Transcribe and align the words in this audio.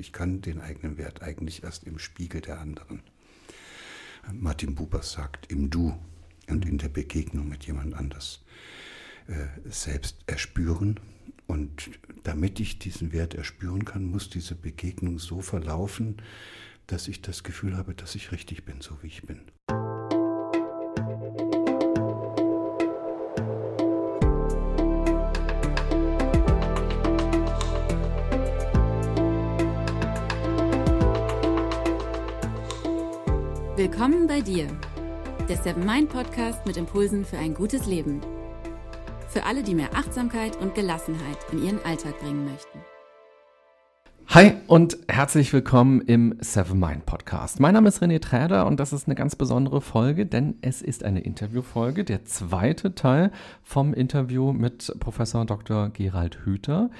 Ich 0.00 0.12
kann 0.12 0.40
den 0.40 0.60
eigenen 0.60 0.96
Wert 0.96 1.22
eigentlich 1.22 1.64
erst 1.64 1.82
im 1.82 1.98
Spiegel 1.98 2.40
der 2.40 2.60
anderen. 2.60 3.02
Martin 4.32 4.76
Buber 4.76 5.02
sagt, 5.02 5.50
im 5.50 5.70
Du 5.70 5.98
und 6.48 6.64
in 6.64 6.78
der 6.78 6.88
Begegnung 6.88 7.48
mit 7.48 7.66
jemand 7.66 7.94
anders 7.94 8.44
äh, 9.26 9.46
selbst 9.68 10.18
erspüren. 10.28 11.00
Und 11.48 11.90
damit 12.22 12.60
ich 12.60 12.78
diesen 12.78 13.12
Wert 13.12 13.34
erspüren 13.34 13.84
kann, 13.84 14.04
muss 14.04 14.30
diese 14.30 14.54
Begegnung 14.54 15.18
so 15.18 15.40
verlaufen, 15.40 16.22
dass 16.86 17.08
ich 17.08 17.20
das 17.20 17.42
Gefühl 17.42 17.76
habe, 17.76 17.92
dass 17.94 18.14
ich 18.14 18.30
richtig 18.30 18.64
bin, 18.64 18.80
so 18.80 19.02
wie 19.02 19.08
ich 19.08 19.22
bin. 19.22 19.40
Willkommen 33.90 34.26
bei 34.26 34.42
dir, 34.42 34.66
der 35.48 35.56
Seven 35.56 35.86
Mind 35.86 36.10
Podcast 36.10 36.66
mit 36.66 36.76
Impulsen 36.76 37.24
für 37.24 37.38
ein 37.38 37.54
gutes 37.54 37.86
Leben. 37.86 38.20
Für 39.28 39.44
alle, 39.44 39.62
die 39.62 39.74
mehr 39.74 39.88
Achtsamkeit 39.94 40.56
und 40.56 40.74
Gelassenheit 40.74 41.38
in 41.52 41.64
ihren 41.64 41.82
Alltag 41.86 42.20
bringen 42.20 42.44
möchten. 42.44 42.78
Hi 44.28 44.52
und 44.66 44.98
herzlich 45.08 45.54
willkommen 45.54 46.02
im 46.02 46.36
Seven 46.40 46.78
Mind 46.78 47.06
Podcast. 47.06 47.60
Mein 47.60 47.72
Name 47.72 47.88
ist 47.88 48.02
René 48.02 48.20
Träder 48.20 48.66
und 48.66 48.78
das 48.78 48.92
ist 48.92 49.08
eine 49.08 49.14
ganz 49.14 49.36
besondere 49.36 49.80
Folge, 49.80 50.26
denn 50.26 50.58
es 50.60 50.82
ist 50.82 51.02
eine 51.02 51.20
Interviewfolge, 51.20 52.04
der 52.04 52.26
zweite 52.26 52.94
Teil 52.94 53.32
vom 53.62 53.94
Interview 53.94 54.52
mit 54.52 54.94
Professor 55.00 55.46
Dr. 55.46 55.88
Gerald 55.88 56.44
Hüther 56.44 56.90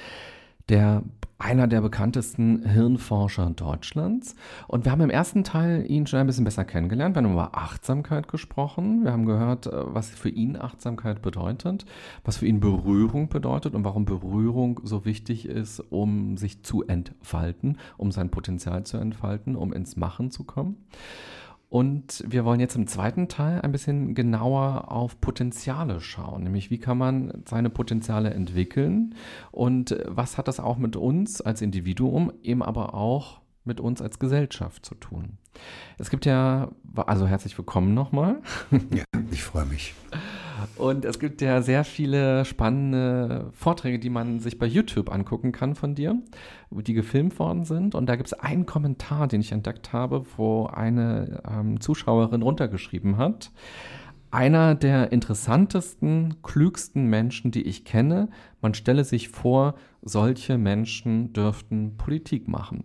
der 0.68 1.02
einer 1.38 1.68
der 1.68 1.80
bekanntesten 1.80 2.68
Hirnforscher 2.68 3.50
Deutschlands. 3.50 4.34
Und 4.66 4.84
wir 4.84 4.92
haben 4.92 5.02
im 5.02 5.10
ersten 5.10 5.44
Teil 5.44 5.84
ihn 5.88 6.06
schon 6.06 6.18
ein 6.18 6.26
bisschen 6.26 6.44
besser 6.44 6.64
kennengelernt. 6.64 7.14
Wir 7.14 7.22
haben 7.22 7.32
über 7.32 7.56
Achtsamkeit 7.56 8.26
gesprochen. 8.26 9.04
Wir 9.04 9.12
haben 9.12 9.24
gehört, 9.24 9.68
äh, 9.68 9.70
was 9.72 10.10
für 10.10 10.28
ihn 10.28 10.56
Achtsamkeit 10.56 11.22
bedeutet, 11.22 11.86
was 12.24 12.38
für 12.38 12.46
ihn 12.46 12.58
Berührung 12.58 13.28
bedeutet 13.28 13.74
und 13.74 13.84
warum 13.84 14.04
Berührung 14.04 14.80
so 14.82 15.04
wichtig 15.04 15.46
ist, 15.46 15.78
um 15.90 16.36
sich 16.36 16.64
zu 16.64 16.84
entfalten, 16.84 17.78
um 17.96 18.10
sein 18.10 18.30
Potenzial 18.30 18.82
zu 18.84 18.96
entfalten, 18.96 19.54
um 19.54 19.72
ins 19.72 19.96
Machen 19.96 20.32
zu 20.32 20.42
kommen. 20.42 20.76
Und 21.68 22.24
wir 22.26 22.46
wollen 22.46 22.60
jetzt 22.60 22.76
im 22.76 22.86
zweiten 22.86 23.28
Teil 23.28 23.60
ein 23.60 23.72
bisschen 23.72 24.14
genauer 24.14 24.90
auf 24.90 25.20
Potenziale 25.20 26.00
schauen, 26.00 26.44
nämlich 26.44 26.70
wie 26.70 26.78
kann 26.78 26.96
man 26.96 27.42
seine 27.46 27.68
Potenziale 27.68 28.30
entwickeln 28.30 29.14
und 29.52 29.94
was 30.06 30.38
hat 30.38 30.48
das 30.48 30.60
auch 30.60 30.78
mit 30.78 30.96
uns 30.96 31.42
als 31.42 31.60
Individuum, 31.60 32.32
eben 32.42 32.62
aber 32.62 32.94
auch 32.94 33.42
mit 33.64 33.80
uns 33.80 34.00
als 34.00 34.18
Gesellschaft 34.18 34.86
zu 34.86 34.94
tun. 34.94 35.36
Es 35.98 36.08
gibt 36.08 36.24
ja, 36.24 36.70
also 36.94 37.26
herzlich 37.26 37.58
willkommen 37.58 37.92
nochmal. 37.92 38.40
Ja, 38.90 39.04
ich 39.30 39.42
freue 39.42 39.66
mich. 39.66 39.94
Und 40.76 41.04
es 41.04 41.18
gibt 41.18 41.40
ja 41.40 41.62
sehr 41.62 41.84
viele 41.84 42.44
spannende 42.44 43.50
Vorträge, 43.52 43.98
die 43.98 44.10
man 44.10 44.40
sich 44.40 44.58
bei 44.58 44.66
YouTube 44.66 45.12
angucken 45.12 45.52
kann 45.52 45.74
von 45.74 45.94
dir, 45.94 46.20
die 46.70 46.94
gefilmt 46.94 47.38
worden 47.38 47.64
sind. 47.64 47.94
Und 47.94 48.06
da 48.06 48.16
gibt 48.16 48.28
es 48.28 48.32
einen 48.34 48.66
Kommentar, 48.66 49.28
den 49.28 49.40
ich 49.40 49.52
entdeckt 49.52 49.92
habe, 49.92 50.24
wo 50.36 50.66
eine 50.66 51.42
ähm, 51.48 51.80
Zuschauerin 51.80 52.42
runtergeschrieben 52.42 53.16
hat. 53.16 53.50
Einer 54.30 54.74
der 54.74 55.10
interessantesten, 55.12 56.42
klügsten 56.42 57.06
Menschen, 57.06 57.50
die 57.50 57.62
ich 57.62 57.84
kenne. 57.84 58.28
Man 58.60 58.74
stelle 58.74 59.04
sich 59.04 59.30
vor, 59.30 59.74
solche 60.02 60.58
Menschen 60.58 61.32
dürften 61.32 61.96
Politik 61.96 62.46
machen. 62.46 62.84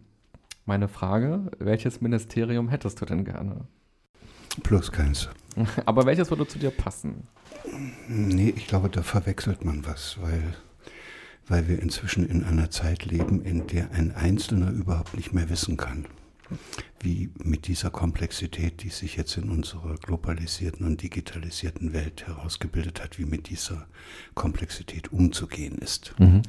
Meine 0.65 0.87
Frage, 0.87 1.51
welches 1.59 1.99
Ministerium 1.99 2.69
hättest 2.69 3.01
du 3.01 3.05
denn 3.05 3.25
gerne? 3.25 3.67
Plus 4.61 4.91
keins. 4.91 5.29
Aber 5.85 6.05
welches 6.05 6.29
würde 6.29 6.47
zu 6.47 6.59
dir 6.59 6.71
passen? 6.71 7.27
Nee, 8.07 8.53
ich 8.55 8.67
glaube, 8.67 8.89
da 8.89 9.03
verwechselt 9.03 9.63
man 9.63 9.85
was, 9.85 10.17
weil, 10.21 10.55
weil 11.47 11.67
wir 11.67 11.81
inzwischen 11.81 12.27
in 12.27 12.43
einer 12.43 12.69
Zeit 12.69 13.05
leben, 13.05 13.43
in 13.43 13.67
der 13.67 13.91
ein 13.91 14.11
Einzelner 14.11 14.71
überhaupt 14.71 15.15
nicht 15.15 15.33
mehr 15.33 15.49
wissen 15.49 15.77
kann, 15.77 16.05
wie 16.99 17.29
mit 17.43 17.67
dieser 17.67 17.89
Komplexität, 17.89 18.83
die 18.83 18.89
sich 18.89 19.15
jetzt 19.15 19.37
in 19.37 19.49
unserer 19.49 19.95
globalisierten 19.95 20.85
und 20.85 21.01
digitalisierten 21.01 21.93
Welt 21.93 22.27
herausgebildet 22.27 23.01
hat, 23.01 23.17
wie 23.17 23.25
mit 23.25 23.49
dieser 23.49 23.87
Komplexität 24.35 25.11
umzugehen 25.11 25.77
ist. 25.77 26.13
Mhm. 26.19 26.41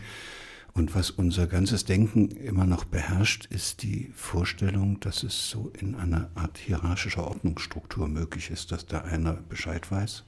Und 0.74 0.96
was 0.96 1.10
unser 1.12 1.46
ganzes 1.46 1.84
Denken 1.84 2.32
immer 2.32 2.66
noch 2.66 2.84
beherrscht, 2.84 3.46
ist 3.46 3.84
die 3.84 4.10
Vorstellung, 4.16 4.98
dass 4.98 5.22
es 5.22 5.48
so 5.48 5.72
in 5.78 5.94
einer 5.94 6.30
Art 6.34 6.58
hierarchischer 6.58 7.24
Ordnungsstruktur 7.24 8.08
möglich 8.08 8.50
ist, 8.50 8.72
dass 8.72 8.84
da 8.84 9.02
einer 9.02 9.34
Bescheid 9.34 9.88
weiß 9.92 10.24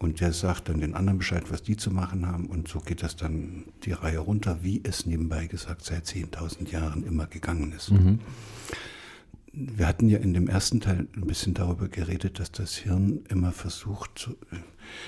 und 0.00 0.20
der 0.20 0.32
sagt 0.32 0.70
dann 0.70 0.80
den 0.80 0.94
anderen 0.94 1.18
Bescheid, 1.18 1.44
was 1.50 1.62
die 1.62 1.76
zu 1.76 1.90
machen 1.90 2.26
haben 2.26 2.46
und 2.46 2.68
so 2.68 2.80
geht 2.80 3.02
das 3.02 3.16
dann 3.16 3.66
die 3.84 3.92
Reihe 3.92 4.18
runter, 4.18 4.58
wie 4.62 4.80
es 4.82 5.04
nebenbei 5.04 5.46
gesagt 5.46 5.84
seit 5.84 6.06
10.000 6.06 6.70
Jahren 6.70 7.04
immer 7.04 7.26
gegangen 7.26 7.72
ist. 7.72 7.90
Mhm. 7.90 8.18
Wir 9.52 9.86
hatten 9.86 10.08
ja 10.08 10.18
in 10.18 10.32
dem 10.32 10.48
ersten 10.48 10.80
Teil 10.80 11.06
ein 11.14 11.26
bisschen 11.26 11.54
darüber 11.54 11.88
geredet, 11.88 12.38
dass 12.38 12.50
das 12.50 12.76
Hirn 12.76 13.24
immer 13.28 13.52
versucht, 13.52 14.30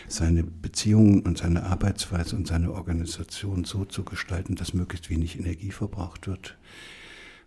seine 0.08 0.42
Beziehungen 0.42 1.20
und 1.20 1.38
seine 1.38 1.62
Arbeitsweise 1.62 2.36
und 2.36 2.47
seine 2.47 2.72
Organisation 2.72 3.64
so 3.64 3.84
zu 3.84 4.04
gestalten, 4.04 4.56
dass 4.56 4.75
möglichst 4.75 5.10
wenig 5.10 5.38
Energie 5.38 5.70
verbraucht 5.70 6.26
wird. 6.26 6.58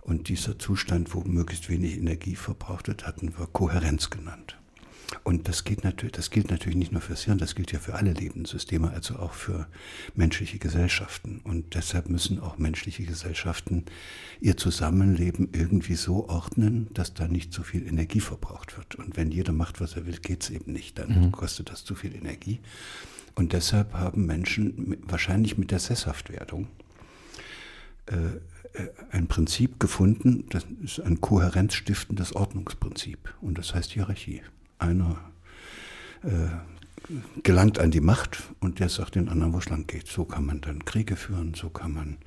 Und 0.01 0.29
dieser 0.29 0.57
Zustand, 0.57 1.13
wo 1.13 1.21
möglichst 1.21 1.69
wenig 1.69 1.97
Energie 1.97 2.35
verbraucht 2.35 2.87
wird, 2.87 3.05
hatten 3.05 3.37
wir 3.37 3.47
Kohärenz 3.47 4.09
genannt. 4.09 4.57
Und 5.23 5.47
das, 5.47 5.63
geht 5.63 5.83
natürlich, 5.83 6.13
das 6.13 6.29
gilt 6.29 6.49
natürlich 6.51 6.77
nicht 6.77 6.91
nur 6.91 7.01
fürs 7.01 7.23
Hirn, 7.23 7.37
das 7.37 7.55
gilt 7.55 7.71
ja 7.71 7.79
für 7.79 7.93
alle 7.95 8.13
Lebenssysteme, 8.13 8.91
also 8.91 9.17
auch 9.17 9.33
für 9.33 9.67
menschliche 10.15 10.57
Gesellschaften. 10.57 11.41
Und 11.43 11.75
deshalb 11.75 12.09
müssen 12.09 12.39
auch 12.39 12.57
menschliche 12.57 13.03
Gesellschaften 13.03 13.85
ihr 14.39 14.57
Zusammenleben 14.57 15.49
irgendwie 15.53 15.95
so 15.95 16.27
ordnen, 16.27 16.87
dass 16.93 17.13
da 17.13 17.27
nicht 17.27 17.53
zu 17.53 17.63
viel 17.63 17.87
Energie 17.87 18.19
verbraucht 18.19 18.77
wird. 18.77 18.95
Und 18.95 19.17
wenn 19.17 19.31
jeder 19.31 19.53
macht, 19.53 19.81
was 19.81 19.95
er 19.95 20.05
will, 20.05 20.17
geht 20.17 20.43
es 20.43 20.49
eben 20.49 20.71
nicht. 20.71 20.97
Dann 20.97 21.25
mhm. 21.25 21.31
kostet 21.31 21.69
das 21.69 21.83
zu 21.83 21.95
viel 21.95 22.15
Energie. 22.15 22.59
Und 23.35 23.53
deshalb 23.53 23.93
haben 23.93 24.25
Menschen 24.25 24.97
wahrscheinlich 25.03 25.57
mit 25.57 25.71
der 25.71 25.79
Sesshaftwerdung 25.79 26.67
äh, 28.07 28.15
äh, 28.15 28.89
ein 29.11 29.27
Prinzip 29.27 29.79
gefunden, 29.79 30.45
das 30.49 30.65
ist 30.83 30.99
ein 30.99 31.21
kohärenzstiftendes 31.21 32.35
Ordnungsprinzip. 32.35 33.33
Und 33.41 33.57
das 33.57 33.75
heißt 33.75 33.91
Hierarchie 33.91 34.41
einer 34.79 35.17
äh, 36.23 36.47
gelangt 37.43 37.79
an 37.79 37.91
die 37.91 38.01
Macht 38.01 38.43
und 38.59 38.79
der 38.79 38.89
sagt 38.89 39.15
den 39.15 39.29
anderen, 39.29 39.53
wo 39.53 39.59
es 39.59 39.69
lang 39.69 39.87
geht. 39.87 40.07
So 40.07 40.25
kann 40.25 40.45
man 40.45 40.61
dann 40.61 40.85
Kriege 40.85 41.15
führen, 41.15 41.53
so 41.53 41.69
kann 41.69 41.93
man 41.93 42.17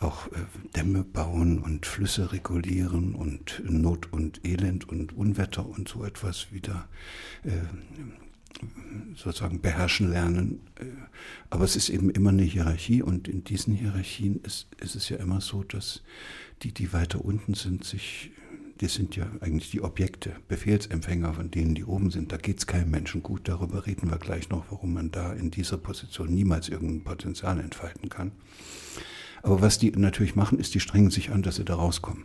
auch 0.00 0.26
äh, 0.28 0.44
Dämme 0.76 1.04
bauen 1.04 1.58
und 1.58 1.86
Flüsse 1.86 2.32
regulieren 2.32 3.14
und 3.14 3.62
Not 3.64 4.12
und 4.12 4.44
Elend 4.44 4.88
und 4.88 5.16
Unwetter 5.16 5.66
und 5.66 5.88
so 5.88 6.04
etwas 6.04 6.52
wieder 6.52 6.88
äh, 7.44 7.50
sozusagen 9.14 9.60
beherrschen 9.60 10.10
lernen. 10.10 10.60
Äh, 10.78 10.84
aber 11.50 11.64
es 11.64 11.76
ist 11.76 11.88
eben 11.88 12.10
immer 12.10 12.30
eine 12.30 12.42
Hierarchie 12.42 13.02
und 13.02 13.28
in 13.28 13.44
diesen 13.44 13.74
Hierarchien 13.74 14.40
ist, 14.42 14.68
ist 14.80 14.96
es 14.96 15.08
ja 15.08 15.16
immer 15.18 15.40
so, 15.40 15.62
dass 15.62 16.02
die, 16.62 16.72
die 16.72 16.92
weiter 16.92 17.24
unten 17.24 17.54
sind, 17.54 17.84
sich 17.84 18.32
das 18.82 18.94
sind 18.94 19.14
ja 19.14 19.30
eigentlich 19.40 19.70
die 19.70 19.80
Objekte, 19.80 20.32
Befehlsempfänger 20.48 21.34
von 21.34 21.52
denen, 21.52 21.76
die 21.76 21.84
oben 21.84 22.10
sind. 22.10 22.32
Da 22.32 22.36
geht 22.36 22.58
es 22.58 22.66
keinem 22.66 22.90
Menschen 22.90 23.22
gut. 23.22 23.42
Darüber 23.44 23.86
reden 23.86 24.10
wir 24.10 24.18
gleich 24.18 24.48
noch, 24.48 24.64
warum 24.70 24.92
man 24.92 25.12
da 25.12 25.32
in 25.32 25.52
dieser 25.52 25.78
Position 25.78 26.34
niemals 26.34 26.68
irgendein 26.68 27.04
Potenzial 27.04 27.60
entfalten 27.60 28.08
kann. 28.08 28.32
Aber 29.42 29.60
was 29.60 29.78
die 29.78 29.92
natürlich 29.92 30.34
machen, 30.34 30.58
ist, 30.58 30.74
die 30.74 30.80
strengen 30.80 31.12
sich 31.12 31.30
an, 31.30 31.42
dass 31.42 31.56
sie 31.56 31.64
da 31.64 31.76
rauskommen. 31.76 32.24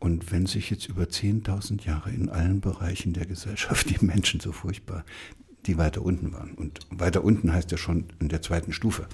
Und 0.00 0.32
wenn 0.32 0.46
sich 0.46 0.70
jetzt 0.70 0.88
über 0.88 1.04
10.000 1.04 1.86
Jahre 1.86 2.10
in 2.10 2.30
allen 2.30 2.60
Bereichen 2.60 3.12
der 3.12 3.26
Gesellschaft 3.26 3.88
die 4.00 4.04
Menschen 4.04 4.40
so 4.40 4.50
furchtbar, 4.50 5.04
die 5.66 5.78
weiter 5.78 6.02
unten 6.02 6.32
waren, 6.32 6.52
und 6.52 6.80
weiter 6.90 7.24
unten 7.24 7.52
heißt 7.52 7.70
ja 7.70 7.78
schon 7.78 8.06
in 8.20 8.28
der 8.28 8.42
zweiten 8.42 8.72
Stufe, 8.72 9.06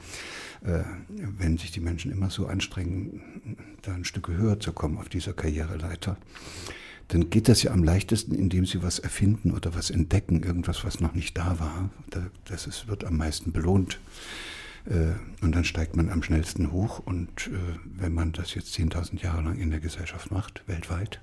äh, 0.64 0.81
wenn 1.08 1.58
sich 1.58 1.70
die 1.70 1.81
Menschen 1.81 2.11
immer 2.11 2.31
so 2.31 2.47
anstrengen, 2.47 3.56
da 3.82 3.94
ein 3.94 4.05
Stück 4.05 4.29
höher 4.29 4.61
zu 4.61 4.73
kommen 4.73 4.99
auf 4.99 5.08
dieser 5.08 5.32
Karriereleiter, 5.32 6.17
dann 7.08 7.29
geht 7.29 7.49
das 7.49 7.62
ja 7.62 7.73
am 7.73 7.82
leichtesten, 7.82 8.35
indem 8.35 8.67
sie 8.67 8.82
was 8.82 9.00
erfinden 9.00 9.50
oder 9.50 9.75
was 9.75 9.91
entdecken, 9.91 10.43
irgendwas, 10.43 10.85
was 10.85 11.00
noch 11.00 11.12
nicht 11.14 11.37
da 11.37 11.58
war. 11.58 11.91
Das 12.44 12.69
ist, 12.69 12.87
wird 12.87 13.05
am 13.05 13.17
meisten 13.17 13.53
belohnt. 13.53 13.99
Äh, 14.87 15.14
und 15.44 15.55
dann 15.55 15.64
steigt 15.64 15.96
man 15.96 16.08
am 16.08 16.23
schnellsten 16.23 16.70
hoch. 16.70 17.00
Und 17.00 17.49
äh, 17.49 17.79
wenn 17.85 18.14
man 18.14 18.32
das 18.32 18.55
jetzt 18.55 18.75
10.000 18.75 19.20
Jahre 19.23 19.43
lang 19.43 19.58
in 19.58 19.70
der 19.70 19.81
Gesellschaft 19.81 20.31
macht, 20.31 20.62
weltweit, 20.67 21.20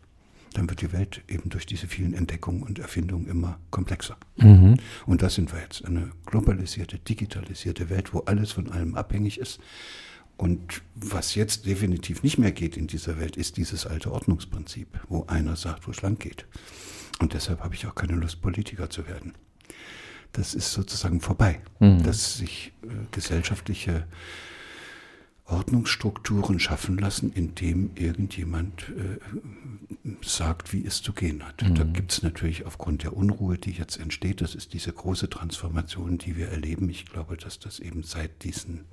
dann 0.58 0.70
wird 0.70 0.82
die 0.82 0.92
Welt 0.92 1.22
eben 1.28 1.50
durch 1.50 1.68
diese 1.68 1.88
vielen 1.88 2.14
Entdeckungen 2.14 2.64
und 2.64 2.80
Erfindungen 2.80 3.28
immer 3.28 3.60
komplexer. 3.70 4.18
Mhm. 4.38 4.78
Und 5.06 5.22
da 5.22 5.30
sind 5.30 5.54
wir 5.54 5.62
jetzt, 5.62 5.86
eine 5.86 6.10
globalisierte, 6.26 6.98
digitalisierte 6.98 7.92
Welt, 7.92 8.14
wo 8.14 8.20
alles 8.22 8.54
von 8.54 8.72
allem 8.72 8.96
abhängig 8.96 9.40
ist. 9.40 9.60
Und 10.36 10.82
was 10.96 11.36
jetzt 11.36 11.68
definitiv 11.68 12.24
nicht 12.24 12.40
mehr 12.40 12.52
geht 12.52 12.76
in 12.76 12.88
dieser 12.88 13.20
Welt, 13.20 13.38
ist 13.38 13.58
dieses 13.58 13.86
alte 13.86 14.12
Ordnungsprinzip, 14.12 14.88
wo 15.10 15.26
einer 15.28 15.56
sagt, 15.56 15.88
wo 15.88 15.92
es 15.92 16.02
lang 16.02 16.18
geht. 16.18 16.48
Und 17.20 17.34
deshalb 17.34 17.62
habe 17.62 17.76
ich 17.76 17.86
auch 17.86 17.96
keine 17.96 18.14
Lust, 18.14 18.42
Politiker 18.42 18.90
zu 18.90 19.08
werden. 19.08 19.34
Das 20.34 20.56
ist 20.56 20.72
sozusagen 20.72 21.22
vorbei, 21.22 21.62
mhm. 21.80 22.02
dass 22.02 22.38
sich 22.38 22.74
äh, 22.82 22.88
gesellschaftliche 23.12 24.08
Ordnungsstrukturen 25.48 26.60
schaffen 26.60 26.98
lassen, 26.98 27.32
indem 27.34 27.92
irgendjemand 27.96 28.90
äh, 28.90 29.18
sagt, 30.22 30.74
wie 30.74 30.86
es 30.86 31.02
zu 31.02 31.14
gehen 31.14 31.44
hat. 31.46 31.62
Mhm. 31.62 31.76
Da 31.76 31.84
gibt 31.84 32.12
es 32.12 32.22
natürlich 32.22 32.66
aufgrund 32.66 33.04
der 33.04 33.16
Unruhe, 33.16 33.58
die 33.58 33.72
jetzt 33.72 33.98
entsteht, 33.98 34.42
das 34.42 34.56
ist 34.56 34.74
diese 34.74 34.92
große 34.92 35.30
Transformation, 35.30 36.18
die 36.18 36.36
wir 36.36 36.50
erleben. 36.50 36.90
Ich 36.90 37.06
glaube, 37.06 37.38
dass 37.38 37.60
das 37.60 37.80
eben 37.80 38.04
seit 38.04 38.44
diesen, 38.44 38.86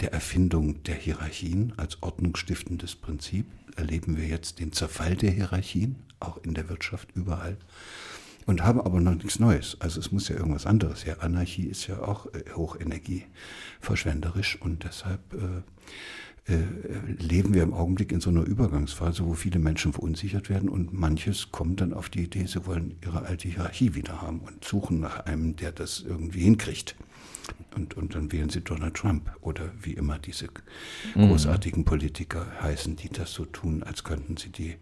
der 0.00 0.12
Erfindung 0.12 0.82
der 0.84 0.96
Hierarchien 0.96 1.74
als 1.76 2.02
ordnungsstiftendes 2.02 2.94
Prinzip 2.96 3.46
erleben 3.76 4.16
wir 4.16 4.26
jetzt 4.26 4.60
den 4.60 4.72
Zerfall 4.72 5.16
der 5.16 5.30
Hierarchien, 5.30 5.96
auch 6.20 6.38
in 6.38 6.54
der 6.54 6.68
Wirtschaft 6.68 7.08
überall 7.14 7.58
und 8.46 8.62
haben 8.62 8.80
aber 8.80 9.00
noch 9.00 9.14
nichts 9.14 9.38
Neues. 9.38 9.76
Also 9.80 10.00
es 10.00 10.12
muss 10.12 10.28
ja 10.28 10.36
irgendwas 10.36 10.66
anderes 10.66 11.06
her. 11.06 11.22
Anarchie 11.22 11.66
ist 11.66 11.86
ja 11.86 12.02
auch 12.02 12.26
äh, 12.26 12.42
hochenergieverschwenderisch 12.54 14.60
und 14.60 14.84
deshalb 14.84 15.20
äh, 15.34 15.62
äh, 16.46 16.58
leben 17.18 17.54
wir 17.54 17.62
im 17.62 17.72
Augenblick 17.72 18.12
in 18.12 18.20
so 18.20 18.28
einer 18.28 18.44
Übergangsphase, 18.44 19.24
wo 19.24 19.32
viele 19.32 19.58
Menschen 19.58 19.94
verunsichert 19.94 20.50
werden 20.50 20.68
und 20.68 20.92
manches 20.92 21.50
kommt 21.52 21.80
dann 21.80 21.94
auf 21.94 22.10
die 22.10 22.24
Idee, 22.24 22.44
sie 22.44 22.66
wollen 22.66 22.96
ihre 23.02 23.22
alte 23.22 23.48
Hierarchie 23.48 23.94
wieder 23.94 24.20
haben 24.20 24.40
und 24.40 24.62
suchen 24.62 25.00
nach 25.00 25.20
einem, 25.20 25.56
der 25.56 25.72
das 25.72 26.04
irgendwie 26.06 26.42
hinkriegt. 26.42 26.96
Und, 27.74 27.96
und 27.96 28.14
dann 28.14 28.30
wählen 28.30 28.50
sie 28.50 28.60
Donald 28.60 28.94
Trump 28.94 29.30
oder 29.40 29.70
wie 29.80 29.94
immer 29.94 30.18
diese 30.18 30.48
mhm. 31.14 31.28
großartigen 31.28 31.84
Politiker 31.84 32.46
heißen, 32.60 32.96
die 32.96 33.08
das 33.08 33.32
so 33.32 33.46
tun, 33.46 33.82
als 33.82 34.04
könnten 34.04 34.36
sie 34.36 34.50
die 34.50 34.76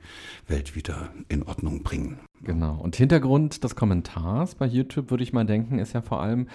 Welt 0.48 0.74
wieder 0.74 1.12
in 1.28 1.44
Ordnung 1.44 1.82
bringen. 1.82 2.18
Genau. 2.44 2.74
Und 2.80 2.96
Hintergrund 2.96 3.62
des 3.62 3.76
Kommentars 3.76 4.56
bei 4.56 4.66
YouTube, 4.66 5.10
würde 5.10 5.22
ich 5.22 5.32
mal 5.32 5.46
denken, 5.46 5.78
ist 5.78 5.92
ja 5.92 6.02
vor 6.02 6.20
allem, 6.20 6.48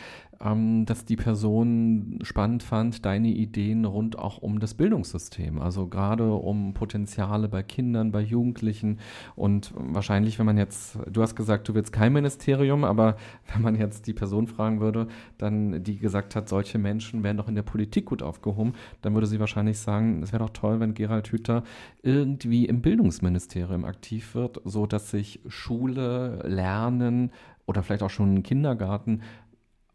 ähm, 0.43 0.85
dass 0.85 1.05
die 1.05 1.15
Person 1.15 2.19
spannend 2.21 2.63
fand, 2.63 3.05
deine 3.05 3.29
Ideen 3.29 3.85
rund 3.85 4.19
auch 4.19 4.37
um 4.37 4.59
das 4.59 4.73
Bildungssystem. 4.73 5.59
Also 5.59 5.87
gerade 5.87 6.31
um 6.33 6.73
Potenziale 6.73 7.49
bei 7.49 7.63
Kindern, 7.63 8.11
bei 8.11 8.21
Jugendlichen. 8.21 8.99
Und 9.35 9.73
wahrscheinlich, 9.75 10.37
wenn 10.39 10.45
man 10.45 10.57
jetzt, 10.57 10.99
du 11.11 11.21
hast 11.21 11.35
gesagt, 11.35 11.67
du 11.67 11.73
willst 11.73 11.91
kein 11.91 12.13
Ministerium, 12.13 12.83
aber 12.83 13.17
wenn 13.53 13.61
man 13.61 13.75
jetzt 13.75 14.07
die 14.07 14.13
Person 14.13 14.47
fragen 14.47 14.79
würde, 14.79 15.07
dann 15.37 15.83
die 15.83 15.97
gesagt 15.97 16.35
hat, 16.35 16.49
solche 16.49 16.77
Menschen 16.77 17.23
wären 17.23 17.37
doch 17.37 17.47
in 17.47 17.55
der 17.55 17.63
Politik 17.63 18.05
gut 18.05 18.21
aufgehoben, 18.21 18.73
dann 19.01 19.13
würde 19.13 19.27
sie 19.27 19.39
wahrscheinlich 19.39 19.79
sagen, 19.79 20.21
es 20.21 20.31
wäre 20.31 20.43
doch 20.43 20.51
toll, 20.51 20.79
wenn 20.79 20.93
Gerald 20.93 21.27
Hüther 21.31 21.63
irgendwie 22.03 22.65
im 22.65 22.81
Bildungsministerium 22.81 23.85
aktiv 23.85 24.35
wird, 24.35 24.61
so 24.65 24.85
dass 24.85 25.11
sich 25.11 25.39
Schule, 25.47 26.41
Lernen 26.45 27.31
oder 27.65 27.83
vielleicht 27.83 28.03
auch 28.03 28.09
schon 28.09 28.43
Kindergarten 28.43 29.21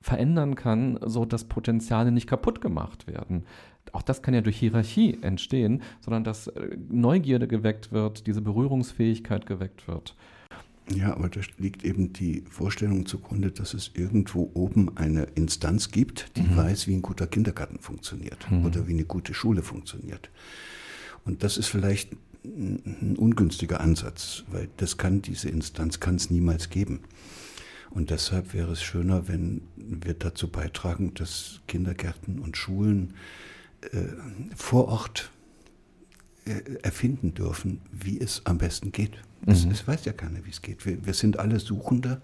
verändern 0.03 0.57
kann, 0.57 0.99
so 1.05 1.25
dass 1.25 1.45
Potenziale 1.45 2.13
nicht 2.13 2.27
kaputt 2.27 2.61
gemacht 2.61 3.07
werden. 3.07 3.45
Auch 3.93 4.03
das 4.03 4.23
kann 4.23 4.35
ja 4.35 4.41
durch 4.41 4.59
Hierarchie 4.59 5.19
entstehen, 5.23 5.83
sondern 6.01 6.25
dass 6.25 6.49
äh, 6.49 6.77
Neugierde 6.89 7.49
geweckt 7.49 7.93
wird, 7.93 8.27
diese 8.27 8.41
Berührungsfähigkeit 8.41 9.47
geweckt 9.47 9.89
wird. 9.89 10.15
Ja, 10.95 11.15
aber 11.15 11.29
da 11.29 11.41
liegt 11.59 11.85
eben 11.85 12.13
die 12.13 12.43
Vorstellung 12.49 13.07
zugrunde, 13.07 13.51
dass 13.51 13.73
es 13.75 13.93
irgendwo 13.95 14.51
oben 14.55 14.97
eine 14.97 15.25
Instanz 15.35 15.91
gibt, 15.91 16.37
die 16.37 16.43
mhm. 16.43 16.57
weiß, 16.57 16.87
wie 16.89 16.95
ein 16.95 17.03
guter 17.03 17.27
Kindergarten 17.27 17.79
funktioniert 17.79 18.51
mhm. 18.51 18.67
oder 18.67 18.89
wie 18.89 18.93
eine 18.93 19.05
gute 19.05 19.33
Schule 19.33 19.63
funktioniert. 19.63 20.31
Und 21.25 21.45
das 21.45 21.57
ist 21.57 21.69
vielleicht 21.69 22.11
ein 22.45 23.17
ungünstiger 23.17 23.81
Ansatz, 23.81 24.43
weil 24.51 24.69
das 24.79 24.99
kann 24.99 25.23
diese 25.23 25.49
Instanz 25.49 26.01
kann 26.01 26.17
es 26.17 26.31
niemals 26.31 26.71
geben. 26.71 27.01
Und 27.95 28.11
deshalb 28.11 28.55
wäre 28.55 28.73
es 28.73 28.83
schöner, 28.83 29.29
wenn 29.29 29.63
wir 29.77 30.15
dazu 30.15 30.49
beitragen, 30.49 31.13
dass 31.15 31.61
Kindergärten 31.69 32.39
und 32.39 32.57
Schulen 32.57 33.15
äh, 33.83 34.07
vor 34.57 34.89
Ort 34.89 35.31
äh, 36.45 36.79
erfinden 36.83 37.35
dürfen, 37.35 37.81
wie 37.93 38.19
es 38.19 38.43
am 38.47 38.59
besten 38.59 38.93
geht. 38.93 39.19
Es, 39.47 39.65
mhm. 39.65 39.73
es 39.73 39.87
weiß 39.87 40.05
ja 40.05 40.13
keiner, 40.13 40.45
wie 40.45 40.51
es 40.51 40.63
geht. 40.63 40.87
Wir, 40.87 41.05
wir, 41.05 41.15
sind 41.15 41.39
alle 41.39 41.59
Suchende. 41.59 42.23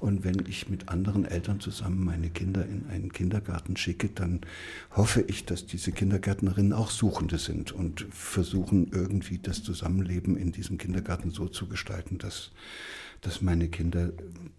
Und 0.00 0.24
wenn 0.24 0.44
ich 0.48 0.68
mit 0.68 0.88
anderen 0.88 1.24
Eltern 1.24 1.60
zusammen 1.60 2.04
meine 2.04 2.30
Kinder 2.30 2.64
in 2.64 2.86
einen 2.88 3.12
Kindergarten 3.12 3.76
schicke, 3.76 4.08
dann 4.08 4.40
hoffe 4.92 5.22
ich, 5.22 5.44
dass 5.44 5.66
diese 5.66 5.92
Kindergärtnerinnen 5.92 6.72
auch 6.72 6.90
Suchende 6.90 7.38
sind 7.38 7.72
und 7.72 8.06
versuchen 8.10 8.90
irgendwie 8.92 9.38
das 9.38 9.62
Zusammenleben 9.62 10.36
in 10.36 10.52
diesem 10.52 10.78
Kindergarten 10.78 11.30
so 11.30 11.48
zu 11.48 11.66
gestalten, 11.66 12.18
dass 12.18 12.50
dass 13.22 13.40
meine 13.40 13.68
Kinder 13.68 14.12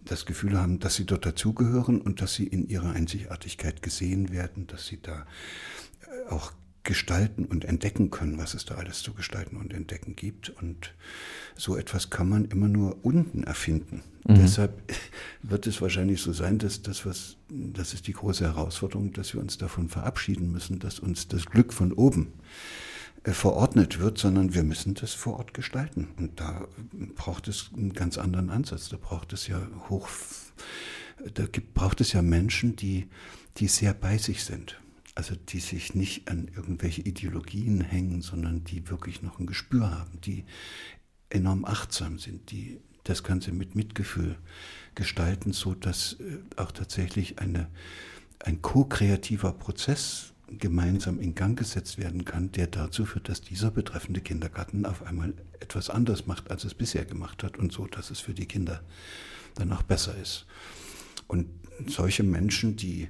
das 0.04 0.26
Gefühl 0.26 0.58
haben, 0.58 0.80
dass 0.80 0.96
sie 0.96 1.06
dort 1.06 1.24
dazugehören 1.24 2.00
und 2.00 2.20
dass 2.20 2.34
sie 2.34 2.46
in 2.46 2.68
ihrer 2.68 2.90
Einzigartigkeit 2.90 3.82
gesehen 3.82 4.30
werden, 4.32 4.66
dass 4.66 4.86
sie 4.86 5.00
da 5.00 5.26
äh, 6.02 6.30
auch 6.30 6.52
gestalten 6.82 7.46
und 7.46 7.64
entdecken 7.64 8.10
können, 8.10 8.36
was 8.36 8.52
es 8.52 8.66
da 8.66 8.74
alles 8.74 9.02
zu 9.02 9.14
gestalten 9.14 9.56
und 9.56 9.72
entdecken 9.72 10.16
gibt. 10.16 10.50
Und 10.50 10.94
so 11.54 11.76
etwas 11.76 12.10
kann 12.10 12.28
man 12.28 12.44
immer 12.46 12.68
nur 12.68 12.98
unten 13.02 13.44
erfinden. 13.44 14.02
Mhm. 14.26 14.34
Deshalb 14.34 14.82
wird 15.42 15.66
es 15.66 15.80
wahrscheinlich 15.80 16.20
so 16.20 16.32
sein, 16.32 16.58
dass 16.58 16.82
das, 16.82 17.06
was, 17.06 17.36
das 17.48 17.94
ist 17.94 18.06
die 18.06 18.12
große 18.12 18.44
Herausforderung, 18.44 19.12
dass 19.12 19.32
wir 19.32 19.40
uns 19.40 19.56
davon 19.56 19.88
verabschieden 19.88 20.52
müssen, 20.52 20.78
dass 20.78 20.98
uns 20.98 21.28
das 21.28 21.46
Glück 21.46 21.72
von 21.72 21.92
oben 21.92 22.32
äh, 22.32 22.83
verordnet 23.32 24.00
wird, 24.00 24.18
sondern 24.18 24.54
wir 24.54 24.62
müssen 24.62 24.94
das 24.94 25.14
vor 25.14 25.38
Ort 25.38 25.54
gestalten. 25.54 26.08
Und 26.18 26.38
da 26.40 26.68
braucht 27.14 27.48
es 27.48 27.70
einen 27.74 27.94
ganz 27.94 28.18
anderen 28.18 28.50
Ansatz. 28.50 28.90
Da 28.90 28.98
braucht 28.98 29.32
es 29.32 29.46
ja 29.46 29.66
hoch, 29.88 30.08
da 31.32 31.46
gibt, 31.46 31.72
braucht 31.72 32.00
es 32.02 32.12
ja 32.12 32.20
Menschen, 32.20 32.76
die, 32.76 33.08
die 33.56 33.68
sehr 33.68 33.94
bei 33.94 34.18
sich 34.18 34.44
sind. 34.44 34.80
Also 35.14 35.36
die 35.36 35.60
sich 35.60 35.94
nicht 35.94 36.28
an 36.28 36.50
irgendwelche 36.54 37.02
Ideologien 37.02 37.80
hängen, 37.80 38.20
sondern 38.20 38.64
die 38.64 38.90
wirklich 38.90 39.22
noch 39.22 39.38
ein 39.38 39.46
Gespür 39.46 39.90
haben, 39.90 40.20
die 40.20 40.44
enorm 41.30 41.64
achtsam 41.64 42.18
sind, 42.18 42.50
die 42.50 42.80
das 43.04 43.22
Ganze 43.22 43.52
mit 43.52 43.74
Mitgefühl 43.74 44.36
gestalten, 44.94 45.52
so 45.52 45.74
dass 45.74 46.14
äh, 46.14 46.38
auch 46.56 46.72
tatsächlich 46.72 47.38
eine, 47.38 47.68
ein 48.40 48.60
ko-kreativer 48.60 49.52
Prozess 49.52 50.33
gemeinsam 50.58 51.20
in 51.20 51.34
Gang 51.34 51.58
gesetzt 51.58 51.98
werden 51.98 52.24
kann, 52.24 52.52
der 52.52 52.66
dazu 52.66 53.04
führt, 53.04 53.28
dass 53.28 53.40
dieser 53.40 53.70
betreffende 53.70 54.20
Kindergarten 54.20 54.86
auf 54.86 55.02
einmal 55.02 55.34
etwas 55.60 55.90
anders 55.90 56.26
macht, 56.26 56.50
als 56.50 56.64
es 56.64 56.74
bisher 56.74 57.04
gemacht 57.04 57.42
hat 57.42 57.58
und 57.58 57.72
so, 57.72 57.86
dass 57.86 58.10
es 58.10 58.20
für 58.20 58.34
die 58.34 58.46
Kinder 58.46 58.82
dann 59.54 59.72
auch 59.72 59.82
besser 59.82 60.16
ist. 60.16 60.46
Und 61.26 61.46
solche 61.86 62.22
Menschen, 62.22 62.76
die, 62.76 63.08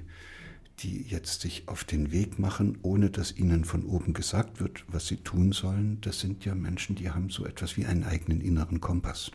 die 0.79 1.03
jetzt 1.03 1.41
sich 1.41 1.67
auf 1.67 1.83
den 1.83 2.11
Weg 2.11 2.39
machen, 2.39 2.77
ohne 2.81 3.09
dass 3.09 3.35
ihnen 3.35 3.65
von 3.65 3.85
oben 3.85 4.13
gesagt 4.13 4.59
wird, 4.59 4.83
was 4.87 5.07
sie 5.07 5.17
tun 5.17 5.51
sollen, 5.51 5.99
das 6.01 6.19
sind 6.19 6.45
ja 6.45 6.55
Menschen, 6.55 6.95
die 6.95 7.11
haben 7.11 7.29
so 7.29 7.45
etwas 7.45 7.77
wie 7.77 7.85
einen 7.85 8.03
eigenen 8.03 8.41
inneren 8.41 8.81
Kompass. 8.81 9.31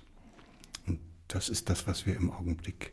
Und 0.86 0.98
das 1.28 1.48
ist 1.48 1.70
das, 1.70 1.86
was 1.86 2.06
wir 2.06 2.16
im 2.16 2.30
Augenblick 2.30 2.92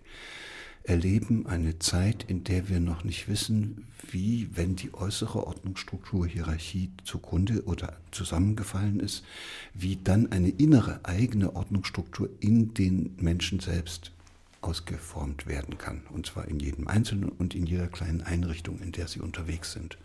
erleben 0.87 1.45
eine 1.47 1.79
Zeit, 1.79 2.23
in 2.27 2.45
der 2.45 2.69
wir 2.69 2.79
noch 2.79 3.03
nicht 3.03 3.27
wissen, 3.27 3.85
wie, 4.09 4.49
wenn 4.53 4.77
die 4.77 4.93
äußere 4.93 5.45
Ordnungsstruktur, 5.45 6.25
Hierarchie 6.25 6.91
zugrunde 7.03 7.65
oder 7.65 7.97
zusammengefallen 8.11 9.01
ist, 9.01 9.25
wie 9.73 9.97
dann 10.01 10.31
eine 10.31 10.49
innere 10.49 11.01
eigene 11.03 11.55
Ordnungsstruktur 11.55 12.29
in 12.39 12.73
den 12.73 13.13
Menschen 13.19 13.59
selbst 13.59 14.11
ausgeformt 14.61 15.45
werden 15.45 15.77
kann. 15.77 16.03
Und 16.09 16.25
zwar 16.25 16.47
in 16.47 16.59
jedem 16.59 16.87
Einzelnen 16.87 17.29
und 17.29 17.53
in 17.53 17.65
jeder 17.65 17.87
kleinen 17.87 18.21
Einrichtung, 18.21 18.79
in 18.79 18.93
der 18.93 19.09
sie 19.09 19.19
unterwegs 19.19 19.73
sind. 19.73 19.97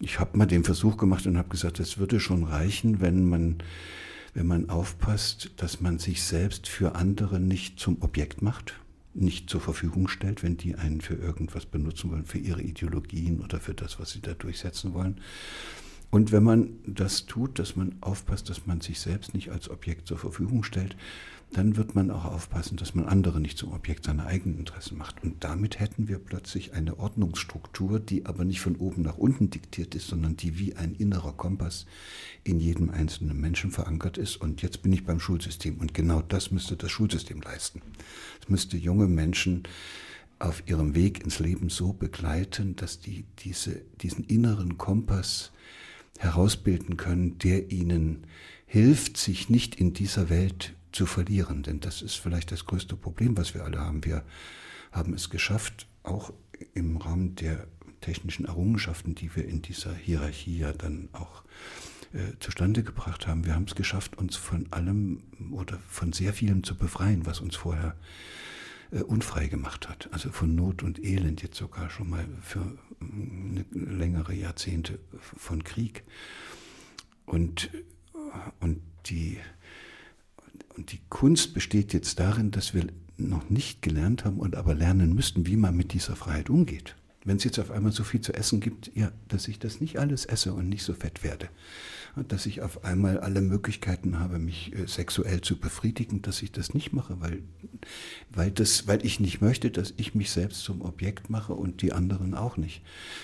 Ich 0.00 0.18
habe 0.18 0.36
mal 0.36 0.46
den 0.46 0.64
Versuch 0.64 0.96
gemacht 0.96 1.26
und 1.26 1.38
habe 1.38 1.48
gesagt, 1.48 1.78
es 1.78 1.98
würde 1.98 2.18
schon 2.18 2.42
reichen, 2.42 3.00
wenn 3.00 3.28
man, 3.28 3.58
wenn 4.34 4.46
man 4.46 4.70
aufpasst, 4.70 5.52
dass 5.56 5.80
man 5.80 6.00
sich 6.00 6.22
selbst 6.24 6.66
für 6.66 6.96
andere 6.96 7.38
nicht 7.38 7.78
zum 7.78 8.02
Objekt 8.02 8.42
macht 8.42 8.74
nicht 9.20 9.50
zur 9.50 9.60
Verfügung 9.60 10.08
stellt, 10.08 10.42
wenn 10.42 10.56
die 10.56 10.74
einen 10.74 11.00
für 11.00 11.14
irgendwas 11.14 11.66
benutzen 11.66 12.10
wollen, 12.10 12.24
für 12.24 12.38
ihre 12.38 12.62
Ideologien 12.62 13.40
oder 13.40 13.60
für 13.60 13.74
das, 13.74 13.98
was 13.98 14.10
sie 14.10 14.20
da 14.20 14.34
durchsetzen 14.34 14.94
wollen. 14.94 15.20
Und 16.10 16.32
wenn 16.32 16.42
man 16.42 16.70
das 16.86 17.26
tut, 17.26 17.58
dass 17.58 17.76
man 17.76 17.96
aufpasst, 18.00 18.48
dass 18.48 18.66
man 18.66 18.80
sich 18.80 18.98
selbst 18.98 19.34
nicht 19.34 19.50
als 19.50 19.68
Objekt 19.68 20.06
zur 20.06 20.18
Verfügung 20.18 20.62
stellt, 20.62 20.96
dann 21.52 21.76
wird 21.76 21.94
man 21.94 22.10
auch 22.10 22.26
aufpassen, 22.26 22.76
dass 22.76 22.94
man 22.94 23.06
andere 23.06 23.40
nicht 23.40 23.56
zum 23.56 23.72
Objekt 23.72 24.04
seiner 24.04 24.26
eigenen 24.26 24.58
Interessen 24.58 24.98
macht. 24.98 25.22
Und 25.22 25.42
damit 25.44 25.80
hätten 25.80 26.06
wir 26.06 26.18
plötzlich 26.18 26.74
eine 26.74 26.98
Ordnungsstruktur, 26.98 28.00
die 28.00 28.26
aber 28.26 28.44
nicht 28.44 28.60
von 28.60 28.76
oben 28.76 29.02
nach 29.02 29.16
unten 29.16 29.48
diktiert 29.48 29.94
ist, 29.94 30.08
sondern 30.08 30.36
die 30.36 30.58
wie 30.58 30.76
ein 30.76 30.94
innerer 30.94 31.32
Kompass 31.32 31.86
in 32.44 32.60
jedem 32.60 32.90
einzelnen 32.90 33.40
Menschen 33.40 33.70
verankert 33.70 34.18
ist. 34.18 34.36
Und 34.36 34.60
jetzt 34.60 34.82
bin 34.82 34.92
ich 34.92 35.06
beim 35.06 35.20
Schulsystem. 35.20 35.78
Und 35.78 35.94
genau 35.94 36.20
das 36.20 36.50
müsste 36.50 36.76
das 36.76 36.90
Schulsystem 36.90 37.40
leisten. 37.40 37.80
Es 38.42 38.50
müsste 38.50 38.76
junge 38.76 39.08
Menschen 39.08 39.62
auf 40.38 40.62
ihrem 40.66 40.94
Weg 40.94 41.24
ins 41.24 41.38
Leben 41.38 41.70
so 41.70 41.94
begleiten, 41.94 42.76
dass 42.76 43.00
die 43.00 43.24
diese, 43.38 43.82
diesen 44.02 44.24
inneren 44.24 44.76
Kompass 44.76 45.50
herausbilden 46.18 46.96
können, 46.96 47.38
der 47.38 47.70
ihnen 47.70 48.26
hilft, 48.66 49.16
sich 49.16 49.48
nicht 49.48 49.76
in 49.76 49.94
dieser 49.94 50.28
Welt 50.28 50.74
zu 50.98 51.06
verlieren. 51.06 51.62
Denn 51.62 51.78
das 51.78 52.02
ist 52.02 52.16
vielleicht 52.16 52.50
das 52.50 52.66
größte 52.66 52.96
Problem, 52.96 53.36
was 53.36 53.54
wir 53.54 53.64
alle 53.64 53.78
haben. 53.78 54.04
Wir 54.04 54.24
haben 54.90 55.14
es 55.14 55.30
geschafft, 55.30 55.86
auch 56.02 56.32
im 56.74 56.96
Rahmen 56.96 57.36
der 57.36 57.68
technischen 58.00 58.46
Errungenschaften, 58.46 59.14
die 59.14 59.34
wir 59.36 59.46
in 59.46 59.62
dieser 59.62 59.94
Hierarchie 59.94 60.58
ja 60.58 60.72
dann 60.72 61.08
auch 61.12 61.44
äh, 62.12 62.36
zustande 62.40 62.82
gebracht 62.82 63.28
haben. 63.28 63.46
Wir 63.46 63.54
haben 63.54 63.66
es 63.68 63.76
geschafft, 63.76 64.18
uns 64.18 64.34
von 64.34 64.66
allem 64.72 65.22
oder 65.52 65.78
von 65.88 66.12
sehr 66.12 66.32
vielem 66.32 66.64
zu 66.64 66.74
befreien, 66.74 67.26
was 67.26 67.38
uns 67.38 67.54
vorher 67.54 67.94
äh, 68.90 69.02
unfrei 69.02 69.46
gemacht 69.46 69.88
hat. 69.88 70.08
Also 70.12 70.32
von 70.32 70.52
Not 70.56 70.82
und 70.82 70.98
Elend 71.04 71.42
jetzt 71.42 71.58
sogar 71.58 71.90
schon 71.90 72.10
mal 72.10 72.26
für 72.42 72.76
eine 73.00 73.64
längere 73.70 74.34
Jahrzehnte 74.34 74.98
von 75.20 75.62
Krieg. 75.62 76.02
Und, 77.24 77.70
und, 78.58 78.80
die, 79.06 79.38
und 80.76 80.92
die 80.92 81.00
Kunst 81.08 81.54
besteht 81.54 81.92
jetzt 81.92 82.20
darin, 82.20 82.50
dass 82.50 82.74
wir 82.74 82.86
noch 83.16 83.50
nicht 83.50 83.82
gelernt 83.82 84.24
haben 84.24 84.38
und 84.38 84.54
aber 84.54 84.74
lernen 84.74 85.14
müssten, 85.14 85.46
wie 85.46 85.56
man 85.56 85.76
mit 85.76 85.92
dieser 85.92 86.16
Freiheit 86.16 86.50
umgeht. 86.50 86.94
Wenn 87.24 87.36
es 87.36 87.44
jetzt 87.44 87.58
auf 87.58 87.70
einmal 87.70 87.92
so 87.92 88.04
viel 88.04 88.20
zu 88.20 88.32
essen 88.32 88.60
gibt, 88.60 88.90
ja, 88.94 89.10
dass 89.26 89.48
ich 89.48 89.58
das 89.58 89.80
nicht 89.80 89.98
alles 89.98 90.24
esse 90.24 90.52
und 90.52 90.68
nicht 90.68 90.84
so 90.84 90.94
fett 90.94 91.24
werde 91.24 91.48
dass 92.28 92.46
ich 92.46 92.62
auf 92.62 92.84
einmal 92.84 93.20
alle 93.20 93.40
Möglichkeiten 93.40 94.18
habe, 94.18 94.38
mich 94.38 94.74
äh, 94.74 94.86
sexuell 94.86 95.40
zu 95.40 95.58
befriedigen, 95.58 96.22
dass 96.22 96.42
ich 96.42 96.52
das 96.52 96.74
nicht 96.74 96.92
mache, 96.92 97.20
weil, 97.20 97.42
weil, 98.30 98.50
das, 98.50 98.86
weil 98.86 99.04
ich 99.04 99.20
nicht 99.20 99.40
möchte, 99.40 99.70
dass 99.70 99.94
ich 99.96 100.14
mich 100.14 100.30
selbst 100.30 100.62
zum 100.62 100.82
Objekt 100.82 101.30
mache 101.30 101.54
und 101.54 101.82
die 101.82 101.92
anderen 101.92 102.34
auch 102.34 102.56
nicht. 102.56 102.82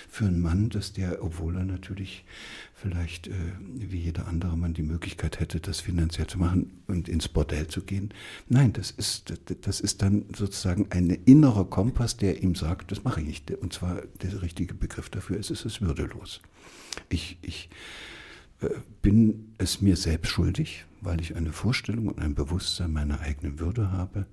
Für 0.09 0.25
einen 0.25 0.41
Mann, 0.41 0.69
dass 0.69 0.93
der, 0.93 1.23
obwohl 1.23 1.55
er 1.57 1.65
natürlich 1.65 2.25
vielleicht 2.75 3.27
äh, 3.27 3.31
wie 3.73 3.97
jeder 3.97 4.27
andere 4.27 4.57
Mann 4.57 4.73
die 4.73 4.83
Möglichkeit 4.83 5.39
hätte, 5.39 5.59
das 5.59 5.79
finanziell 5.79 6.27
zu 6.27 6.37
machen 6.37 6.81
und 6.87 7.07
ins 7.07 7.27
Bordell 7.27 7.67
zu 7.67 7.81
gehen. 7.81 8.13
Nein, 8.49 8.73
das 8.73 8.91
ist, 8.91 9.33
das 9.61 9.79
ist 9.79 10.01
dann 10.01 10.25
sozusagen 10.35 10.87
ein 10.91 11.09
innerer 11.09 11.65
Kompass, 11.65 12.17
der 12.17 12.43
ihm 12.43 12.53
sagt, 12.53 12.91
das 12.91 13.03
mache 13.03 13.21
ich 13.21 13.27
nicht. 13.27 13.51
Und 13.51 13.73
zwar 13.73 14.01
der 14.21 14.41
richtige 14.41 14.73
Begriff 14.73 15.09
dafür 15.09 15.37
ist, 15.37 15.51
es 15.51 15.65
ist 15.65 15.81
würdelos. 15.81 16.41
Ich, 17.09 17.37
ich, 17.41 17.69
bin 19.01 19.53
es 19.57 19.81
mir 19.81 19.95
selbst 19.95 20.29
schuldig, 20.29 20.85
weil 21.01 21.21
ich 21.21 21.35
eine 21.35 21.51
Vorstellung 21.51 22.07
und 22.07 22.19
ein 22.19 22.35
Bewusstsein 22.35 22.91
meiner 22.91 23.19
eigenen 23.19 23.59
Würde 23.59 23.91
habe, 23.91 24.25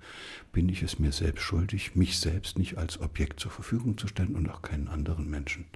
bin 0.52 0.69
ich 0.69 0.83
es 0.83 0.99
mir 0.99 1.12
selbst 1.12 1.43
schuldig, 1.43 1.95
mich 1.95 2.19
selbst 2.19 2.59
nicht 2.59 2.79
als 2.79 3.00
Objekt 3.00 3.41
zur 3.41 3.50
Verfügung 3.50 3.99
zu 3.99 4.09
stellen 4.09 4.35
und 4.35 4.49
auch 4.49 4.62
keinen 4.62 4.88
anderen 4.88 5.29
Menschen 5.29 5.67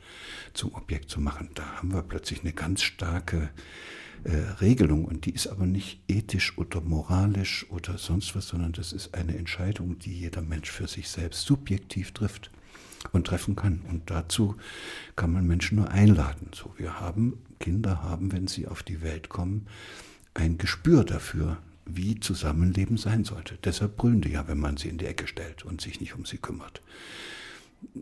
zum 0.54 0.74
Objekt 0.74 1.10
zu 1.10 1.20
machen. 1.20 1.50
Da 1.54 1.64
haben 1.76 1.92
wir 1.92 2.02
plötzlich 2.02 2.40
eine 2.40 2.52
ganz 2.52 2.82
starke 2.82 3.50
äh, 4.24 4.36
Regelung 4.60 5.04
und 5.04 5.26
die 5.26 5.32
ist 5.32 5.48
aber 5.48 5.66
nicht 5.66 6.00
ethisch 6.08 6.56
oder 6.56 6.80
moralisch 6.80 7.66
oder 7.70 7.98
sonst 7.98 8.34
was, 8.34 8.48
sondern 8.48 8.72
das 8.72 8.92
ist 8.92 9.14
eine 9.14 9.36
Entscheidung, 9.36 9.98
die 9.98 10.18
jeder 10.18 10.42
Mensch 10.42 10.70
für 10.70 10.88
sich 10.88 11.08
selbst 11.08 11.42
subjektiv 11.42 12.12
trifft 12.12 12.50
und 13.12 13.26
treffen 13.26 13.56
kann. 13.56 13.82
Und 13.88 14.10
dazu 14.10 14.56
kann 15.14 15.32
man 15.32 15.46
Menschen 15.46 15.76
nur 15.76 15.90
einladen. 15.90 16.50
So, 16.54 16.72
wir 16.76 17.00
haben, 17.00 17.38
Kinder 17.58 18.02
haben, 18.02 18.32
wenn 18.32 18.46
sie 18.46 18.66
auf 18.66 18.82
die 18.82 19.02
Welt 19.02 19.28
kommen, 19.28 19.66
ein 20.34 20.58
Gespür 20.58 21.04
dafür, 21.04 21.58
wie 21.86 22.18
Zusammenleben 22.18 22.96
sein 22.96 23.24
sollte. 23.24 23.58
Deshalb 23.64 23.96
brüllen 23.96 24.20
die 24.20 24.30
ja, 24.30 24.48
wenn 24.48 24.58
man 24.58 24.76
sie 24.76 24.88
in 24.88 24.98
die 24.98 25.06
Ecke 25.06 25.26
stellt 25.26 25.64
und 25.64 25.80
sich 25.80 26.00
nicht 26.00 26.14
um 26.14 26.24
sie 26.24 26.38
kümmert. 26.38 26.82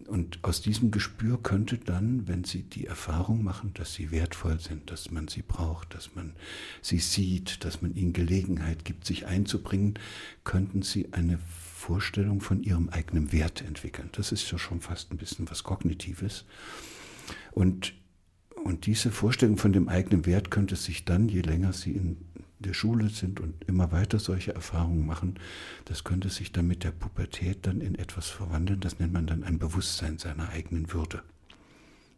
Und 0.07 0.39
aus 0.43 0.63
diesem 0.63 0.91
Gespür 0.91 1.43
könnte 1.43 1.79
dann, 1.79 2.27
wenn 2.27 2.45
sie 2.45 2.63
die 2.63 2.87
Erfahrung 2.87 3.43
machen, 3.43 3.73
dass 3.75 3.93
sie 3.93 4.11
wertvoll 4.11 4.59
sind, 4.61 4.91
dass 4.91 5.11
man 5.11 5.29
sie 5.29 5.43
braucht, 5.43 5.95
dass 5.95 6.15
man 6.15 6.35
sie 6.81 6.99
sieht, 6.99 7.65
dass 7.65 7.83
man 7.83 7.95
ihnen 7.95 8.13
Gelegenheit 8.13 8.85
gibt, 8.85 9.05
sich 9.05 9.27
einzubringen, 9.27 9.95
könnten 10.45 10.83
sie 10.83 11.13
eine 11.13 11.39
Vorstellung 11.85 12.41
von 12.41 12.63
ihrem 12.63 12.89
eigenen 12.89 13.33
Wert 13.33 13.63
entwickeln. 13.63 14.09
Das 14.13 14.33
ist 14.33 14.51
ja 14.51 14.59
schon 14.59 14.81
fast 14.81 15.11
ein 15.11 15.19
bisschen 15.19 15.51
was 15.51 15.65
Kognitives. 15.65 16.45
Und, 17.53 17.93
und 18.65 18.87
diese 18.87 19.11
Vorstellung 19.11 19.59
von 19.59 19.75
dem 19.75 19.91
eigenen 19.91 20.25
Wert 20.25 20.51
könnte 20.51 20.77
sich 20.77 21.05
dann, 21.05 21.29
je 21.29 21.43
länger 21.43 21.75
sie 21.75 21.93
in 21.93 22.17
der 22.61 22.73
Schule 22.73 23.11
sind 23.11 23.39
und 23.39 23.63
immer 23.67 23.93
weiter 23.93 24.19
solche 24.19 24.55
Erfahrungen 24.55 25.05
machen, 25.05 25.35
das 25.85 26.03
könnte 26.03 26.31
sich 26.31 26.51
dann 26.51 26.67
mit 26.67 26.83
der 26.83 26.91
Pubertät 26.91 27.67
dann 27.67 27.83
in 27.83 27.95
etwas 27.95 28.31
verwandeln. 28.31 28.81
Das 28.81 28.99
nennt 28.99 29.13
man 29.13 29.27
dann 29.27 29.45
ein 29.45 29.59
Bewusstsein 29.59 30.17
seiner 30.17 30.49
eigenen 30.49 30.91
Würde. 30.95 31.23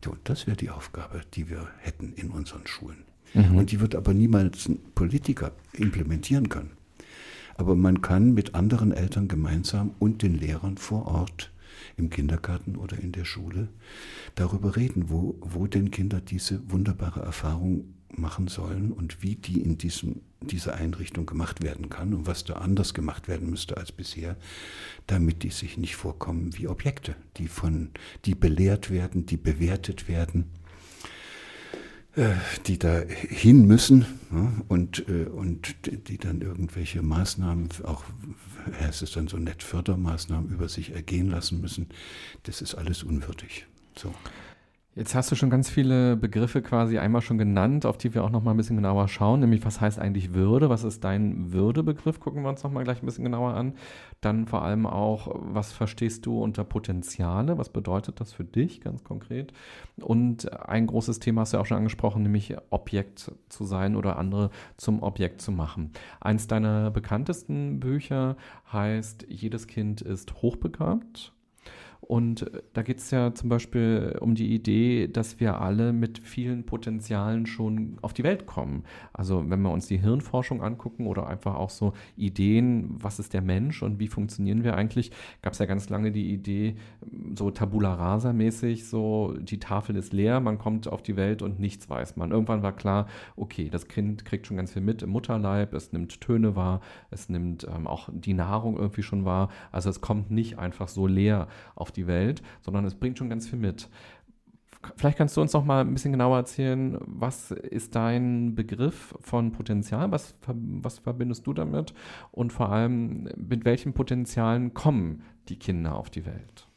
Ja, 0.05 0.12
und 0.12 0.21
das 0.23 0.47
wäre 0.47 0.57
die 0.57 0.71
Aufgabe, 0.71 1.23
die 1.35 1.50
wir 1.50 1.67
hätten 1.81 2.12
in 2.15 2.31
unseren 2.31 2.65
Schulen. 2.65 3.03
Mhm. 3.35 3.57
Und 3.57 3.73
die 3.73 3.81
wird 3.81 3.97
aber 3.97 4.15
niemals 4.15 4.69
ein 4.69 4.79
Politiker 4.95 5.50
implementieren 5.73 6.49
können. 6.49 6.71
Aber 7.57 7.75
man 7.75 8.03
kann 8.03 8.35
mit 8.35 8.55
anderen 8.55 8.93
Eltern 8.93 9.26
gemeinsam 9.26 9.97
und 9.99 10.23
den 10.23 10.38
Lehrern 10.38 10.76
vor 10.76 11.07
Ort 11.07 11.50
im 11.97 12.11
Kindergarten 12.11 12.76
oder 12.76 12.99
in 12.99 13.12
der 13.12 13.25
Schule 13.25 13.69
darüber 14.35 14.76
reden, 14.76 15.09
wo, 15.09 15.37
wo 15.41 15.67
denn 15.67 15.91
Kinder 15.91 16.21
diese 16.21 16.71
wunderbare 16.71 17.21
Erfahrung 17.21 17.95
machen 18.11 18.49
sollen 18.49 18.93
und 18.93 19.23
wie 19.23 19.35
die 19.35 19.61
in 19.61 19.79
diesem, 19.79 20.21
dieser 20.41 20.75
Einrichtung 20.75 21.26
gemacht 21.26 21.62
werden 21.62 21.88
kann 21.88 22.15
und 22.15 22.26
was 22.26 22.45
da 22.45 22.55
anders 22.55 22.95
gemacht 22.95 23.29
werden 23.29 23.50
müsste 23.50 23.76
als 23.76 23.93
bisher, 23.93 24.37
damit 25.07 25.43
die 25.43 25.50
sich 25.50 25.76
nicht 25.76 25.97
vorkommen 25.97 26.57
wie 26.57 26.69
Objekte, 26.69 27.17
die 27.37 27.49
von, 27.49 27.91
die 28.25 28.35
belehrt 28.35 28.91
werden, 28.91 29.26
die 29.26 29.37
bewertet 29.37 30.09
werden 30.09 30.47
die 32.66 32.78
da 32.78 33.00
hin 33.00 33.66
müssen 33.66 34.06
ja, 34.30 34.52
und, 34.68 35.08
äh, 35.08 35.26
und 35.26 35.76
die 36.08 36.18
dann 36.18 36.40
irgendwelche 36.40 37.02
Maßnahmen, 37.02 37.68
auch 37.85 38.04
heißt 38.80 39.02
es 39.02 39.12
dann 39.12 39.28
so 39.28 39.37
nett, 39.37 39.62
Fördermaßnahmen 39.62 40.50
über 40.50 40.68
sich 40.68 40.92
ergehen 40.92 41.30
lassen 41.30 41.61
müssen. 41.61 41.88
Das 42.44 42.62
ist 42.62 42.75
alles 42.75 43.02
unwürdig. 43.02 43.66
So. 43.96 44.14
Jetzt 44.97 45.15
hast 45.15 45.31
du 45.31 45.35
schon 45.35 45.50
ganz 45.50 45.69
viele 45.69 46.17
Begriffe 46.17 46.62
quasi 46.62 46.97
einmal 46.97 47.21
schon 47.21 47.37
genannt, 47.37 47.85
auf 47.85 47.99
die 47.99 48.15
wir 48.15 48.25
auch 48.25 48.31
noch 48.31 48.43
mal 48.43 48.53
ein 48.53 48.57
bisschen 48.57 48.76
genauer 48.76 49.09
schauen, 49.09 49.41
nämlich 49.41 49.62
was 49.62 49.79
heißt 49.79 49.99
eigentlich 49.99 50.33
Würde, 50.33 50.71
was 50.71 50.85
ist 50.85 51.05
dein 51.05 51.53
Würdebegriff, 51.53 52.19
gucken 52.19 52.43
wir 52.43 52.49
uns 52.49 52.62
noch 52.62 52.73
mal 52.73 52.83
gleich 52.83 53.03
ein 53.03 53.05
bisschen 53.05 53.25
genauer 53.25 53.53
an. 53.53 53.75
Dann 54.23 54.47
vor 54.47 54.62
allem 54.62 54.87
auch, 54.87 55.29
was 55.35 55.71
verstehst 55.75 56.25
du 56.25 56.43
unter 56.43 56.65
Potenziale, 56.65 57.59
was 57.59 57.69
bedeutet 57.69 58.21
das 58.21 58.33
für 58.33 58.45
dich 58.45 58.81
ganz 58.81 59.05
konkret? 59.05 59.53
Und 60.00 60.50
ein 60.67 60.87
großes 60.87 61.19
Thema 61.19 61.43
hast 61.43 61.53
du 61.53 61.59
auch 61.59 61.67
schon 61.67 61.76
angesprochen, 61.76 62.23
nämlich 62.23 62.57
Objekt 62.71 63.31
zu 63.50 63.65
sein 63.65 63.97
oder 63.97 64.19
andere 64.19 64.49
zum 64.79 65.03
Objekt 65.03 65.43
zu 65.43 65.53
machen. 65.53 65.93
Eins 66.21 66.47
deiner 66.47 66.91
bekanntesten 66.91 67.81
Bücher 67.81 68.38
heißt 68.73 69.26
Jedes 69.29 69.67
Kind 69.67 70.00
ist 70.00 70.41
hochbegabt 70.41 71.36
und 72.00 72.43
äh, 72.43 72.62
da 72.73 72.83
geht 72.83 72.99
es 72.99 73.11
ja 73.11 73.35
zum 73.35 73.49
Beispiel 73.49 74.17
um 74.21 74.35
die 74.35 74.55
Idee, 74.55 75.09
dass 75.09 75.41
wir 75.41 75.61
alle 75.61 75.93
mit 75.93 76.19
vielen 76.19 76.65
Potenzialen 76.65 77.47
schon 77.47 77.99
auf 78.03 78.12
die 78.12 78.25
Welt 78.25 78.47
kommen. 78.47 78.85
Also 79.12 79.49
wenn 79.49 79.61
wir 79.62 79.71
uns 79.71 79.87
die 79.87 79.99
Hirnforschung 79.99 80.62
angucken 80.62 81.07
oder 81.07 81.26
einfach 81.26 81.55
auch 81.57 81.71
so 81.71 81.93
Ideen, 82.17 82.95
was 83.03 83.19
ist 83.19 83.35
der 83.35 83.43
Mensch 83.43 83.83
und 83.83 83.99
wie 83.99 84.09
funktionieren 84.09 84.65
wir 84.65 84.76
eigentlich, 84.76 85.11
gab 85.43 85.55
es 85.55 85.59
ja 85.59 85.67
ganz 85.67 85.88
lange 85.88 86.12
die 86.12 86.33
Idee, 86.33 86.76
so 87.37 87.50
tabula 87.50 87.95
rasa 87.95 88.33
mäßig, 88.33 88.88
so 88.88 89.35
die 89.41 89.59
Tafel 89.59 89.97
ist 89.97 90.12
leer, 90.12 90.41
man 90.41 90.59
kommt 90.59 90.88
auf 90.88 91.03
die 91.03 91.17
Welt 91.17 91.43
und 91.43 91.59
nichts 91.59 91.91
weiß 91.91 92.17
man. 92.17 92.31
Irgendwann 92.31 92.62
war 92.62 92.75
klar, 92.75 93.07
okay, 93.37 93.69
das 93.69 93.88
Kind 93.88 94.25
kriegt 94.25 94.47
schon 94.47 94.57
ganz 94.57 94.73
viel 94.73 94.83
mit 94.83 95.03
im 95.03 95.11
Mutterleib, 95.11 95.75
es 95.75 95.93
nimmt 95.93 96.21
Töne 96.21 96.55
wahr, 96.55 96.81
es 97.11 97.29
nimmt 97.29 97.65
ähm, 97.65 97.87
auch 97.87 98.09
die 98.12 98.35
Nahrung 98.35 98.76
irgendwie 98.76 99.03
schon 99.03 99.25
wahr. 99.25 99.49
Also 99.73 99.91
es 99.91 100.00
kommt 100.00 100.31
nicht 100.31 100.59
einfach 100.59 100.88
so 100.88 101.07
leer 101.07 101.49
auf 101.75 101.91
die 101.97 102.07
Welt, 102.07 102.43
sondern 102.61 102.85
es 102.85 102.95
bringt 102.95 103.19
schon 103.19 103.31
ganz 103.31 103.49
viel 103.49 103.59
mit. 103.59 103.88
Vielleicht 104.97 105.19
kannst 105.19 105.37
du 105.37 105.41
uns 105.41 105.53
noch 105.53 105.65
mal 105.65 105.81
ein 105.81 105.93
bisschen 105.93 106.12
genauer 106.12 106.37
erzählen, 106.37 106.99
was 107.00 107.50
ist 107.50 107.95
dein 107.97 108.55
Begriff 108.55 109.15
von 109.21 109.50
Potenzial? 109.50 110.12
Was, 110.12 110.35
was 110.47 110.99
verbindest 110.99 111.47
du 111.47 111.53
damit? 111.53 111.93
Und 112.31 112.53
vor 112.53 112.71
allem, 112.71 113.29
mit 113.37 113.65
welchen 113.65 113.95
Potenzialen 113.95 114.75
kommen 114.75 115.23
die 115.49 115.59
Kinder 115.59 115.97
auf 115.97 116.11
die 116.11 116.25
Welt? 116.25 116.69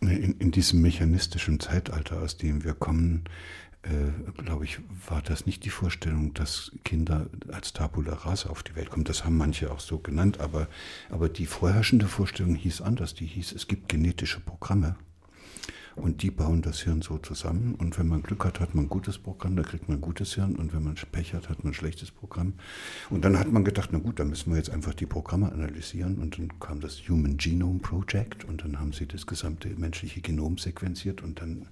In, 0.00 0.32
in 0.38 0.50
diesem 0.50 0.80
mechanistischen 0.80 1.60
Zeitalter, 1.60 2.22
aus 2.22 2.36
dem 2.36 2.64
wir 2.64 2.74
kommen, 2.74 3.24
äh, 3.82 4.42
glaube 4.42 4.64
ich, 4.64 4.78
war 5.08 5.22
das 5.22 5.46
nicht 5.46 5.64
die 5.64 5.70
Vorstellung, 5.70 6.34
dass 6.34 6.72
Kinder 6.84 7.26
als 7.50 7.72
Tabula 7.72 8.14
rasa 8.14 8.50
auf 8.50 8.62
die 8.62 8.76
Welt 8.76 8.90
kommen. 8.90 9.04
Das 9.04 9.24
haben 9.24 9.36
manche 9.36 9.70
auch 9.72 9.80
so 9.80 9.98
genannt, 9.98 10.40
aber, 10.40 10.68
aber 11.10 11.28
die 11.28 11.46
vorherrschende 11.46 12.06
Vorstellung 12.06 12.54
hieß 12.54 12.80
anders. 12.80 13.14
Die 13.14 13.26
hieß, 13.26 13.52
es 13.52 13.66
gibt 13.66 13.88
genetische 13.88 14.40
Programme 14.40 14.96
Und 15.96 16.22
die 16.22 16.30
bauen 16.30 16.62
das 16.62 16.80
Hirn 16.80 17.02
so 17.02 17.18
zusammen. 17.18 17.74
Und 17.74 17.98
wenn 17.98 18.08
man 18.08 18.22
Glück 18.22 18.44
hat, 18.44 18.60
hat 18.60 18.74
man 18.74 18.84
ein 18.84 18.88
gutes 18.88 19.18
Programm, 19.18 19.56
da 19.56 19.62
kriegt 19.62 19.88
man 19.88 19.98
ein 19.98 20.00
gutes 20.00 20.34
Hirn. 20.34 20.56
Und 20.56 20.74
wenn 20.74 20.82
man 20.82 20.94
Pech 20.94 21.34
hat, 21.34 21.48
hat 21.48 21.64
man 21.64 21.72
ein 21.72 21.74
schlechtes 21.74 22.10
Programm. 22.10 22.54
Und 23.10 23.24
dann 23.24 23.38
hat 23.38 23.50
man 23.50 23.64
gedacht, 23.64 23.90
na 23.92 23.98
gut, 23.98 24.18
dann 24.18 24.28
müssen 24.28 24.50
wir 24.50 24.58
jetzt 24.58 24.70
einfach 24.70 24.94
die 24.94 25.06
Programme 25.06 25.50
analysieren. 25.50 26.18
Und 26.18 26.38
dann 26.38 26.58
kam 26.60 26.80
das 26.80 27.08
Human 27.08 27.36
Genome 27.36 27.80
Project 27.80 28.44
und 28.44 28.62
dann 28.62 28.78
haben 28.78 28.92
sie 28.92 29.06
das 29.06 29.26
gesamte 29.26 29.68
menschliche 29.68 30.20
Genom 30.20 30.58
sequenziert. 30.58 31.22
Und 31.22 31.40
dann 31.40 31.68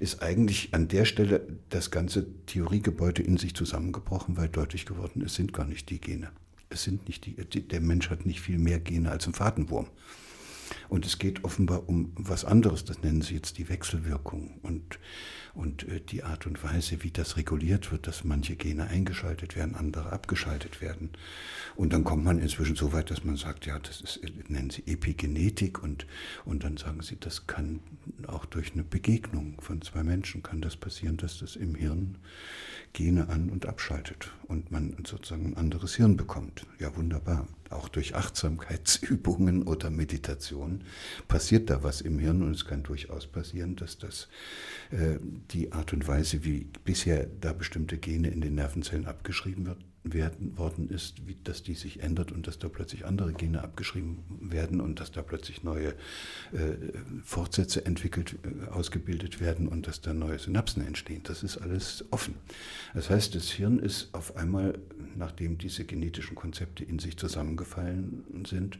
ist 0.00 0.22
eigentlich 0.22 0.72
an 0.72 0.88
der 0.88 1.04
Stelle 1.04 1.46
das 1.70 1.90
ganze 1.90 2.26
Theoriegebäude 2.46 3.22
in 3.22 3.36
sich 3.36 3.54
zusammengebrochen, 3.54 4.36
weil 4.36 4.48
deutlich 4.48 4.86
geworden 4.86 5.20
ist, 5.20 5.32
es 5.32 5.36
sind 5.36 5.54
gar 5.54 5.64
nicht 5.64 5.88
die 5.88 5.98
Gene. 5.98 6.30
Es 6.68 6.82
sind 6.84 7.06
nicht 7.06 7.24
die, 7.26 7.34
der 7.68 7.80
Mensch 7.80 8.10
hat 8.10 8.26
nicht 8.26 8.40
viel 8.40 8.58
mehr 8.58 8.78
Gene 8.80 9.10
als 9.10 9.26
ein 9.26 9.32
Fadenwurm. 9.32 9.86
Und 10.92 11.06
es 11.06 11.18
geht 11.18 11.42
offenbar 11.42 11.88
um 11.88 12.12
was 12.16 12.44
anderes, 12.44 12.84
das 12.84 13.02
nennen 13.02 13.22
sie 13.22 13.32
jetzt 13.34 13.56
die 13.56 13.70
Wechselwirkung 13.70 14.58
und, 14.60 14.98
und 15.54 15.88
äh, 15.88 16.02
die 16.02 16.22
Art 16.22 16.46
und 16.46 16.62
Weise, 16.62 17.02
wie 17.02 17.10
das 17.10 17.38
reguliert 17.38 17.90
wird, 17.90 18.06
dass 18.06 18.24
manche 18.24 18.56
Gene 18.56 18.88
eingeschaltet 18.88 19.56
werden, 19.56 19.74
andere 19.74 20.12
abgeschaltet 20.12 20.82
werden. 20.82 21.08
Und 21.76 21.94
dann 21.94 22.04
kommt 22.04 22.24
man 22.24 22.38
inzwischen 22.38 22.76
so 22.76 22.92
weit, 22.92 23.10
dass 23.10 23.24
man 23.24 23.38
sagt, 23.38 23.64
ja, 23.64 23.78
das 23.78 24.02
ist, 24.02 24.20
nennen 24.50 24.68
sie 24.68 24.82
Epigenetik 24.86 25.82
und, 25.82 26.06
und 26.44 26.62
dann 26.62 26.76
sagen 26.76 27.00
sie, 27.00 27.16
das 27.18 27.46
kann 27.46 27.80
auch 28.26 28.44
durch 28.44 28.74
eine 28.74 28.84
Begegnung 28.84 29.62
von 29.62 29.80
zwei 29.80 30.02
Menschen 30.02 30.42
kann 30.42 30.60
das 30.60 30.76
passieren, 30.76 31.16
dass 31.16 31.38
das 31.38 31.56
im 31.56 31.74
Hirn 31.74 32.18
Gene 32.92 33.28
an- 33.28 33.48
und 33.48 33.66
abschaltet 33.66 34.32
und 34.48 34.70
man 34.70 34.96
sozusagen 35.06 35.46
ein 35.46 35.56
anderes 35.56 35.94
Hirn 35.94 36.16
bekommt. 36.16 36.66
Ja, 36.78 36.94
wunderbar. 36.94 37.48
Auch 37.70 37.88
durch 37.88 38.14
Achtsamkeitsübungen 38.14 39.62
oder 39.66 39.90
Meditation 39.90 40.84
passiert 41.26 41.70
da 41.70 41.82
was 41.82 42.02
im 42.02 42.18
Hirn 42.18 42.42
und 42.42 42.52
es 42.52 42.66
kann 42.66 42.82
durchaus 42.82 43.26
passieren, 43.26 43.76
dass 43.76 43.96
das 43.96 44.28
äh, 44.90 45.18
die 45.52 45.72
Art 45.72 45.92
und 45.92 46.06
Weise, 46.06 46.44
wie 46.44 46.66
bisher 46.84 47.26
da 47.40 47.52
bestimmte 47.52 47.96
Gene 47.96 48.28
in 48.28 48.42
den 48.42 48.56
Nervenzellen 48.56 49.06
abgeschrieben 49.06 49.66
wird, 49.66 49.78
werden, 50.04 50.58
worden 50.58 50.90
ist, 50.90 51.26
wie, 51.26 51.36
dass 51.44 51.62
die 51.62 51.74
sich 51.74 52.02
ändert 52.02 52.32
und 52.32 52.46
dass 52.46 52.58
da 52.58 52.68
plötzlich 52.68 53.06
andere 53.06 53.32
Gene 53.32 53.62
abgeschrieben 53.62 54.18
werden 54.40 54.80
und 54.80 54.98
dass 54.98 55.12
da 55.12 55.22
plötzlich 55.22 55.62
neue 55.62 55.90
äh, 56.52 56.74
Fortsätze 57.22 57.86
entwickelt, 57.86 58.36
äh, 58.42 58.70
ausgebildet 58.70 59.40
werden 59.40 59.68
und 59.68 59.86
dass 59.86 60.00
da 60.00 60.12
neue 60.12 60.38
Synapsen 60.38 60.84
entstehen. 60.84 61.20
Das 61.24 61.42
ist 61.42 61.58
alles 61.58 62.04
offen. 62.10 62.34
Das 62.94 63.10
heißt, 63.10 63.34
das 63.34 63.50
Hirn 63.50 63.78
ist 63.78 64.12
auf 64.12 64.36
einmal, 64.36 64.78
nachdem 65.16 65.58
diese 65.58 65.84
genetischen 65.84 66.34
Konzepte 66.34 66.82
in 66.82 66.98
sich 66.98 67.16
zusammengefallen 67.16 68.44
sind, 68.46 68.78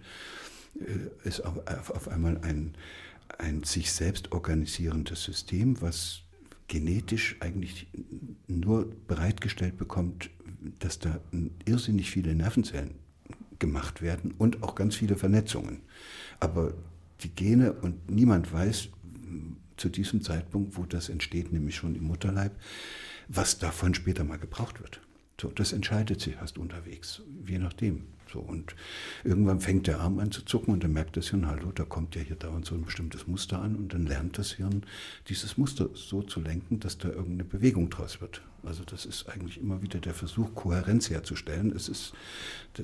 äh, 0.81 1.29
ist 1.29 1.41
auf, 1.41 1.59
auf 1.91 2.09
einmal 2.09 2.39
ein, 2.39 2.75
ein 3.39 3.63
sich 3.63 3.93
selbst 3.93 4.33
organisierendes 4.33 5.23
System, 5.23 5.81
was 5.81 6.23
genetisch 6.67 7.37
eigentlich 7.41 7.87
nur 8.47 8.91
bereitgestellt 9.07 9.77
bekommt, 9.77 10.31
dass 10.79 10.99
da 10.99 11.21
irrsinnig 11.65 12.11
viele 12.11 12.35
Nervenzellen 12.35 12.95
gemacht 13.59 14.03
werden 14.03 14.35
und 14.39 14.63
auch 14.63 14.75
ganz 14.75 14.97
viele 14.97 15.17
Vernetzungen. 15.17 15.83
Aber 16.41 16.75
die 17.21 17.31
Gene 17.31 17.73
und 17.73 18.11
niemand 18.11 18.53
weiß 18.53 18.89
zu 19.77 19.89
diesem 19.89 20.23
Zeitpunkt, 20.23 20.77
wo 20.77 20.85
das 20.85 21.09
entsteht, 21.09 21.53
nämlich 21.53 21.77
schon 21.77 21.95
im 21.95 22.05
Mutterleib, 22.05 22.53
was 23.29 23.59
davon 23.59 23.95
später 23.95 24.25
mal 24.25 24.39
gebraucht 24.39 24.81
wird. 24.81 25.01
So, 25.41 25.49
das 25.49 25.73
entscheidet 25.73 26.21
sich 26.21 26.35
erst 26.35 26.59
unterwegs, 26.59 27.23
je 27.47 27.59
nachdem. 27.59 28.05
So, 28.33 28.41
und 28.41 28.75
irgendwann 29.25 29.61
fängt 29.61 29.87
der 29.87 30.01
Arm 30.01 30.19
an 30.19 30.31
zu 30.31 30.43
zucken 30.45 30.73
und 30.73 30.85
dann 30.85 30.93
merkt 30.93 31.17
das 31.17 31.31
Hirn, 31.31 31.47
hallo, 31.47 31.73
da 31.73 31.85
kommt 31.85 32.15
ja 32.17 32.23
hier 32.23 32.37
dauernd 32.37 32.65
so 32.65 32.75
ein 32.75 32.85
bestimmtes 32.85 33.27
Muster 33.27 33.61
an 33.61 33.77
und 33.77 33.93
dann 33.93 34.07
lernt 34.07 34.39
das 34.39 34.53
Hirn, 34.53 34.85
dieses 35.29 35.59
Muster 35.59 35.91
so 35.95 36.23
zu 36.23 36.41
lenken, 36.41 36.81
dass 36.81 36.97
da 36.99 37.09
irgendeine 37.09 37.45
Bewegung 37.45 37.91
draus 37.91 38.21
wird. 38.21 38.41
Also 38.65 38.85
das 38.85 39.07
ist 39.07 39.29
eigentlich 39.29 39.61
immer 39.61 39.83
wieder 39.83 39.99
der 39.99 40.15
Versuch, 40.15 40.55
Kohärenz 40.55 41.11
herzustellen. 41.11 41.73
Es 41.75 41.89
ist, 41.89 42.13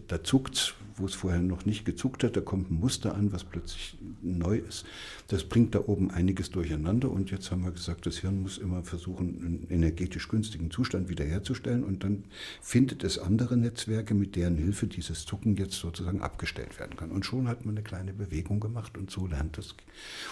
da, 0.08 0.22
zuckt 0.22 0.74
wo 0.98 1.06
es 1.06 1.14
vorher 1.14 1.40
noch 1.40 1.64
nicht 1.64 1.84
gezuckt 1.84 2.24
hat, 2.24 2.36
da 2.36 2.40
kommt 2.40 2.70
ein 2.70 2.80
Muster 2.80 3.14
an, 3.14 3.32
was 3.32 3.44
plötzlich 3.44 3.96
neu 4.22 4.58
ist. 4.58 4.84
Das 5.28 5.44
bringt 5.44 5.74
da 5.74 5.80
oben 5.86 6.10
einiges 6.10 6.50
durcheinander 6.50 7.10
und 7.10 7.30
jetzt 7.30 7.50
haben 7.50 7.64
wir 7.64 7.70
gesagt, 7.70 8.06
das 8.06 8.18
Hirn 8.18 8.42
muss 8.42 8.58
immer 8.58 8.82
versuchen, 8.82 9.38
einen 9.38 9.66
energetisch 9.70 10.28
günstigen 10.28 10.70
Zustand 10.70 11.08
wiederherzustellen 11.08 11.84
und 11.84 12.04
dann 12.04 12.24
findet 12.60 13.04
es 13.04 13.18
andere 13.18 13.56
Netzwerke, 13.56 14.14
mit 14.14 14.36
deren 14.36 14.56
Hilfe 14.56 14.86
dieses 14.86 15.24
Zucken 15.24 15.56
jetzt 15.56 15.74
sozusagen 15.74 16.20
abgestellt 16.20 16.78
werden 16.78 16.96
kann. 16.96 17.10
Und 17.10 17.24
schon 17.24 17.48
hat 17.48 17.64
man 17.64 17.76
eine 17.76 17.84
kleine 17.84 18.12
Bewegung 18.12 18.60
gemacht 18.60 18.96
und 18.98 19.10
so 19.10 19.26
lernt 19.26 19.58
das 19.58 19.74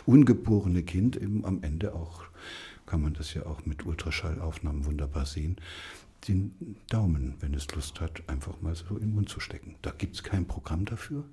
ungeborene 0.04 0.82
Kind 0.82 1.16
eben 1.16 1.44
am 1.44 1.62
Ende 1.62 1.94
auch 1.94 2.24
kann 2.86 3.02
man 3.02 3.14
das 3.14 3.34
ja 3.34 3.44
auch 3.46 3.66
mit 3.66 3.84
Ultraschallaufnahmen 3.84 4.84
wunderbar 4.86 5.26
sehen, 5.26 5.56
den 6.28 6.76
Daumen, 6.88 7.34
wenn 7.40 7.54
es 7.54 7.70
Lust 7.74 8.00
hat, 8.00 8.22
einfach 8.28 8.60
mal 8.60 8.74
so 8.74 8.94
in 8.94 9.00
den 9.00 9.14
Mund 9.14 9.28
zu 9.28 9.40
stecken. 9.40 9.76
Da 9.82 9.92
gibt 9.96 10.16
es 10.16 10.22
kein 10.22 10.46
Programm 10.46 10.84
dafür, 10.84 11.24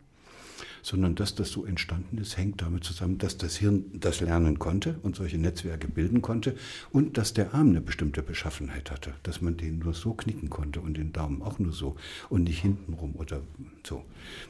sondern 0.82 1.16
dass 1.16 1.36
das 1.36 1.50
so 1.50 1.66
entstanden 1.66 2.18
ist, 2.18 2.38
hängt 2.38 2.62
damit 2.62 2.84
zusammen, 2.84 3.18
dass 3.18 3.38
das 3.38 3.56
Hirn 3.56 3.86
das 3.94 4.22
lernen 4.22 4.60
konnte 4.60 5.00
und 5.02 5.16
solche 5.16 5.38
Netzwerke 5.38 5.88
bilden 5.88 6.22
konnte 6.22 6.56
und 6.92 7.18
dass 7.18 7.34
der 7.34 7.54
Arm 7.54 7.70
eine 7.70 7.82
bestimmte 7.82 8.22
Beschaffenheit 8.22 8.92
hatte, 8.92 9.14
dass 9.24 9.42
man 9.42 9.58
den 9.58 9.80
nur 9.80 9.94
so 9.94 10.14
knicken 10.14 10.50
konnte 10.50 10.82
und 10.82 10.98
den 10.98 11.14
Daumen 11.14 11.42
auch 11.42 11.60
nur 11.60 11.74
so 11.74 11.96
und 12.30 12.44
nicht 12.44 12.62
hintenrum 12.62 13.16
oder 13.16 13.42
so. 13.84 14.04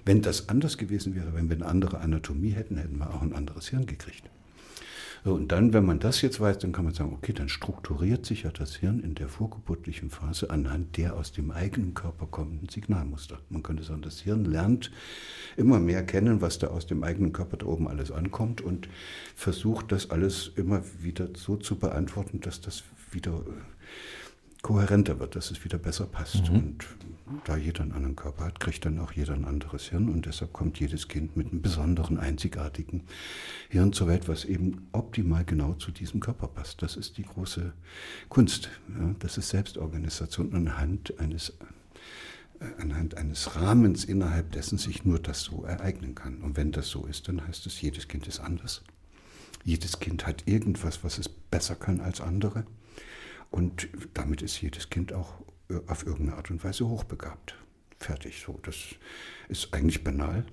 Wenn 0.06 0.22
das 0.22 0.50
anders 0.50 0.78
gewesen 0.78 1.16
wäre, 1.16 1.34
wenn 1.34 1.50
wir 1.50 1.56
eine 1.56 1.68
andere 1.68 2.00
Anatomie 2.00 2.52
hätten, 2.52 2.78
hätten 2.78 2.98
wir 2.98 3.14
auch 3.14 3.22
ein 3.22 3.34
anderes 3.34 3.70
Hirn 3.70 3.86
gekriegt. 3.86 4.24
So, 5.26 5.34
und 5.36 5.54
dann, 5.54 5.72
wenn 5.72 5.86
man 5.86 6.00
das 6.00 6.22
jetzt 6.22 6.42
weiß, 6.42 6.58
dann 6.58 6.74
kann 6.74 6.84
man 6.84 6.94
sagen, 6.94 7.14
okay, 7.14 7.32
dann 7.32 7.48
strukturiert 7.48 8.26
sich 8.26 8.44
ja 8.44 8.52
das 8.52 8.76
Hirn 8.76 9.00
in 9.00 9.16
der 9.16 9.30
vorgeburtlichen 9.30 10.10
Phase 10.10 10.50
anhand 10.50 10.98
der 10.98 11.16
aus 11.16 11.32
dem 11.32 11.52
eigenen 11.52 11.94
Körper 11.94 12.26
kommenden 12.26 12.68
Signalmuster. 12.68 13.40
Man 13.50 13.64
könnte 13.64 13.84
sagen, 13.84 14.02
das 14.02 14.20
Hirn 14.20 14.44
lernt 14.44 14.92
immer 15.56 15.80
mehr 15.80 16.06
kennen, 16.06 16.42
was 16.42 16.60
da 16.60 16.68
aus 16.68 16.88
dem 16.88 17.06
eigenen 17.06 17.32
Körper 17.32 17.56
da 17.56 17.68
oben 17.68 17.88
alles 17.88 18.12
ankommt 18.12 18.60
und 18.60 18.90
versucht 19.34 19.94
das 19.94 20.10
alles 20.10 20.52
immer 20.58 20.84
wieder 21.00 21.30
so 21.38 21.56
zu 21.56 21.78
beantworten, 21.78 22.42
dass 22.42 22.60
das 22.60 22.84
wieder 23.12 23.46
kohärenter 24.64 25.20
wird, 25.20 25.36
dass 25.36 25.52
es 25.52 25.64
wieder 25.64 25.78
besser 25.78 26.08
passt. 26.08 26.50
Mhm. 26.50 26.56
Und 26.56 26.86
da 27.44 27.58
jeder 27.58 27.82
einen 27.82 27.92
anderen 27.92 28.16
Körper 28.16 28.46
hat, 28.46 28.60
kriegt 28.60 28.86
dann 28.86 28.98
auch 28.98 29.12
jeder 29.12 29.34
ein 29.34 29.46
anderes 29.46 29.90
Hirn. 29.90 30.10
Und 30.10 30.26
deshalb 30.26 30.54
kommt 30.54 30.80
jedes 30.80 31.08
Kind 31.08 31.38
mit 31.38 31.52
einem 31.52 31.62
besonderen, 31.62 32.18
einzigartigen 32.18 33.04
Hirn 33.70 33.94
zur 33.94 34.08
Welt, 34.08 34.28
was 34.28 34.46
eben 34.46 34.88
optimal 34.94 35.44
genau 35.44 35.74
zu 35.74 35.92
diesem 35.92 36.22
Körper 36.22 36.48
passt. 36.48 36.82
Das 36.82 36.96
ist 36.96 37.18
die 37.18 37.24
große 37.24 37.74
Kunst. 38.30 38.70
Ja, 38.90 39.14
das 39.20 39.38
ist 39.38 39.50
Selbstorganisation 39.50 40.54
anhand 40.54 41.20
eines, 41.20 41.50
äh, 42.60 42.82
anhand 42.82 43.18
eines 43.18 43.58
Rahmens, 43.58 44.06
innerhalb 44.06 44.54
dessen 44.54 44.78
sich 44.78 45.04
nur 45.04 45.20
das 45.20 45.42
so 45.42 45.64
ereignen 45.66 46.16
kann. 46.16 46.38
Und 46.38 46.56
wenn 46.56 46.72
das 46.72 46.88
so 46.88 47.06
ist, 47.06 47.28
dann 47.28 47.46
heißt 47.46 47.66
es, 47.66 47.82
jedes 47.82 48.08
Kind 48.08 48.28
ist 48.28 48.40
anders. 48.40 48.82
Jedes 49.66 50.00
Kind 50.00 50.26
hat 50.26 50.48
irgendwas, 50.48 51.04
was 51.04 51.18
es 51.18 51.28
besser 51.28 51.76
kann 51.76 52.00
als 52.00 52.22
andere. 52.22 52.66
Und 53.54 53.88
damit 54.16 54.42
ist 54.42 54.60
jedes 54.62 54.90
Kind 54.90 55.14
auch 55.14 55.44
äh, 55.70 55.76
auf 55.86 56.08
irgendeine 56.08 56.38
Art 56.38 56.50
und 56.50 56.64
Weise 56.64 56.88
hochbegabt. 56.90 57.56
Fertig. 58.00 58.42
So, 58.44 58.60
das 58.64 58.76
ist 59.48 59.76
eigentlich 59.76 60.04
banal. 60.04 60.44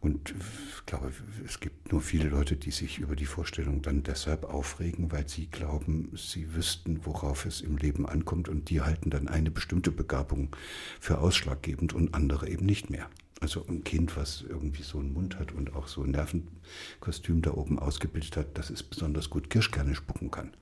Und 0.00 0.30
ich 0.30 0.86
glaube, 0.86 1.12
es 1.44 1.60
gibt 1.60 1.92
nur 1.92 2.00
viele 2.00 2.30
Leute, 2.30 2.56
die 2.56 2.70
sich 2.70 2.98
über 2.98 3.14
die 3.14 3.26
Vorstellung 3.26 3.82
dann 3.82 4.04
deshalb 4.04 4.44
aufregen, 4.44 5.12
weil 5.12 5.28
sie 5.28 5.48
glauben, 5.48 6.10
sie 6.16 6.54
wüssten, 6.54 7.04
worauf 7.04 7.44
es 7.44 7.60
im 7.60 7.76
Leben 7.76 8.06
ankommt 8.06 8.48
und 8.48 8.70
die 8.70 8.80
halten 8.80 9.10
dann 9.10 9.28
eine 9.28 9.50
bestimmte 9.50 9.90
Begabung 9.90 10.56
für 11.00 11.18
ausschlaggebend 11.18 11.92
und 11.92 12.14
andere 12.14 12.48
eben 12.48 12.64
nicht 12.64 12.88
mehr. 12.88 13.10
Also 13.40 13.66
ein 13.68 13.84
Kind, 13.84 14.16
was 14.16 14.46
irgendwie 14.48 14.82
so 14.82 14.98
einen 14.98 15.12
Mund 15.12 15.38
hat 15.38 15.52
und 15.52 15.74
auch 15.74 15.88
so 15.88 16.04
ein 16.04 16.12
Nervenkostüm 16.12 17.42
da 17.42 17.52
oben 17.52 17.78
ausgebildet 17.78 18.38
hat, 18.38 18.56
das 18.56 18.70
ist 18.70 18.84
besonders 18.84 19.28
gut 19.28 19.50
Kirschkerne 19.50 19.94
spucken 19.94 20.30
kann 20.30 20.52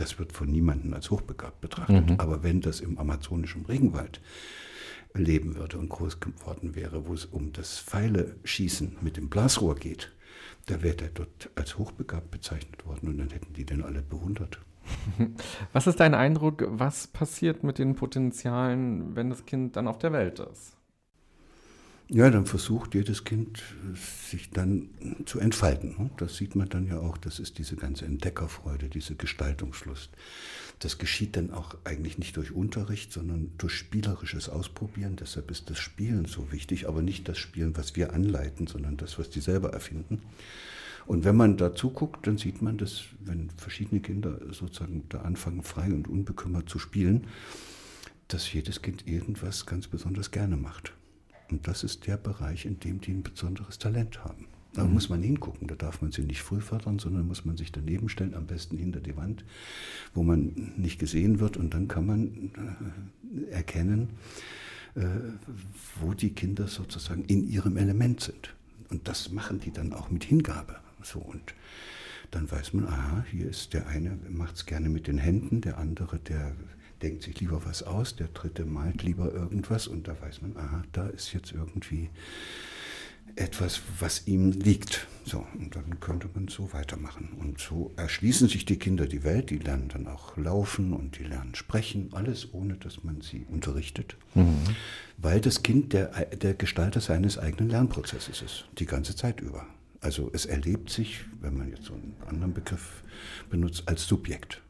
das 0.00 0.18
wird 0.18 0.32
von 0.32 0.50
niemandem 0.50 0.94
als 0.94 1.10
hochbegabt 1.10 1.60
betrachtet. 1.60 2.10
Mhm. 2.10 2.20
Aber 2.20 2.42
wenn 2.42 2.60
das 2.60 2.80
im 2.80 2.98
amazonischen 2.98 3.66
Regenwald 3.66 4.20
leben 5.14 5.56
würde 5.56 5.78
und 5.78 5.88
groß 5.88 6.20
geworden 6.20 6.74
wäre, 6.74 7.06
wo 7.06 7.14
es 7.14 7.24
um 7.24 7.52
das 7.52 7.78
Pfeile-Schießen 7.78 8.98
mit 9.00 9.16
dem 9.16 9.28
Blasrohr 9.28 9.74
geht, 9.74 10.12
da 10.66 10.82
wäre 10.82 10.96
der 10.96 11.08
dort 11.08 11.50
als 11.54 11.78
hochbegabt 11.78 12.30
bezeichnet 12.30 12.86
worden 12.86 13.08
und 13.08 13.18
dann 13.18 13.30
hätten 13.30 13.52
die 13.54 13.64
den 13.64 13.82
alle 13.82 14.02
bewundert. 14.02 14.60
Was 15.72 15.86
ist 15.86 16.00
dein 16.00 16.14
Eindruck, 16.14 16.64
was 16.70 17.06
passiert 17.06 17.62
mit 17.62 17.78
den 17.78 17.94
Potenzialen, 17.94 19.14
wenn 19.16 19.28
das 19.28 19.44
Kind 19.44 19.76
dann 19.76 19.86
auf 19.86 19.98
der 19.98 20.12
Welt 20.12 20.38
ist? 20.38 20.77
Ja, 22.10 22.30
dann 22.30 22.46
versucht 22.46 22.94
jedes 22.94 23.24
Kind 23.24 23.62
sich 24.30 24.48
dann 24.48 24.88
zu 25.26 25.40
entfalten. 25.40 25.94
Ne? 25.98 26.10
Das 26.16 26.36
sieht 26.36 26.56
man 26.56 26.66
dann 26.70 26.86
ja 26.86 26.98
auch, 26.98 27.18
das 27.18 27.38
ist 27.38 27.58
diese 27.58 27.76
ganze 27.76 28.06
Entdeckerfreude, 28.06 28.88
diese 28.88 29.14
Gestaltungslust. 29.14 30.08
Das 30.78 30.96
geschieht 30.96 31.36
dann 31.36 31.50
auch 31.50 31.76
eigentlich 31.84 32.16
nicht 32.16 32.38
durch 32.38 32.50
Unterricht, 32.50 33.12
sondern 33.12 33.50
durch 33.58 33.74
spielerisches 33.74 34.48
Ausprobieren. 34.48 35.16
Deshalb 35.16 35.50
ist 35.50 35.68
das 35.68 35.78
Spielen 35.78 36.24
so 36.24 36.50
wichtig, 36.50 36.88
aber 36.88 37.02
nicht 37.02 37.28
das 37.28 37.36
Spielen, 37.36 37.76
was 37.76 37.94
wir 37.94 38.14
anleiten, 38.14 38.66
sondern 38.66 38.96
das, 38.96 39.18
was 39.18 39.28
die 39.28 39.40
selber 39.40 39.74
erfinden. 39.74 40.22
Und 41.06 41.24
wenn 41.24 41.36
man 41.36 41.58
dazu 41.58 41.90
guckt, 41.90 42.26
dann 42.26 42.38
sieht 42.38 42.62
man, 42.62 42.78
dass 42.78 43.02
wenn 43.20 43.50
verschiedene 43.58 44.00
Kinder 44.00 44.38
sozusagen 44.50 45.04
da 45.10 45.22
anfangen, 45.22 45.62
frei 45.62 45.92
und 45.92 46.08
unbekümmert 46.08 46.70
zu 46.70 46.78
spielen, 46.78 47.26
dass 48.28 48.50
jedes 48.50 48.80
Kind 48.80 49.06
irgendwas 49.06 49.66
ganz 49.66 49.88
besonders 49.88 50.30
gerne 50.30 50.56
macht. 50.56 50.94
Und 51.50 51.66
das 51.66 51.84
ist 51.84 52.06
der 52.06 52.16
Bereich, 52.16 52.66
in 52.66 52.78
dem 52.80 53.00
die 53.00 53.12
ein 53.12 53.22
besonderes 53.22 53.78
Talent 53.78 54.24
haben. 54.24 54.46
Da 54.74 54.84
mhm. 54.84 54.94
muss 54.94 55.08
man 55.08 55.22
hingucken, 55.22 55.66
da 55.66 55.74
darf 55.74 56.02
man 56.02 56.12
sie 56.12 56.22
nicht 56.22 56.42
früh 56.42 56.60
fördern, 56.60 56.98
sondern 56.98 57.26
muss 57.26 57.44
man 57.44 57.56
sich 57.56 57.72
daneben 57.72 58.08
stellen, 58.08 58.34
am 58.34 58.46
besten 58.46 58.76
hinter 58.76 59.00
die 59.00 59.16
Wand, 59.16 59.44
wo 60.14 60.22
man 60.22 60.72
nicht 60.76 60.98
gesehen 60.98 61.40
wird 61.40 61.56
und 61.56 61.72
dann 61.72 61.88
kann 61.88 62.06
man 62.06 62.50
äh, 63.48 63.50
erkennen, 63.50 64.10
äh, 64.94 65.06
wo 66.00 66.12
die 66.12 66.30
Kinder 66.30 66.66
sozusagen 66.66 67.24
in 67.24 67.48
ihrem 67.48 67.76
Element 67.76 68.20
sind. 68.20 68.54
Und 68.90 69.08
das 69.08 69.32
machen 69.32 69.60
die 69.60 69.72
dann 69.72 69.92
auch 69.92 70.10
mit 70.10 70.24
Hingabe. 70.24 70.76
So 71.02 71.18
und 71.18 71.54
dann 72.30 72.50
weiß 72.50 72.74
man, 72.74 72.86
aha, 72.86 73.24
hier 73.30 73.48
ist 73.48 73.72
der 73.72 73.86
eine, 73.86 74.18
macht 74.28 74.56
es 74.56 74.66
gerne 74.66 74.88
mit 74.88 75.06
den 75.06 75.18
Händen, 75.18 75.60
der 75.60 75.78
andere, 75.78 76.18
der 76.18 76.54
denkt 77.02 77.22
sich 77.22 77.40
lieber 77.40 77.64
was 77.64 77.82
aus, 77.82 78.16
der 78.16 78.28
dritte 78.28 78.64
malt 78.64 79.02
lieber 79.02 79.32
irgendwas 79.32 79.86
und 79.86 80.08
da 80.08 80.20
weiß 80.20 80.42
man, 80.42 80.56
aha, 80.56 80.82
da 80.92 81.06
ist 81.08 81.32
jetzt 81.32 81.52
irgendwie 81.52 82.10
etwas, 83.36 83.80
was 83.98 84.26
ihm 84.26 84.50
liegt. 84.52 85.06
So, 85.24 85.46
und 85.58 85.76
dann 85.76 86.00
könnte 86.00 86.28
man 86.34 86.48
so 86.48 86.72
weitermachen. 86.72 87.30
Und 87.38 87.60
so 87.60 87.92
erschließen 87.96 88.48
sich 88.48 88.64
die 88.64 88.78
Kinder 88.78 89.06
die 89.06 89.22
Welt, 89.22 89.50
die 89.50 89.58
lernen 89.58 89.88
dann 89.88 90.06
auch 90.06 90.36
laufen 90.36 90.92
und 90.92 91.18
die 91.18 91.24
lernen 91.24 91.54
sprechen, 91.54 92.10
alles 92.12 92.52
ohne 92.52 92.74
dass 92.74 93.04
man 93.04 93.20
sie 93.20 93.46
unterrichtet. 93.50 94.16
Mhm. 94.34 94.56
Weil 95.18 95.40
das 95.40 95.62
Kind 95.62 95.92
der, 95.92 96.08
der 96.26 96.54
Gestalter 96.54 97.00
seines 97.00 97.38
eigenen 97.38 97.70
Lernprozesses 97.70 98.42
ist, 98.42 98.64
die 98.78 98.86
ganze 98.86 99.14
Zeit 99.14 99.40
über. 99.40 99.66
Also 100.00 100.30
es 100.32 100.46
erlebt 100.46 100.90
sich, 100.90 101.20
wenn 101.40 101.56
man 101.56 101.70
jetzt 101.70 101.84
so 101.84 101.94
einen 101.94 102.14
anderen 102.26 102.54
Begriff 102.54 103.02
benutzt, 103.50 103.84
als 103.86 104.06
Subjekt. 104.06 104.62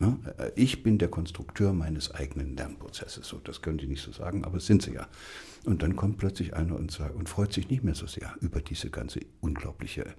Ja, 0.00 0.18
ich 0.56 0.82
bin 0.82 0.98
der 0.98 1.08
Konstrukteur 1.08 1.72
meines 1.72 2.10
eigenen 2.10 2.56
Lernprozesses. 2.56 3.28
So, 3.28 3.38
das 3.38 3.62
können 3.62 3.78
die 3.78 3.86
nicht 3.86 4.02
so 4.02 4.10
sagen, 4.12 4.44
aber 4.44 4.56
es 4.56 4.66
sind 4.66 4.82
sie 4.82 4.92
ja. 4.92 5.06
Und 5.64 5.82
dann 5.82 5.96
kommt 5.96 6.18
plötzlich 6.18 6.54
einer 6.54 6.76
und, 6.76 6.90
sagt, 6.90 7.14
und 7.14 7.28
freut 7.28 7.52
sich 7.52 7.68
nicht 7.70 7.82
mehr 7.82 7.94
so 7.94 8.06
sehr 8.06 8.34
über 8.40 8.60
diese 8.60 8.90
ganze 8.90 9.20
unglaubliche 9.40 10.14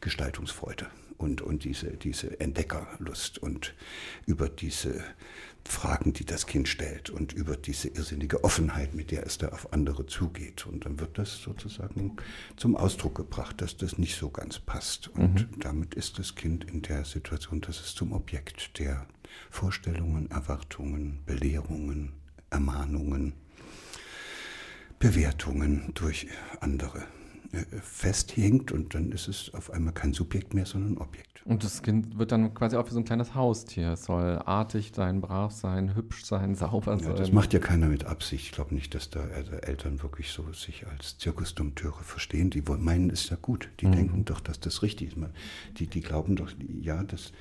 Gestaltungsfreude 0.00 0.86
und, 1.18 1.42
und 1.42 1.64
diese, 1.64 1.96
diese 1.98 2.40
Entdeckerlust 2.40 3.38
und 3.38 3.74
über 4.26 4.48
diese 4.48 5.04
Fragen, 5.66 6.14
die 6.14 6.24
das 6.24 6.46
Kind 6.46 6.68
stellt 6.68 7.10
und 7.10 7.34
über 7.34 7.56
diese 7.56 7.88
irrsinnige 7.88 8.42
Offenheit, 8.42 8.94
mit 8.94 9.10
der 9.10 9.26
es 9.26 9.36
da 9.36 9.48
auf 9.48 9.72
andere 9.74 10.06
zugeht. 10.06 10.66
Und 10.66 10.86
dann 10.86 10.98
wird 10.98 11.18
das 11.18 11.42
sozusagen 11.42 12.16
zum 12.56 12.76
Ausdruck 12.76 13.16
gebracht, 13.16 13.60
dass 13.60 13.76
das 13.76 13.98
nicht 13.98 14.16
so 14.16 14.30
ganz 14.30 14.58
passt. 14.58 15.08
Und 15.08 15.34
mhm. 15.34 15.60
damit 15.60 15.94
ist 15.94 16.18
das 16.18 16.34
Kind 16.34 16.64
in 16.64 16.80
der 16.80 17.04
Situation, 17.04 17.60
dass 17.60 17.80
es 17.80 17.94
zum 17.94 18.12
Objekt 18.12 18.78
der 18.78 19.06
Vorstellungen, 19.50 20.30
Erwartungen, 20.30 21.20
Belehrungen, 21.26 22.14
Ermahnungen, 22.48 23.34
Bewertungen 25.00 25.90
durch 25.94 26.28
andere 26.60 26.98
äh, 27.52 27.64
festhängt 27.82 28.70
und 28.70 28.94
dann 28.94 29.10
ist 29.10 29.26
es 29.26 29.52
auf 29.54 29.72
einmal 29.72 29.94
kein 29.94 30.12
Subjekt 30.12 30.54
mehr, 30.54 30.66
sondern 30.66 30.92
ein 30.92 30.98
Objekt. 30.98 31.42
Und 31.46 31.64
das 31.64 31.82
Kind 31.82 32.18
wird 32.18 32.32
dann 32.32 32.52
quasi 32.52 32.76
auch 32.76 32.86
wie 32.86 32.92
so 32.92 32.98
ein 32.98 33.06
kleines 33.06 33.34
Haustier. 33.34 33.92
Es 33.92 34.04
soll 34.04 34.38
artig 34.44 34.92
sein, 34.94 35.22
brav 35.22 35.52
sein, 35.52 35.94
hübsch 35.94 36.26
sein, 36.26 36.54
sauber 36.54 36.98
sein. 36.98 37.08
Ja, 37.08 37.14
das 37.14 37.32
macht 37.32 37.54
ja 37.54 37.60
keiner 37.60 37.88
mit 37.88 38.04
Absicht. 38.04 38.44
Ich 38.44 38.52
glaube 38.52 38.74
nicht, 38.74 38.94
dass 38.94 39.08
da 39.08 39.20
also 39.34 39.52
Eltern 39.52 40.02
wirklich 40.02 40.30
so 40.30 40.52
sich 40.52 40.86
als 40.86 41.16
Zirkusdompteure 41.16 42.04
verstehen. 42.04 42.50
Die 42.50 42.60
meinen, 42.60 43.08
es 43.08 43.22
ist 43.22 43.30
ja 43.30 43.38
gut. 43.40 43.70
Die 43.80 43.86
mhm. 43.86 43.92
denken 43.92 44.24
doch, 44.26 44.40
dass 44.40 44.60
das 44.60 44.82
richtig 44.82 45.16
ist. 45.16 45.16
Die, 45.78 45.86
die 45.86 46.02
glauben 46.02 46.36
doch, 46.36 46.50
ja, 46.82 47.02
das, 47.04 47.32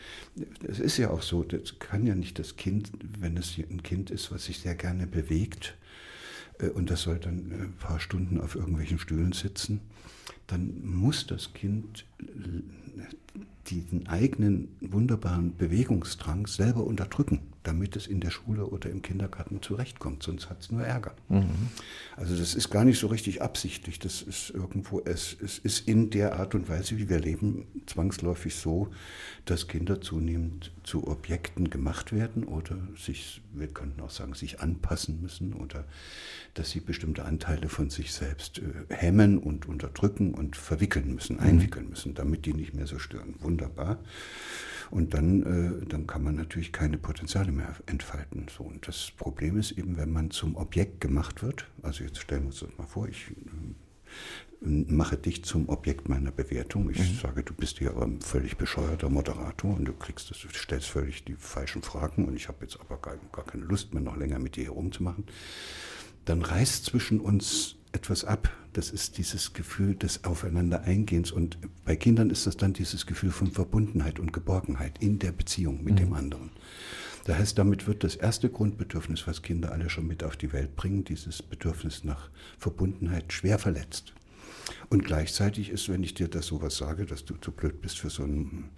das 0.65 0.79
ist 0.79 0.97
ja 0.97 1.09
auch 1.09 1.21
so. 1.21 1.43
Das 1.43 1.77
kann 1.77 2.07
ja 2.07 2.15
nicht 2.15 2.39
das 2.39 2.55
Kind, 2.55 2.89
wenn 3.19 3.35
es 3.35 3.57
ein 3.57 3.83
Kind 3.83 4.11
ist, 4.11 4.31
was 4.31 4.45
sich 4.45 4.59
sehr 4.59 4.75
gerne 4.75 5.07
bewegt, 5.07 5.75
äh, 5.75 5.88
und 6.73 6.89
das 6.89 7.03
soll 7.03 7.19
dann 7.19 7.51
ein 7.51 7.73
paar 7.79 7.99
Stunden 7.99 8.39
auf 8.39 8.55
irgendwelchen 8.55 8.99
Stühlen 8.99 9.31
sitzen, 9.31 9.81
dann 10.47 10.83
muss 10.83 11.27
das 11.27 11.53
Kind 11.53 12.05
diesen 13.67 14.07
eigenen 14.07 14.69
wunderbaren 14.81 15.55
Bewegungsdrang 15.55 16.47
selber 16.47 16.83
unterdrücken, 16.83 17.39
damit 17.63 17.95
es 17.95 18.07
in 18.07 18.21
der 18.21 18.29
Schule 18.29 18.65
oder 18.65 18.89
im 18.89 19.01
Kindergarten 19.01 19.61
zurechtkommt, 19.61 20.23
sonst 20.23 20.49
hat 20.49 20.61
es 20.61 20.71
nur 20.71 20.83
Ärger. 20.83 21.13
Mhm. 21.27 21.69
Also 22.15 22.35
das 22.37 22.55
ist 22.55 22.69
gar 22.69 22.85
nicht 22.85 22.99
so 22.99 23.07
richtig 23.07 23.41
absichtlich, 23.41 23.99
das 23.99 24.21
ist 24.21 24.51
irgendwo, 24.51 25.01
es, 25.03 25.35
es 25.43 25.59
ist 25.59 25.87
in 25.87 26.09
der 26.09 26.39
Art 26.39 26.55
und 26.55 26.69
Weise, 26.69 26.97
wie 26.97 27.09
wir 27.09 27.19
leben, 27.19 27.67
zwangsläufig 27.85 28.55
so, 28.55 28.89
dass 29.45 29.67
Kinder 29.67 29.99
zunehmend 29.99 30.71
zu 30.83 31.07
Objekten 31.07 31.69
gemacht 31.69 32.13
werden 32.13 32.45
oder 32.45 32.77
sich, 32.97 33.41
wir 33.53 33.67
könnten 33.67 34.01
auch 34.01 34.09
sagen, 34.09 34.33
sich 34.33 34.61
anpassen 34.61 35.21
müssen 35.21 35.53
oder 35.53 35.85
dass 36.53 36.71
sie 36.71 36.79
bestimmte 36.79 37.25
Anteile 37.25 37.67
von 37.67 37.89
sich 37.89 38.13
selbst 38.13 38.59
äh, 38.59 38.93
hemmen 38.93 39.37
und 39.37 39.67
unterdrücken 39.67 40.33
und 40.33 40.55
verwickeln 40.55 41.13
müssen, 41.13 41.37
mhm. 41.37 41.43
einwickeln 41.43 41.89
müssen, 41.89 42.13
damit 42.13 42.45
die 42.45 42.53
nicht 42.53 42.73
mehr 42.73 42.87
so 42.87 42.99
stören. 42.99 43.35
Wunderbar. 43.39 43.99
Und 44.91 45.13
dann, 45.13 45.81
äh, 45.81 45.85
dann 45.85 46.07
kann 46.07 46.23
man 46.23 46.35
natürlich 46.35 46.71
keine 46.71 46.97
Potenziale 46.97 47.51
mehr 47.51 47.75
entfalten. 47.85 48.47
So, 48.55 48.63
und 48.63 48.87
das 48.87 49.11
Problem 49.15 49.57
ist 49.57 49.71
eben, 49.71 49.97
wenn 49.97 50.11
man 50.11 50.31
zum 50.31 50.55
Objekt 50.55 51.01
gemacht 51.01 51.43
wird, 51.43 51.67
also 51.81 52.03
jetzt 52.03 52.19
stellen 52.19 52.43
wir 52.43 52.47
uns 52.47 52.59
das 52.59 52.77
mal 52.77 52.87
vor, 52.87 53.07
ich 53.07 53.31
äh, 53.31 54.67
mache 54.67 55.17
dich 55.17 55.45
zum 55.45 55.69
Objekt 55.69 56.09
meiner 56.09 56.31
Bewertung. 56.31 56.89
Ich 56.89 56.99
mhm. 56.99 57.19
sage, 57.21 57.43
du 57.43 57.53
bist 57.53 57.77
hier 57.77 57.91
aber 57.91 58.05
ein 58.05 58.19
völlig 58.19 58.57
bescheuerter 58.57 59.09
Moderator 59.09 59.75
und 59.75 59.85
du 59.85 59.93
kriegst 59.93 60.31
das, 60.31 60.39
du 60.39 60.49
stellst 60.49 60.87
völlig 60.87 61.23
die 61.23 61.35
falschen 61.35 61.81
Fragen 61.81 62.25
und 62.25 62.35
ich 62.35 62.47
habe 62.47 62.57
jetzt 62.61 62.79
aber 62.79 62.97
gar, 62.97 63.15
gar 63.31 63.45
keine 63.45 63.63
Lust 63.63 63.93
mehr, 63.93 64.03
noch 64.03 64.17
länger 64.17 64.39
mit 64.39 64.55
dir 64.55 64.65
herumzumachen 64.65 65.25
dann 66.29 66.43
reißt 66.43 66.85
zwischen 66.85 67.19
uns 67.19 67.75
etwas 67.91 68.25
ab. 68.25 68.49
Das 68.73 68.91
ist 68.91 69.17
dieses 69.17 69.53
Gefühl 69.53 69.95
des 69.95 70.23
Aufeinander-Eingehens. 70.23 71.31
Und 71.31 71.57
bei 71.85 71.95
Kindern 71.95 72.29
ist 72.29 72.47
das 72.47 72.57
dann 72.57 72.73
dieses 72.73 73.05
Gefühl 73.05 73.31
von 73.31 73.51
Verbundenheit 73.51 74.19
und 74.19 74.33
Geborgenheit 74.33 75.01
in 75.01 75.19
der 75.19 75.31
Beziehung 75.31 75.83
mit 75.83 75.95
mhm. 75.95 75.97
dem 75.97 76.13
anderen. 76.13 76.51
Das 77.25 77.37
heißt, 77.37 77.57
damit 77.57 77.87
wird 77.87 78.03
das 78.03 78.15
erste 78.15 78.49
Grundbedürfnis, 78.49 79.27
was 79.27 79.41
Kinder 79.41 79.71
alle 79.71 79.89
schon 79.89 80.07
mit 80.07 80.23
auf 80.23 80.37
die 80.37 80.53
Welt 80.53 80.75
bringen, 80.75 81.03
dieses 81.03 81.41
Bedürfnis 81.41 82.03
nach 82.03 82.29
Verbundenheit, 82.57 83.33
schwer 83.33 83.59
verletzt. 83.59 84.13
Und 84.89 85.05
gleichzeitig 85.05 85.69
ist, 85.69 85.89
wenn 85.89 86.03
ich 86.03 86.13
dir 86.13 86.27
das 86.27 86.47
sowas 86.47 86.77
sage, 86.77 87.05
dass 87.05 87.25
du 87.25 87.35
zu 87.35 87.51
blöd 87.51 87.81
bist 87.81 87.99
für 87.99 88.09
so 88.09 88.23
ein 88.23 88.69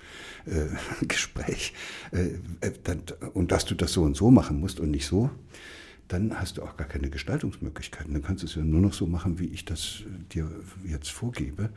äh, 0.45 0.67
Gespräch 1.07 1.73
äh, 2.11 2.39
äh 2.61 2.73
dann, 2.83 3.03
und 3.33 3.51
dass 3.51 3.65
du 3.65 3.75
das 3.75 3.93
so 3.93 4.03
und 4.03 4.15
so 4.15 4.31
machen 4.31 4.59
musst 4.59 4.79
und 4.79 4.91
nicht 4.91 5.05
so, 5.05 5.29
dann 6.11 6.39
hast 6.39 6.57
du 6.57 6.63
auch 6.63 6.75
gar 6.75 6.87
keine 6.87 7.09
Gestaltungsmöglichkeiten. 7.09 8.13
Dann 8.13 8.21
kannst 8.21 8.43
du 8.43 8.47
es 8.47 8.55
ja 8.55 8.61
nur 8.61 8.81
noch 8.81 8.93
so 8.93 9.07
machen, 9.07 9.39
wie 9.39 9.45
ich 9.45 9.63
das 9.63 10.01
äh, 10.01 10.33
dir 10.33 10.49
jetzt 10.83 11.09
vorgebe. 11.09 11.69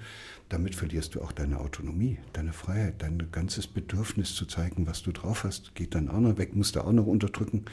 Damit 0.48 0.74
verlierst 0.74 1.14
du 1.14 1.22
auch 1.22 1.30
deine 1.30 1.60
Autonomie, 1.60 2.18
deine 2.32 2.52
Freiheit, 2.52 2.94
dein 2.98 3.30
ganzes 3.30 3.66
Bedürfnis 3.66 4.34
zu 4.34 4.46
zeigen, 4.46 4.86
was 4.86 5.02
du 5.02 5.12
drauf 5.12 5.44
hast, 5.44 5.74
geht 5.74 5.94
dann 5.94 6.08
auch 6.08 6.20
noch 6.20 6.36
weg, 6.36 6.56
musst 6.56 6.74
du 6.74 6.80
auch 6.80 6.92
noch 6.92 7.06
unterdrücken. 7.06 7.64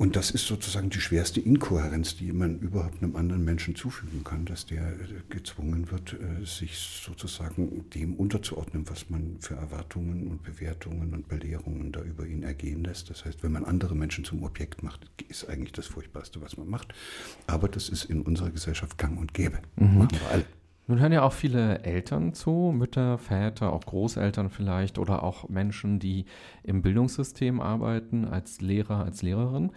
Und 0.00 0.16
das 0.16 0.30
ist 0.30 0.46
sozusagen 0.46 0.88
die 0.88 0.98
schwerste 0.98 1.42
Inkohärenz, 1.42 2.16
die 2.16 2.32
man 2.32 2.58
überhaupt 2.60 3.02
einem 3.02 3.16
anderen 3.16 3.44
Menschen 3.44 3.76
zufügen 3.76 4.24
kann, 4.24 4.46
dass 4.46 4.64
der 4.64 4.94
gezwungen 5.28 5.90
wird, 5.90 6.14
äh, 6.14 6.42
sich 6.46 6.78
sozusagen 6.78 7.84
dem 7.90 8.14
unterzuordnen, 8.14 8.88
was 8.88 9.10
man 9.10 9.36
für 9.40 9.56
Erwartungen 9.56 10.28
und 10.28 10.42
Bewertungen 10.42 11.12
und 11.12 11.28
Belehrungen 11.28 11.92
da 11.92 12.00
über 12.00 12.26
ihn 12.26 12.44
ergehen 12.44 12.82
lässt. 12.82 13.10
Das 13.10 13.26
heißt, 13.26 13.42
wenn 13.42 13.52
man 13.52 13.66
andere 13.66 13.94
Menschen 13.94 14.24
zum 14.24 14.42
Objekt 14.42 14.82
macht, 14.82 15.06
ist 15.28 15.46
eigentlich 15.50 15.72
das 15.72 15.88
Furchtbarste, 15.88 16.40
was 16.40 16.56
man 16.56 16.70
macht. 16.70 16.94
Aber 17.46 17.68
das 17.68 17.90
ist 17.90 18.04
in 18.04 18.22
unserer 18.22 18.48
Gesellschaft 18.48 18.96
gang 18.96 19.20
und 19.20 19.34
gäbe. 19.34 19.58
Mhm. 19.76 19.98
Machen 19.98 20.18
wir 20.18 20.30
alle. 20.30 20.59
Nun 20.90 20.98
hören 20.98 21.12
ja 21.12 21.22
auch 21.22 21.32
viele 21.32 21.84
Eltern 21.84 22.34
zu, 22.34 22.74
Mütter, 22.76 23.16
Väter, 23.16 23.72
auch 23.72 23.82
Großeltern 23.82 24.50
vielleicht 24.50 24.98
oder 24.98 25.22
auch 25.22 25.48
Menschen, 25.48 26.00
die 26.00 26.24
im 26.64 26.82
Bildungssystem 26.82 27.60
arbeiten, 27.60 28.24
als 28.24 28.60
Lehrer, 28.60 29.04
als 29.04 29.22
Lehrerin. 29.22 29.70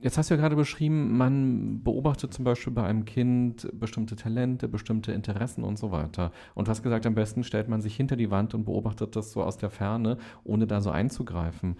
Jetzt 0.00 0.16
hast 0.16 0.30
du 0.30 0.34
ja 0.34 0.40
gerade 0.40 0.56
beschrieben, 0.56 1.18
man 1.18 1.82
beobachtet 1.84 2.32
zum 2.32 2.46
Beispiel 2.46 2.72
bei 2.72 2.84
einem 2.84 3.04
Kind 3.04 3.68
bestimmte 3.78 4.16
Talente, 4.16 4.68
bestimmte 4.68 5.12
Interessen 5.12 5.64
und 5.64 5.78
so 5.78 5.92
weiter. 5.92 6.32
Und 6.54 6.66
du 6.66 6.70
hast 6.70 6.82
gesagt, 6.82 7.04
am 7.04 7.14
besten 7.14 7.44
stellt 7.44 7.68
man 7.68 7.82
sich 7.82 7.94
hinter 7.94 8.16
die 8.16 8.30
Wand 8.30 8.54
und 8.54 8.64
beobachtet 8.64 9.14
das 9.14 9.32
so 9.32 9.42
aus 9.42 9.58
der 9.58 9.68
Ferne, 9.68 10.16
ohne 10.44 10.66
da 10.66 10.80
so 10.80 10.90
einzugreifen. 10.90 11.76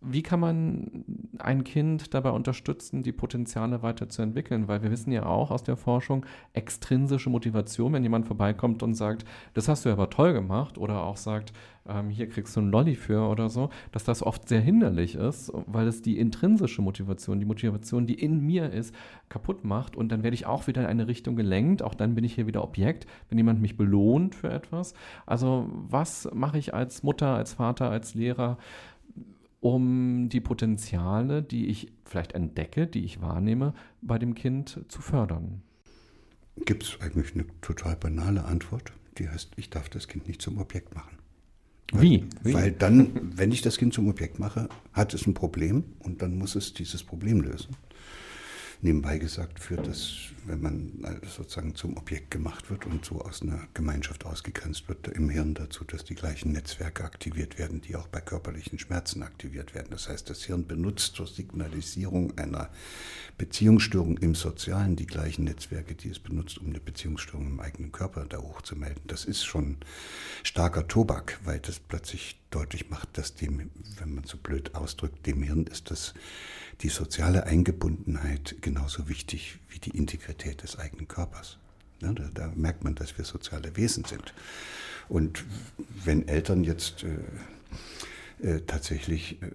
Wie 0.00 0.22
kann 0.22 0.40
man 0.40 1.04
ein 1.38 1.62
Kind 1.64 2.14
dabei 2.14 2.30
unterstützen, 2.30 3.02
die 3.02 3.12
Potenziale 3.12 3.82
weiterzuentwickeln? 3.82 4.66
Weil 4.66 4.82
wir 4.82 4.90
wissen 4.90 5.12
ja 5.12 5.26
auch 5.26 5.50
aus 5.50 5.62
der 5.62 5.76
Forschung, 5.76 6.24
extrinsische 6.54 7.28
Motivation, 7.28 7.92
wenn 7.92 8.02
jemand 8.02 8.26
vorbeikommt 8.26 8.82
und 8.82 8.94
sagt, 8.94 9.24
das 9.54 9.68
hast 9.68 9.84
du 9.84 9.90
aber 9.90 10.08
toll 10.08 10.32
gemacht 10.32 10.78
oder 10.78 11.02
auch 11.02 11.18
sagt, 11.18 11.52
ähm, 11.88 12.10
hier 12.10 12.28
kriegst 12.28 12.56
du 12.56 12.60
einen 12.60 12.70
Lolli 12.70 12.94
für 12.94 13.28
oder 13.28 13.48
so, 13.48 13.70
dass 13.92 14.04
das 14.04 14.22
oft 14.22 14.48
sehr 14.48 14.60
hinderlich 14.60 15.14
ist, 15.14 15.52
weil 15.66 15.86
es 15.86 16.02
die 16.02 16.18
intrinsische 16.18 16.82
Motivation, 16.82 17.38
die 17.38 17.46
Motivation, 17.46 18.06
die 18.06 18.14
in 18.14 18.40
mir 18.40 18.70
ist, 18.70 18.94
kaputt 19.28 19.64
macht 19.64 19.96
und 19.96 20.10
dann 20.12 20.22
werde 20.22 20.34
ich 20.34 20.46
auch 20.46 20.66
wieder 20.66 20.82
in 20.82 20.88
eine 20.88 21.08
Richtung 21.08 21.36
gelenkt, 21.36 21.82
auch 21.82 21.94
dann 21.94 22.14
bin 22.14 22.24
ich 22.24 22.34
hier 22.34 22.46
wieder 22.46 22.64
Objekt, 22.64 23.06
wenn 23.28 23.38
jemand 23.38 23.60
mich 23.60 23.76
belohnt 23.76 24.34
für 24.34 24.50
etwas. 24.50 24.94
Also 25.26 25.68
was 25.70 26.28
mache 26.32 26.58
ich 26.58 26.74
als 26.74 27.02
Mutter, 27.02 27.34
als 27.34 27.54
Vater, 27.54 27.90
als 27.90 28.14
Lehrer? 28.14 28.58
Um 29.60 30.28
die 30.28 30.40
Potenziale, 30.40 31.42
die 31.42 31.66
ich 31.66 31.92
vielleicht 32.04 32.32
entdecke, 32.32 32.86
die 32.86 33.04
ich 33.04 33.20
wahrnehme, 33.20 33.74
bei 34.00 34.18
dem 34.18 34.34
Kind 34.34 34.80
zu 34.88 35.00
fördern? 35.00 35.62
Gibt 36.64 36.82
es 36.82 37.00
eigentlich 37.00 37.34
eine 37.34 37.46
total 37.60 37.96
banale 37.96 38.44
Antwort, 38.44 38.92
die 39.18 39.28
heißt, 39.28 39.52
ich 39.56 39.70
darf 39.70 39.88
das 39.88 40.08
Kind 40.08 40.26
nicht 40.26 40.42
zum 40.42 40.58
Objekt 40.58 40.94
machen. 40.94 41.16
Weil, 41.92 42.02
Wie? 42.02 42.24
Wie? 42.42 42.54
Weil 42.54 42.72
dann, 42.72 43.36
wenn 43.36 43.52
ich 43.52 43.62
das 43.62 43.76
Kind 43.76 43.92
zum 43.92 44.08
Objekt 44.08 44.38
mache, 44.38 44.68
hat 44.92 45.14
es 45.14 45.26
ein 45.26 45.34
Problem 45.34 45.84
und 46.00 46.22
dann 46.22 46.36
muss 46.36 46.54
es 46.54 46.72
dieses 46.72 47.02
Problem 47.02 47.40
lösen. 47.40 47.76
Nebenbei 48.82 49.18
gesagt 49.18 49.60
führt 49.60 49.86
das, 49.86 50.30
wenn 50.46 50.62
man 50.62 51.20
sozusagen 51.28 51.74
zum 51.74 51.98
Objekt 51.98 52.30
gemacht 52.30 52.70
wird 52.70 52.86
und 52.86 53.04
so 53.04 53.20
aus 53.20 53.42
einer 53.42 53.68
Gemeinschaft 53.74 54.24
ausgegrenzt 54.24 54.88
wird, 54.88 55.06
im 55.08 55.28
Hirn 55.28 55.52
dazu, 55.52 55.84
dass 55.84 56.02
die 56.02 56.14
gleichen 56.14 56.52
Netzwerke 56.52 57.04
aktiviert 57.04 57.58
werden, 57.58 57.82
die 57.82 57.94
auch 57.94 58.08
bei 58.08 58.22
körperlichen 58.22 58.78
Schmerzen 58.78 59.22
aktiviert 59.22 59.74
werden. 59.74 59.88
Das 59.90 60.08
heißt, 60.08 60.30
das 60.30 60.44
Hirn 60.44 60.66
benutzt 60.66 61.14
zur 61.14 61.26
Signalisierung 61.26 62.38
einer 62.38 62.70
Beziehungsstörung 63.36 64.16
im 64.16 64.34
Sozialen 64.34 64.96
die 64.96 65.06
gleichen 65.06 65.44
Netzwerke, 65.44 65.94
die 65.94 66.08
es 66.08 66.18
benutzt, 66.18 66.56
um 66.56 66.68
eine 66.68 66.80
Beziehungsstörung 66.80 67.48
im 67.48 67.60
eigenen 67.60 67.92
Körper 67.92 68.24
da 68.24 68.38
hochzumelden. 68.38 69.02
Das 69.06 69.26
ist 69.26 69.44
schon 69.44 69.76
starker 70.42 70.88
Tobak, 70.88 71.38
weil 71.44 71.58
das 71.58 71.78
plötzlich 71.80 72.40
deutlich 72.50 72.88
macht, 72.88 73.18
dass 73.18 73.34
dem, 73.34 73.70
wenn 73.98 74.14
man 74.14 74.24
so 74.24 74.38
blöd 74.38 74.74
ausdrückt, 74.74 75.26
dem 75.26 75.42
Hirn 75.42 75.66
ist 75.66 75.90
das 75.90 76.14
die 76.80 76.88
soziale 76.88 77.44
Eingebundenheit 77.44 78.56
genauso 78.60 79.08
wichtig 79.08 79.58
wie 79.68 79.78
die 79.78 79.96
Integrität 79.96 80.62
des 80.62 80.78
eigenen 80.78 81.08
Körpers. 81.08 81.58
Da, 82.00 82.12
da, 82.12 82.52
merkt 82.54 82.82
man, 82.82 82.94
dass 82.94 83.18
wir 83.18 83.24
soziale 83.24 83.76
Wesen 83.76 84.04
sind. 84.04 84.32
Und 85.08 85.44
wenn 86.04 86.26
Eltern 86.28 86.64
jetzt 86.64 87.04
äh, 87.04 88.46
äh, 88.46 88.60
tatsächlich 88.66 89.42
äh, 89.42 89.50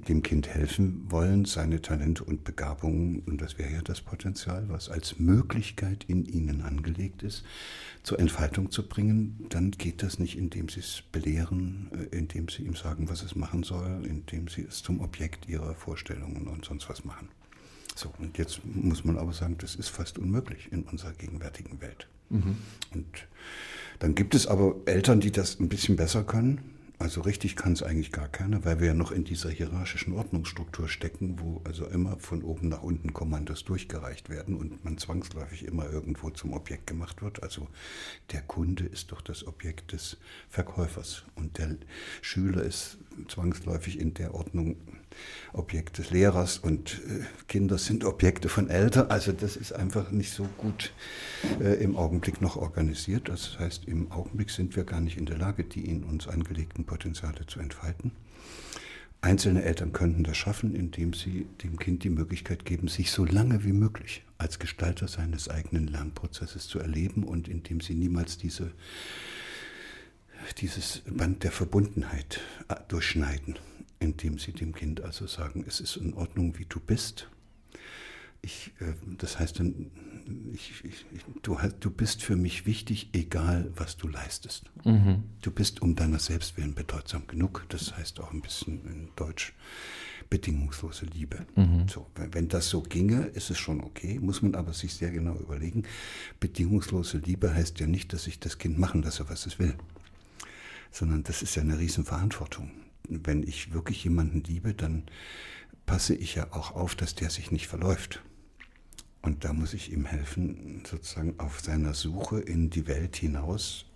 dem 0.00 0.22
Kind 0.22 0.48
helfen 0.48 1.08
wollen, 1.08 1.44
seine 1.44 1.80
Talente 1.80 2.24
und 2.24 2.42
Begabungen, 2.42 3.20
und 3.26 3.40
das 3.40 3.58
wäre 3.58 3.72
ja 3.72 3.80
das 3.80 4.00
Potenzial, 4.00 4.68
was 4.68 4.88
als 4.88 5.20
Möglichkeit 5.20 6.04
in 6.08 6.24
ihnen 6.24 6.62
angelegt 6.62 7.22
ist, 7.22 7.44
zur 8.02 8.18
Entfaltung 8.18 8.72
zu 8.72 8.88
bringen, 8.88 9.46
dann 9.50 9.70
geht 9.70 10.02
das 10.02 10.18
nicht, 10.18 10.36
indem 10.36 10.68
sie 10.68 10.80
es 10.80 11.02
belehren, 11.12 11.90
äh, 11.92 12.16
indem 12.16 12.48
sie 12.48 12.64
ihm 12.64 12.74
sagen, 12.74 13.08
was 13.08 13.22
es 13.22 13.36
machen 13.36 13.62
soll, 13.62 14.04
indem 14.04 14.48
sie 14.48 14.62
es 14.62 14.82
zum 14.82 15.00
Objekt 15.00 15.48
ihrer 15.48 15.74
Vorstellungen 15.74 16.48
und 16.48 16.64
sonst 16.64 16.88
was 16.88 17.04
machen. 17.04 17.28
So, 17.94 18.12
und 18.18 18.36
jetzt 18.36 18.60
muss 18.64 19.04
man 19.04 19.16
aber 19.16 19.32
sagen, 19.32 19.56
das 19.58 19.76
ist 19.76 19.88
fast 19.88 20.18
unmöglich 20.18 20.72
in 20.72 20.82
unserer 20.82 21.12
gegenwärtigen 21.12 21.80
Welt. 21.80 22.08
Mhm. 22.30 22.56
Und 22.92 23.06
dann 24.00 24.16
gibt 24.16 24.34
es 24.34 24.48
aber 24.48 24.74
Eltern, 24.86 25.20
die 25.20 25.30
das 25.30 25.60
ein 25.60 25.68
bisschen 25.68 25.94
besser 25.94 26.24
können 26.24 26.73
also 27.04 27.20
richtig 27.20 27.54
kann 27.54 27.74
es 27.74 27.82
eigentlich 27.82 28.12
gar 28.12 28.28
keiner, 28.28 28.64
weil 28.64 28.80
wir 28.80 28.86
ja 28.86 28.94
noch 28.94 29.12
in 29.12 29.24
dieser 29.24 29.50
hierarchischen 29.50 30.14
Ordnungsstruktur 30.14 30.88
stecken, 30.88 31.38
wo 31.38 31.60
also 31.64 31.84
immer 31.84 32.16
von 32.16 32.42
oben 32.42 32.70
nach 32.70 32.82
unten 32.82 33.12
Kommandos 33.12 33.62
durchgereicht 33.62 34.30
werden 34.30 34.56
und 34.56 34.86
man 34.86 34.96
zwangsläufig 34.96 35.66
immer 35.66 35.90
irgendwo 35.90 36.30
zum 36.30 36.54
Objekt 36.54 36.86
gemacht 36.86 37.20
wird. 37.20 37.42
Also 37.42 37.68
der 38.32 38.40
Kunde 38.40 38.84
ist 38.86 39.12
doch 39.12 39.20
das 39.20 39.46
Objekt 39.46 39.92
des 39.92 40.16
Verkäufers 40.48 41.24
und 41.34 41.58
der 41.58 41.76
Schüler 42.22 42.62
ist 42.62 42.96
zwangsläufig 43.28 44.00
in 44.00 44.14
der 44.14 44.34
Ordnung 44.34 44.76
Objekt 45.52 45.98
des 45.98 46.10
Lehrers 46.10 46.58
und 46.58 47.00
äh, 47.08 47.24
Kinder 47.48 47.78
sind 47.78 48.04
Objekte 48.04 48.48
von 48.48 48.68
Eltern. 48.68 49.10
Also 49.10 49.32
das 49.32 49.56
ist 49.56 49.72
einfach 49.72 50.10
nicht 50.10 50.32
so 50.32 50.44
gut 50.58 50.92
äh, 51.60 51.82
im 51.82 51.96
Augenblick 51.96 52.40
noch 52.40 52.56
organisiert. 52.56 53.28
Das 53.28 53.58
heißt, 53.58 53.86
im 53.86 54.10
Augenblick 54.10 54.50
sind 54.50 54.76
wir 54.76 54.84
gar 54.84 55.00
nicht 55.00 55.16
in 55.16 55.26
der 55.26 55.38
Lage, 55.38 55.64
die 55.64 55.88
in 55.88 56.04
uns 56.04 56.28
angelegten 56.28 56.84
Potenziale 56.84 57.46
zu 57.46 57.60
entfalten. 57.60 58.12
Einzelne 59.20 59.62
Eltern 59.62 59.94
könnten 59.94 60.22
das 60.22 60.36
schaffen, 60.36 60.74
indem 60.74 61.14
sie 61.14 61.46
dem 61.62 61.78
Kind 61.78 62.04
die 62.04 62.10
Möglichkeit 62.10 62.66
geben, 62.66 62.88
sich 62.88 63.10
so 63.10 63.24
lange 63.24 63.64
wie 63.64 63.72
möglich 63.72 64.22
als 64.36 64.58
Gestalter 64.58 65.08
seines 65.08 65.48
eigenen 65.48 65.86
Lernprozesses 65.86 66.68
zu 66.68 66.78
erleben 66.78 67.24
und 67.24 67.48
indem 67.48 67.80
sie 67.80 67.94
niemals 67.94 68.36
diese, 68.36 68.72
dieses 70.58 71.02
Band 71.08 71.42
der 71.42 71.52
Verbundenheit 71.52 72.40
äh, 72.68 72.74
durchschneiden 72.88 73.56
indem 74.04 74.38
sie 74.38 74.52
dem 74.52 74.74
Kind 74.74 75.00
also 75.00 75.26
sagen, 75.26 75.64
es 75.66 75.80
ist 75.80 75.96
in 75.96 76.14
Ordnung, 76.14 76.58
wie 76.58 76.66
du 76.66 76.78
bist. 76.78 77.28
Ich, 78.42 78.72
äh, 78.78 78.92
das 79.18 79.38
heißt 79.40 79.58
dann, 79.58 79.90
ich, 80.52 80.84
ich, 80.84 81.06
du, 81.42 81.58
du 81.80 81.90
bist 81.90 82.22
für 82.22 82.36
mich 82.36 82.66
wichtig, 82.66 83.10
egal 83.12 83.72
was 83.74 83.96
du 83.96 84.06
leistest. 84.06 84.70
Mhm. 84.84 85.24
Du 85.40 85.50
bist 85.50 85.82
um 85.82 85.96
deiner 85.96 86.18
selbst 86.18 86.56
willen 86.56 86.74
bedeutsam 86.74 87.26
genug. 87.26 87.64
Das 87.70 87.96
heißt 87.96 88.20
auch 88.20 88.32
ein 88.32 88.42
bisschen 88.42 88.84
in 88.86 89.08
Deutsch 89.16 89.54
bedingungslose 90.30 91.06
Liebe. 91.06 91.46
Mhm. 91.56 91.88
So, 91.88 92.06
wenn 92.14 92.48
das 92.48 92.68
so 92.68 92.82
ginge, 92.82 93.26
ist 93.26 93.50
es 93.50 93.58
schon 93.58 93.80
okay, 93.82 94.18
muss 94.18 94.42
man 94.42 94.54
aber 94.54 94.72
sich 94.72 94.94
sehr 94.94 95.10
genau 95.10 95.36
überlegen. 95.36 95.84
Bedingungslose 96.40 97.18
Liebe 97.18 97.54
heißt 97.54 97.80
ja 97.80 97.86
nicht, 97.86 98.12
dass 98.12 98.26
ich 98.26 98.40
das 98.40 98.58
Kind 98.58 98.78
machen 98.78 99.02
lasse, 99.02 99.28
was 99.28 99.46
es 99.46 99.58
will, 99.58 99.74
sondern 100.90 101.22
das 101.22 101.42
ist 101.42 101.54
ja 101.54 101.62
eine 101.62 101.78
Riesenverantwortung 101.78 102.70
wenn 103.08 103.42
ich 103.42 103.72
wirklich 103.72 104.04
jemanden 104.04 104.42
liebe, 104.42 104.74
dann 104.74 105.04
passe 105.86 106.14
ich 106.14 106.34
ja 106.34 106.52
auch 106.52 106.72
auf, 106.72 106.94
dass 106.94 107.14
der 107.14 107.30
sich 107.30 107.50
nicht 107.50 107.66
verläuft. 107.66 108.22
Und 109.22 109.44
da 109.44 109.52
muss 109.52 109.72
ich 109.72 109.92
ihm 109.92 110.04
helfen, 110.04 110.82
sozusagen 110.86 111.38
auf 111.38 111.60
seiner 111.60 111.94
Suche 111.94 112.40
in 112.40 112.70
die 112.70 112.86
Welt 112.86 113.16
hinaus 113.16 113.86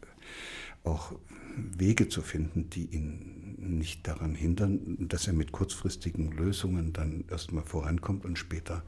auch 0.84 1.12
Wege 1.56 2.08
zu 2.08 2.22
finden, 2.22 2.70
die 2.70 2.86
ihn 2.86 3.56
nicht 3.58 4.06
daran 4.06 4.34
hindern, 4.34 5.08
dass 5.08 5.26
er 5.26 5.32
mit 5.32 5.52
kurzfristigen 5.52 6.32
Lösungen 6.32 6.92
dann 6.92 7.24
erstmal 7.28 7.64
vorankommt 7.64 8.24
und 8.24 8.38
später 8.38 8.84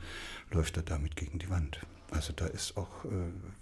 läuft 0.50 0.76
er 0.76 0.82
damit 0.82 1.16
gegen 1.16 1.38
die 1.38 1.50
Wand. 1.50 1.80
Also 2.10 2.32
da 2.32 2.46
ist 2.46 2.76
auch 2.76 3.04
äh, 3.04 3.08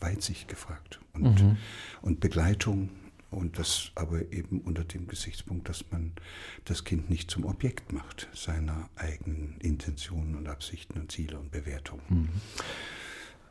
Weitsicht 0.00 0.48
gefragt 0.48 1.00
und, 1.14 1.42
mhm. 1.42 1.56
und 2.02 2.20
Begleitung 2.20 2.90
und 3.30 3.58
das 3.58 3.90
aber 3.94 4.32
eben 4.32 4.60
unter 4.60 4.84
dem 4.84 5.06
Gesichtspunkt, 5.06 5.68
dass 5.68 5.84
man 5.90 6.12
das 6.64 6.84
Kind 6.84 7.10
nicht 7.10 7.30
zum 7.30 7.44
Objekt 7.44 7.92
macht, 7.92 8.28
seiner 8.32 8.88
eigenen 8.96 9.56
Intentionen 9.60 10.34
und 10.34 10.48
Absichten 10.48 10.98
und 10.98 11.12
Ziele 11.12 11.38
und 11.38 11.50
Bewertungen. 11.50 12.02
Mhm. 12.08 12.28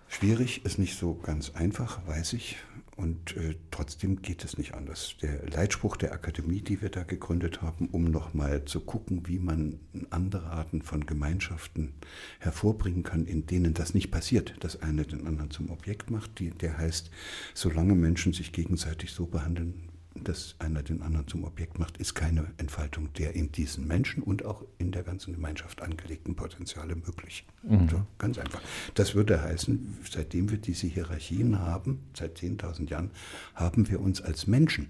Schwierig, 0.09 0.65
ist 0.65 0.79
nicht 0.79 0.97
so 0.97 1.15
ganz 1.15 1.51
einfach, 1.51 2.05
weiß 2.07 2.33
ich. 2.33 2.57
Und 2.97 3.38
äh, 3.38 3.55
trotzdem 3.69 4.23
geht 4.23 4.43
es 4.43 4.57
nicht 4.57 4.73
anders. 4.73 5.15
Der 5.21 5.47
Leitspruch 5.47 5.97
der 5.97 6.13
Akademie, 6.13 6.62
die 6.62 6.81
wir 6.81 6.89
da 6.89 7.03
gegründet 7.03 7.62
haben, 7.62 7.89
um 7.89 8.05
nochmal 8.05 8.65
zu 8.65 8.79
gucken, 8.79 9.27
wie 9.27 9.38
man 9.38 9.79
andere 10.10 10.47
Arten 10.47 10.81
von 10.81 11.05
Gemeinschaften 11.05 11.93
hervorbringen 12.39 13.03
kann, 13.03 13.27
in 13.27 13.45
denen 13.45 13.75
das 13.75 13.93
nicht 13.93 14.10
passiert, 14.10 14.55
dass 14.62 14.81
einer 14.81 15.03
den 15.03 15.27
anderen 15.27 15.51
zum 15.51 15.69
Objekt 15.69 16.10
macht, 16.10 16.39
die, 16.39 16.49
der 16.49 16.79
heißt, 16.79 17.12
solange 17.53 17.93
Menschen 17.93 18.33
sich 18.33 18.51
gegenseitig 18.51 19.12
so 19.12 19.27
behandeln, 19.27 19.88
dass 20.23 20.56
einer 20.60 20.84
den 20.84 21.01
anderen 21.01 21.27
zum 21.27 21.43
Objekt 21.43 21.80
macht, 21.80 21.97
ist 21.97 22.13
keine 22.13 22.51
Entfaltung 22.58 23.12
der 23.13 23.36
in 23.36 23.51
diesen 23.51 23.88
Menschen 23.88 24.23
und 24.23 24.45
auch 24.45 24.63
in 24.77 24.91
der 24.91 25.03
ganzen 25.03 25.34
Gemeinschaft 25.34 25.82
angelegten 25.82 26.36
Potenziale 26.36 26.95
möglich. 26.95 27.45
Mhm. 27.63 27.89
So, 27.89 28.06
ganz 28.17 28.38
einfach. 28.38 28.62
Das 28.93 29.15
würde 29.15 29.41
heißen, 29.41 29.97
seitdem 30.10 30.49
wir 30.49 30.58
diese 30.58 30.88
Hierarchien 30.88 31.60
haben, 31.60 31.99
seit 32.13 32.38
10.000 32.38 32.89
Jahren, 32.89 33.12
haben 33.56 33.89
wir 33.89 33.99
uns 33.99 34.21
als 34.21 34.47
Menschen 34.47 34.89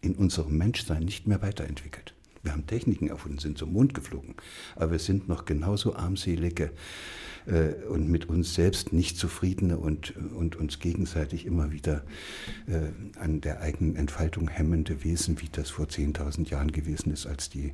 in 0.00 0.14
unserem 0.14 0.56
Menschsein 0.56 1.02
nicht 1.02 1.26
mehr 1.26 1.42
weiterentwickelt. 1.42 2.14
Wir 2.42 2.52
haben 2.52 2.66
Techniken 2.66 3.08
erfunden, 3.08 3.38
sind 3.38 3.58
zum 3.58 3.72
Mond 3.72 3.94
geflogen, 3.94 4.34
aber 4.76 4.92
wir 4.92 4.98
sind 4.98 5.28
noch 5.28 5.44
genauso 5.44 5.96
armselige 5.96 6.70
äh, 7.48 7.86
und 7.86 8.08
mit 8.08 8.28
uns 8.28 8.54
selbst 8.54 8.92
nicht 8.92 9.16
zufriedene 9.16 9.78
und, 9.78 10.14
und 10.16 10.56
uns 10.56 10.78
gegenseitig 10.78 11.46
immer 11.46 11.72
wieder 11.72 12.04
äh, 12.66 12.90
an 13.18 13.40
der 13.40 13.60
eigenen 13.60 13.96
Entfaltung 13.96 14.48
hemmende 14.48 15.02
Wesen, 15.04 15.40
wie 15.40 15.48
das 15.50 15.70
vor 15.70 15.86
10.000 15.86 16.50
Jahren 16.50 16.72
gewesen 16.72 17.12
ist, 17.12 17.26
als 17.26 17.48
die, 17.48 17.72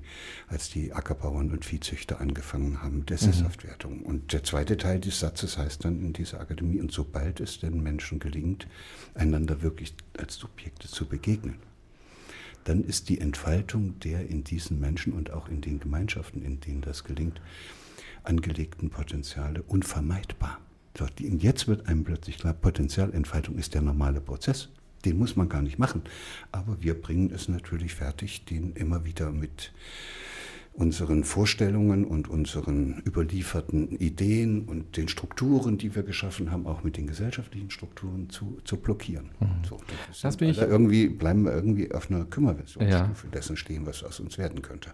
als 0.48 0.70
die 0.70 0.92
Ackerbauern 0.92 1.50
und 1.50 1.64
Viehzüchter 1.64 2.20
angefangen 2.20 2.82
haben 2.82 2.98
mit 2.98 3.10
der 3.10 3.18
mhm. 3.18 3.32
Sesshaftwertung. 3.32 4.02
Und 4.02 4.32
der 4.32 4.44
zweite 4.44 4.76
Teil 4.76 5.00
des 5.00 5.20
Satzes 5.20 5.58
heißt 5.58 5.84
dann 5.84 6.00
in 6.00 6.12
dieser 6.12 6.40
Akademie, 6.40 6.80
und 6.80 6.92
sobald 6.92 7.40
es 7.40 7.58
den 7.60 7.82
Menschen 7.82 8.18
gelingt, 8.18 8.66
einander 9.14 9.62
wirklich 9.62 9.94
als 10.16 10.36
Subjekte 10.36 10.88
zu 10.88 11.06
begegnen, 11.06 11.56
dann 12.64 12.82
ist 12.82 13.08
die 13.10 13.20
Entfaltung 13.20 13.98
der 14.00 14.28
in 14.28 14.42
diesen 14.42 14.80
Menschen 14.80 15.12
und 15.12 15.30
auch 15.30 15.48
in 15.48 15.60
den 15.60 15.80
Gemeinschaften, 15.80 16.42
in 16.42 16.60
denen 16.60 16.80
das 16.80 17.04
gelingt, 17.04 17.40
angelegten 18.24 18.90
Potenziale 18.90 19.62
unvermeidbar. 19.62 20.58
Und 21.00 21.42
jetzt 21.42 21.66
wird 21.66 21.88
einem 21.88 22.04
plötzlich 22.04 22.38
klar, 22.38 22.54
Potenzialentfaltung 22.54 23.56
ist 23.56 23.74
der 23.74 23.82
normale 23.82 24.20
Prozess. 24.20 24.68
Den 25.04 25.18
muss 25.18 25.36
man 25.36 25.48
gar 25.48 25.60
nicht 25.60 25.78
machen. 25.78 26.02
Aber 26.52 26.80
wir 26.80 27.00
bringen 27.00 27.30
es 27.30 27.48
natürlich 27.48 27.94
fertig, 27.94 28.44
den 28.44 28.72
immer 28.74 29.04
wieder 29.04 29.30
mit 29.30 29.72
unseren 30.74 31.22
Vorstellungen 31.22 32.04
und 32.04 32.28
unseren 32.28 33.00
überlieferten 33.06 33.96
Ideen 33.96 34.64
und 34.64 34.96
den 34.96 35.08
Strukturen, 35.08 35.78
die 35.78 35.94
wir 35.94 36.02
geschaffen 36.02 36.50
haben, 36.50 36.66
auch 36.66 36.82
mit 36.82 36.96
den 36.96 37.06
gesellschaftlichen 37.06 37.70
Strukturen 37.70 38.28
zu, 38.28 38.58
zu 38.64 38.76
blockieren. 38.76 39.30
Mhm. 39.38 39.64
So, 39.68 39.78
das 40.22 40.36
bin 40.36 40.50
ich 40.50 40.58
irgendwie 40.58 41.08
bleiben 41.08 41.44
wir 41.44 41.52
irgendwie 41.52 41.92
auf 41.92 42.10
einer 42.10 42.24
Kümmerversion 42.24 42.88
ja. 42.88 43.10
dessen 43.32 43.56
stehen, 43.56 43.86
was 43.86 44.02
aus 44.02 44.18
uns 44.18 44.36
werden 44.36 44.62
könnte. 44.62 44.90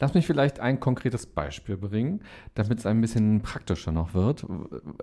Lass 0.00 0.14
mich 0.14 0.26
vielleicht 0.26 0.60
ein 0.60 0.80
konkretes 0.80 1.26
Beispiel 1.26 1.76
bringen, 1.76 2.20
damit 2.54 2.80
es 2.80 2.86
ein 2.86 3.00
bisschen 3.00 3.42
praktischer 3.42 3.92
noch 3.92 4.12
wird. 4.12 4.44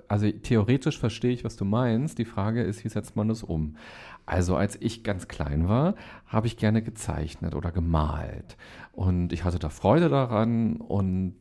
Also 0.08 0.30
theoretisch 0.30 1.00
verstehe 1.00 1.32
ich, 1.32 1.44
was 1.44 1.56
du 1.56 1.66
meinst. 1.66 2.18
Die 2.18 2.26
Frage 2.26 2.62
ist, 2.62 2.84
wie 2.84 2.90
setzt 2.90 3.16
man 3.16 3.30
das 3.30 3.42
um? 3.42 3.78
Also 4.26 4.56
als 4.56 4.78
ich 4.80 5.04
ganz 5.04 5.28
klein 5.28 5.68
war, 5.68 5.96
habe 6.26 6.48
ich 6.48 6.58
gerne 6.58 6.82
gezeichnet 6.82 7.56
oder 7.56 7.72
gemalt. 7.72 8.56
Und 8.94 9.34
ich 9.34 9.44
hatte 9.44 9.60
da 9.60 9.70
Freude 9.70 10.10
daran. 10.10 10.78
Und 10.78 11.36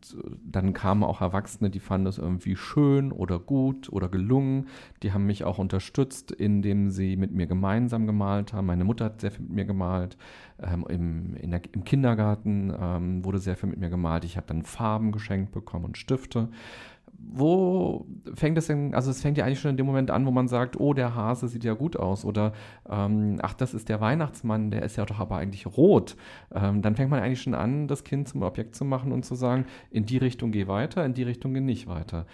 dann 0.45 0.73
kamen 0.73 1.05
auch 1.05 1.21
Erwachsene, 1.21 1.71
die 1.71 1.81
fanden 1.81 2.07
es 2.07 2.19
irgendwie 2.19 2.57
schön 2.57 3.13
oder 3.13 3.39
gut 3.39 3.93
oder 3.93 4.09
gelungen. 4.09 4.69
Die 5.03 5.13
haben 5.13 5.27
mich 5.27 5.45
auch 5.45 5.59
unterstützt, 5.59 6.31
indem 6.31 6.91
sie 6.91 7.17
mit 7.17 7.33
mir 7.33 7.47
gemeinsam 7.47 8.07
gemalt 8.07 8.53
haben. 8.53 8.67
Meine 8.67 8.85
Mutter 8.85 9.07
hat 9.07 9.21
sehr 9.21 9.31
viel 9.31 9.43
mit 9.43 9.53
mir 9.53 9.65
gemalt. 9.65 10.17
Ähm, 10.61 10.85
im, 10.89 11.51
der, 11.51 11.63
Im 11.73 11.85
Kindergarten 11.85 12.73
ähm, 12.79 13.25
wurde 13.25 13.39
sehr 13.39 13.57
viel 13.57 13.69
mit 13.69 13.79
mir 13.79 13.91
gemalt. 13.91 14.25
Ich 14.25 14.37
habe 14.37 14.47
dann 14.47 14.63
Farben 14.63 15.13
geschenkt 15.13 15.53
bekommen 15.53 15.85
und 15.85 15.99
Stifte 15.99 16.49
wo 17.33 18.07
fängt 18.35 18.59
es 18.59 18.67
denn, 18.67 18.95
also 18.95 19.11
es 19.11 19.21
fängt 19.21 19.39
ja 19.39 19.45
eigentlich 19.45 19.61
schon 19.61 19.71
in 19.71 19.77
dem 19.77 19.87
Moment 19.87 20.11
an, 20.11 20.27
wo 20.27 20.31
man 20.31 20.49
sagt, 20.49 20.79
oh, 20.79 20.95
der 20.95 21.15
Hase 21.15 21.49
sieht 21.49 21.65
ja 21.65 21.75
gut 21.75 21.97
aus 21.97 22.25
oder 22.25 22.53
ähm, 22.89 23.39
ach, 23.43 23.55
das 23.55 23.75
ist 23.75 23.89
der 23.89 24.01
Weihnachtsmann, 24.01 24.71
der 24.71 24.83
ist 24.83 24.97
ja 24.97 25.05
doch 25.05 25.21
aber 25.21 25.37
eigentlich 25.37 25.67
rot. 25.67 26.17
Ähm, 26.55 26.83
dann 26.83 26.97
fängt 26.97 27.11
man 27.11 27.21
eigentlich 27.21 27.43
schon 27.43 27.55
an, 27.55 27.89
das 27.89 28.05
Kind 28.05 28.29
zum 28.29 28.43
Objekt 28.43 28.75
zu 28.75 28.85
machen 28.85 29.13
und 29.13 29.25
zu 29.25 29.35
sagen, 29.35 29.67
in 29.91 30.07
die 30.07 30.19
Richtung 30.19 30.51
geh 30.51 30.67
weiter, 30.67 31.05
in 31.05 31.15
die 31.15 31.23
Richtung 31.23 31.55
geh 31.55 31.61
nicht 31.61 31.87
weiter 31.87 32.27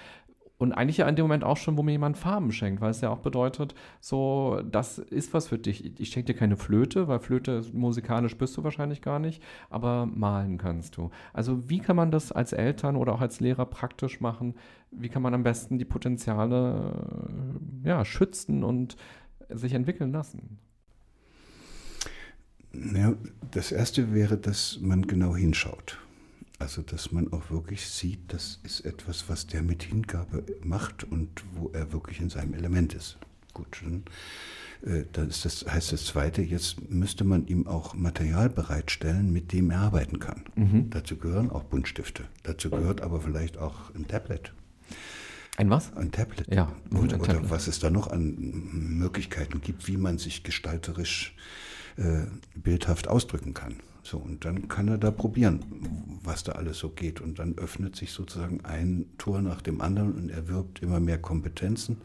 und 0.59 0.73
eigentlich 0.73 0.99
ja 0.99 1.09
in 1.09 1.17
dem 1.17 1.25
Moment 1.25 1.45
auch 1.45 1.57
schon, 1.57 1.77
wo 1.77 1.83
mir 1.83 1.93
jemand 1.93 2.17
Farben 2.17 2.51
schenkt, 2.51 2.81
weil 2.81 2.91
es 2.91 3.03
ja 3.03 3.11
auch 3.11 3.19
bedeutet, 3.19 3.75
so, 4.01 4.63
das 4.71 4.99
ist 4.99 5.35
was 5.35 5.49
für 5.49 5.59
dich. 5.59 6.01
Ich 6.01 6.11
schenke 6.11 6.33
dir 6.33 6.39
keine 6.39 6.57
Flöte, 6.57 7.09
weil 7.09 7.19
Flöte 7.19 7.63
musikalisch 7.73 8.37
bist 8.39 8.57
du 8.57 8.65
wahrscheinlich 8.65 9.03
gar 9.03 9.19
nicht, 9.19 9.43
aber 9.69 10.07
malen 10.07 10.57
kannst 10.57 10.97
du. 10.97 11.11
Also 11.35 11.69
wie 11.69 11.79
kann 11.79 11.97
man 11.97 12.11
das 12.11 12.33
als 12.33 12.53
Eltern 12.53 12.97
oder 12.97 13.13
auch 13.13 13.21
als 13.21 13.41
Lehrer 13.41 13.67
praktisch 13.67 14.21
machen? 14.21 14.55
Wie 14.91 15.09
kann 15.09 15.23
man 15.23 15.35
am 15.35 15.43
besten 15.43 15.79
die 15.79 15.85
Potenziale 15.85 16.95
ja, 17.85 18.05
schützen 18.05 18.65
und 18.65 18.97
sich 19.51 19.75
entwickeln 19.75 20.13
lassen? 20.13 20.59
Ja, 22.95 23.15
das 23.51 23.73
erste 23.73 24.15
wäre, 24.15 24.37
dass 24.39 24.79
man 24.81 25.07
genau 25.07 25.37
hinschaut. 25.37 25.99
Also, 26.59 26.81
dass 26.83 27.13
man 27.13 27.33
auch 27.33 27.51
wirklich 27.51 27.87
sieht, 27.87 28.21
das 28.29 28.61
ist 28.63 28.81
etwas, 28.87 29.29
was 29.29 29.47
der 29.47 29.63
mit 29.63 29.83
Hingabe 29.83 30.45
macht 30.63 31.05
und 31.05 31.45
wo 31.53 31.71
er 31.75 31.93
wirklich 31.93 32.21
in 32.21 32.31
seinem 32.31 32.55
Element 32.55 32.95
ist. 32.95 33.19
Gut, 33.53 33.83
dann, 33.83 34.05
äh, 34.83 35.05
dann 35.13 35.29
ist 35.29 35.45
das, 35.45 35.67
heißt 35.67 35.93
das 35.93 36.07
Zweite, 36.07 36.43
jetzt 36.43 36.91
müsste 36.91 37.25
man 37.25 37.47
ihm 37.47 37.67
auch 37.67 37.95
Material 37.95 38.49
bereitstellen, 38.49 39.33
mit 39.33 39.53
dem 39.53 39.71
er 39.71 39.81
arbeiten 39.81 40.19
kann. 40.19 40.45
Mhm. 40.55 40.91
Dazu 40.91 41.17
gehören 41.17 41.51
auch 41.51 41.65
Buntstifte. 41.65 42.25
Dazu 42.43 42.71
gehört 42.71 43.03
aber 43.03 43.21
vielleicht 43.21 43.59
auch 43.59 43.95
ein 43.95 44.07
Tablet. 44.07 44.53
Ein 45.57 45.71
was? 45.71 45.95
Ein 45.95 46.11
Tablet. 46.11 46.53
Ja. 46.53 46.73
Oder, 46.91 47.21
oder 47.21 47.51
was 47.51 47.67
es 47.67 47.79
da 47.79 47.91
noch 47.91 48.09
an 48.09 48.35
Möglichkeiten 48.99 49.61
gibt, 49.61 49.89
wie 49.89 49.97
man 49.97 50.19
sich 50.19 50.43
gestalterisch 50.43 51.35
äh, 51.97 52.25
bildhaft 52.55 53.09
ausdrücken 53.09 53.55
kann. 53.55 53.77
So, 54.07 54.19
und 54.19 54.45
dann 54.45 54.69
kann 54.69 54.87
er 54.87 54.99
da 54.99 55.11
probieren, 55.11 55.65
was 56.23 56.45
da 56.45 56.53
alles 56.53 56.79
so 56.79 56.91
geht. 56.91 57.21
Und 57.21 57.41
dann 57.41 57.59
öffnet 57.59 57.97
sich 57.97 58.13
sozusagen 58.13 58.65
ein 58.65 59.07
Tor 59.19 59.43
nach 59.43 59.61
dem 59.61 59.81
anderen 59.81 60.13
und 60.13 60.29
er 60.31 60.47
wirbt 60.47 60.81
immer 60.81 61.01
mehr 61.01 61.19
Kompetenzen. 61.19 61.97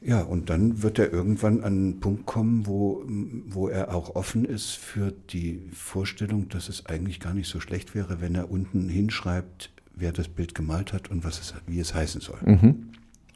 Ja, 0.00 0.22
und 0.22 0.50
dann 0.50 0.82
wird 0.82 0.98
er 0.98 1.12
irgendwann 1.12 1.60
an 1.60 1.72
einen 1.72 2.00
Punkt 2.00 2.26
kommen, 2.26 2.66
wo, 2.66 3.04
wo 3.46 3.68
er 3.68 3.94
auch 3.94 4.16
offen 4.16 4.44
ist 4.44 4.72
für 4.72 5.12
die 5.12 5.62
Vorstellung, 5.72 6.48
dass 6.48 6.68
es 6.68 6.84
eigentlich 6.86 7.20
gar 7.20 7.32
nicht 7.32 7.48
so 7.48 7.60
schlecht 7.60 7.94
wäre, 7.94 8.20
wenn 8.20 8.34
er 8.34 8.50
unten 8.50 8.88
hinschreibt, 8.88 9.70
wer 9.94 10.10
das 10.10 10.26
Bild 10.26 10.56
gemalt 10.56 10.92
hat 10.92 11.12
und 11.12 11.22
was 11.22 11.40
es, 11.40 11.54
wie 11.68 11.78
es 11.78 11.94
heißen 11.94 12.20
soll. 12.20 12.40
Mhm. 12.44 12.90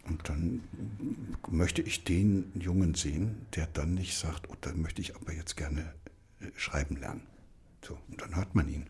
Und 0.09 0.29
dann 0.29 0.63
möchte 1.49 1.81
ich 1.83 2.03
den 2.03 2.51
Jungen 2.59 2.95
sehen, 2.95 3.37
der 3.55 3.69
dann 3.73 3.95
nicht 3.95 4.19
sagt, 4.19 4.49
oh, 4.51 4.57
da 4.61 4.73
möchte 4.75 5.01
ich 5.01 5.15
aber 5.15 5.33
jetzt 5.33 5.57
gerne 5.57 5.85
schreiben 6.57 6.96
lernen. 6.96 7.22
So, 7.85 7.98
und 8.11 8.20
dann 8.20 8.37
hört 8.37 8.55
man 8.55 8.68
ihn. 8.68 8.87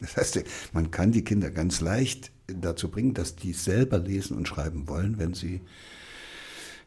Das 0.00 0.16
heißt, 0.16 0.44
man 0.72 0.90
kann 0.90 1.12
die 1.12 1.24
Kinder 1.24 1.50
ganz 1.50 1.80
leicht 1.80 2.30
dazu 2.46 2.90
bringen, 2.90 3.14
dass 3.14 3.36
die 3.36 3.52
selber 3.52 3.98
lesen 3.98 4.36
und 4.36 4.46
schreiben 4.46 4.88
wollen, 4.88 5.18
wenn 5.18 5.32
sie, 5.32 5.62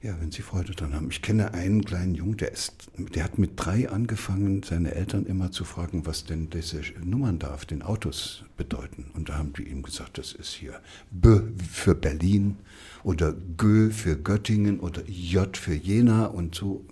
ja, 0.02 0.16
wenn 0.22 0.32
sie 0.32 0.44
Freude 0.44 0.74
daran 0.74 0.94
haben. 0.94 1.10
Ich 1.10 1.22
kenne 1.22 1.54
einen 1.54 1.84
kleinen 1.84 2.14
Jungen, 2.14 2.38
der 2.38 2.52
ist, 2.52 2.92
der 2.98 3.24
hat 3.24 3.40
mit 3.40 3.54
drei 3.56 3.90
angefangen, 3.90 4.62
seine 4.64 4.94
Eltern 4.94 5.26
immer 5.26 5.52
zu 5.52 5.66
fragen, 5.66 6.06
was 6.06 6.26
denn 6.26 6.50
diese 6.50 6.82
Nummern 7.04 7.40
da 7.40 7.54
auf 7.54 7.66
den 7.66 7.82
Autos 7.82 8.44
bedeuten. 8.58 9.10
Und 9.16 9.30
da 9.30 9.38
haben 9.40 9.54
die 9.54 9.64
ihm 9.64 9.82
gesagt, 9.82 10.20
das 10.20 10.34
ist 10.34 10.54
hier 10.54 10.80
B 11.10 11.40
für 11.68 11.96
Berlin 11.96 12.58
oder 13.04 13.34
G 13.34 13.90
für 13.90 14.18
Göttingen 14.18 14.80
oder 14.80 15.04
J 15.08 15.58
für 15.58 15.74
Jena 15.74 16.28
und 16.28 16.54
so 16.54 16.86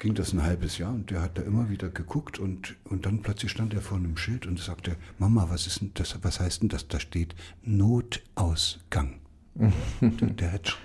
ging 0.00 0.14
das 0.14 0.32
ein 0.32 0.42
halbes 0.42 0.78
Jahr 0.78 0.92
und 0.92 1.10
der 1.10 1.22
hat 1.22 1.38
da 1.38 1.42
immer 1.42 1.70
wieder 1.70 1.88
geguckt 1.90 2.38
und, 2.38 2.76
und 2.84 3.06
dann 3.06 3.20
plötzlich 3.20 3.52
stand 3.52 3.74
er 3.74 3.82
vor 3.82 3.98
einem 3.98 4.16
Schild 4.16 4.46
und 4.46 4.58
sagte, 4.58 4.96
Mama, 5.18 5.46
was 5.50 5.66
ist 5.66 5.82
denn 5.82 5.92
das, 5.94 6.18
was 6.22 6.40
heißt 6.40 6.62
denn 6.62 6.68
das? 6.68 6.88
Da 6.88 6.98
steht 6.98 7.34
Notausgang. 7.62 9.20
der, 10.00 10.10
der, 10.30 10.52
hat 10.52 10.76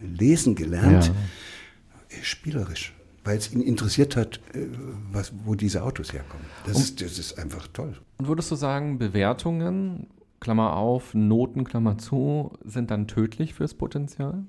lesen 0.00 0.54
gelernt, 0.54 1.06
ja. 1.06 2.22
spielerisch, 2.22 2.94
weil 3.24 3.36
es 3.36 3.52
ihn 3.52 3.60
interessiert 3.60 4.16
hat, 4.16 4.40
äh, 4.54 4.66
was, 5.12 5.32
wo 5.44 5.54
diese 5.54 5.82
Autos 5.82 6.12
herkommen. 6.12 6.46
Das, 6.66 6.78
ist, 6.78 7.02
das 7.02 7.18
ist 7.18 7.38
einfach 7.38 7.66
toll. 7.68 7.96
Und 8.18 8.28
würdest 8.28 8.50
du 8.50 8.54
sagen, 8.54 8.98
Bewertungen, 8.98 10.06
Klammer 10.38 10.76
auf, 10.76 11.14
Noten, 11.14 11.64
Klammer 11.64 11.98
zu, 11.98 12.52
sind 12.64 12.90
dann 12.92 13.08
tödlich 13.08 13.54
fürs 13.54 13.74
Potenzial? 13.74 14.44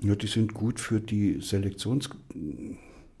Ja, 0.00 0.14
die 0.14 0.26
sind 0.26 0.52
gut 0.52 0.80
für 0.80 1.00
die 1.00 1.40
Selektions 1.40 2.10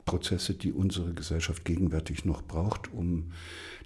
Prozesse, 0.06 0.54
die 0.54 0.72
unsere 0.72 1.12
Gesellschaft 1.12 1.64
gegenwärtig 1.64 2.24
noch 2.24 2.42
braucht, 2.42 2.92
um 2.92 3.32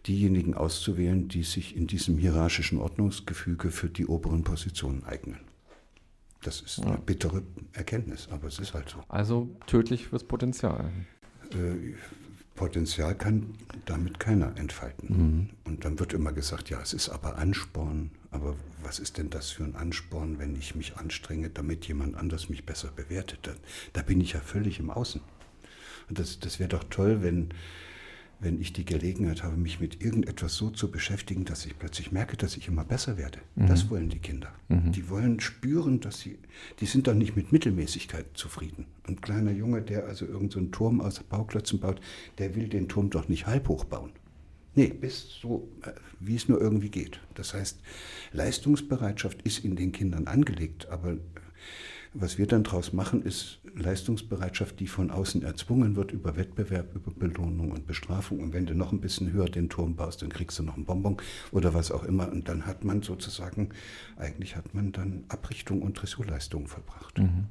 diejenigen 0.06 0.54
auszuwählen, 0.54 1.26
die 1.28 1.42
sich 1.42 1.76
in 1.76 1.87
diesem 1.87 2.16
hierarchischen 2.18 2.78
Ordnungsgefüge 2.78 3.70
für 3.70 3.88
die 3.88 4.06
oberen 4.06 4.44
Positionen 4.44 5.02
eignen. 5.02 5.40
Das 6.42 6.61
ist 6.61 6.80
eine 6.80 6.98
bittere 6.98 7.42
Erkenntnis, 7.72 8.28
aber 8.30 8.48
es 8.48 8.59
ist 8.59 8.72
halt 8.72 8.88
so. 8.88 9.02
Also 9.09 9.50
tödlich 9.66 10.09
fürs 10.09 10.24
Potenzial. 10.24 10.90
Äh, 11.50 11.94
Potenzial 12.54 13.14
kann 13.14 13.54
damit 13.87 14.20
keiner 14.20 14.56
entfalten. 14.56 15.09
Mhm. 15.09 15.50
Und 15.64 15.85
dann 15.85 15.98
wird 15.98 16.12
immer 16.12 16.33
gesagt, 16.33 16.70
ja, 16.70 16.80
es 16.80 16.92
ist 16.92 17.09
aber 17.09 17.37
Ansporn. 17.37 18.11
Aber 18.30 18.54
was 18.83 18.98
ist 18.98 19.18
denn 19.18 19.30
das 19.30 19.50
für 19.50 19.64
ein 19.64 19.74
Ansporn, 19.74 20.38
wenn 20.38 20.54
ich 20.54 20.74
mich 20.74 20.96
anstrenge, 20.96 21.50
damit 21.50 21.87
jemand 21.88 22.16
anders 22.16 22.48
mich 22.48 22.64
besser 22.64 22.90
bewertet? 22.94 23.40
Dann, 23.42 23.56
da 23.92 24.02
bin 24.02 24.20
ich 24.20 24.35
ja 24.35 24.40
völlig 24.40 24.78
im 24.78 24.90
Außen. 24.90 25.20
Das, 26.11 26.40
das 26.40 26.59
wäre 26.59 26.68
doch 26.68 26.85
toll, 26.85 27.23
wenn, 27.23 27.51
wenn 28.40 28.61
ich 28.61 28.73
die 28.73 28.85
Gelegenheit 28.85 29.42
habe, 29.42 29.57
mich 29.57 29.81
mit 29.81 30.03
irgendetwas 30.03 30.55
so 30.55 30.70
zu 30.70 30.90
beschäftigen, 30.90 31.44
dass 31.44 31.66
ich 31.66 31.79
plötzlich 31.79 32.11
merke, 32.11 32.37
dass 32.37 32.57
ich 32.57 32.68
immer 32.68 32.85
besser 32.85 33.16
werde. 33.16 33.38
Mhm. 33.55 33.66
Das 33.66 33.90
wollen 33.90 34.09
die 34.09 34.18
Kinder. 34.18 34.53
Mhm. 34.68 34.92
Die 34.92 35.09
wollen 35.09 35.40
spüren, 35.40 36.01
dass 36.01 36.20
sie, 36.20 36.38
die 36.81 36.87
sind 36.87 37.07
doch 37.07 37.14
nicht 37.14 37.37
mit 37.37 37.53
Mittelmäßigkeit 37.53 38.27
zufrieden. 38.35 38.87
Ein 39.07 39.20
kleiner 39.20 39.53
Junge, 39.53 39.83
der 39.83 40.07
also 40.07 40.25
irgendeinen 40.25 40.66
so 40.66 40.70
Turm 40.70 41.01
aus 41.01 41.20
Bauklötzen 41.20 41.81
baut, 41.81 42.01
der 42.38 42.55
will 42.55 42.68
den 42.68 42.88
Turm 42.88 43.11
doch 43.11 43.29
nicht 43.29 43.46
halb 43.46 43.68
hoch 43.68 43.85
bauen. 43.85 44.12
Nee, 44.75 44.88
bis 44.88 45.29
so, 45.40 45.68
äh, 45.83 45.92
wie 46.20 46.37
es 46.37 46.49
nur 46.49 46.61
irgendwie 46.61 46.90
geht. 46.90 47.20
Das 47.35 47.55
heißt, 47.55 47.81
Leistungsbereitschaft 48.33 49.42
ist 49.42 49.64
in 49.64 49.77
den 49.77 49.92
Kindern 49.92 50.27
angelegt, 50.27 50.88
aber 50.88 51.16
was 52.12 52.38
wir 52.38 52.46
dann 52.46 52.64
daraus 52.64 52.92
machen, 52.92 53.23
ist 53.23 53.61
Leistungsbereitschaft, 53.75 54.81
die 54.81 54.88
von 54.88 55.11
außen 55.11 55.42
erzwungen 55.42 55.94
wird 55.94 56.11
über 56.11 56.37
Wettbewerb, 56.37 56.94
über 56.94 57.12
Belohnung 57.12 57.70
und 57.70 57.87
Bestrafung. 57.87 58.40
Und 58.40 58.53
wenn 58.53 58.66
du 58.66 58.75
noch 58.75 58.92
ein 58.92 59.01
bisschen 59.01 59.33
höher 59.33 59.49
den 59.49 59.68
Turm 59.68 59.94
baust, 59.94 60.23
dann 60.23 60.31
kriegst 60.31 60.59
du 60.59 60.62
noch 60.62 60.75
einen 60.75 60.85
Bonbon 60.85 61.18
oder 61.53 61.73
was 61.73 61.92
auch 61.92 62.05
immer. 62.05 62.31
Und 62.31 62.49
dann 62.49 62.66
hat 62.66 62.85
man 62.85 63.03
sozusagen, 63.03 63.70
eigentlich 64.16 64.57
hat 64.57 64.75
man 64.75 64.92
dann 64.92 65.25
Abrichtung 65.29 65.83
und 65.83 65.94
Dressurleistung 65.94 66.66
vollbracht. 66.66 67.18
Mhm. 67.18 67.46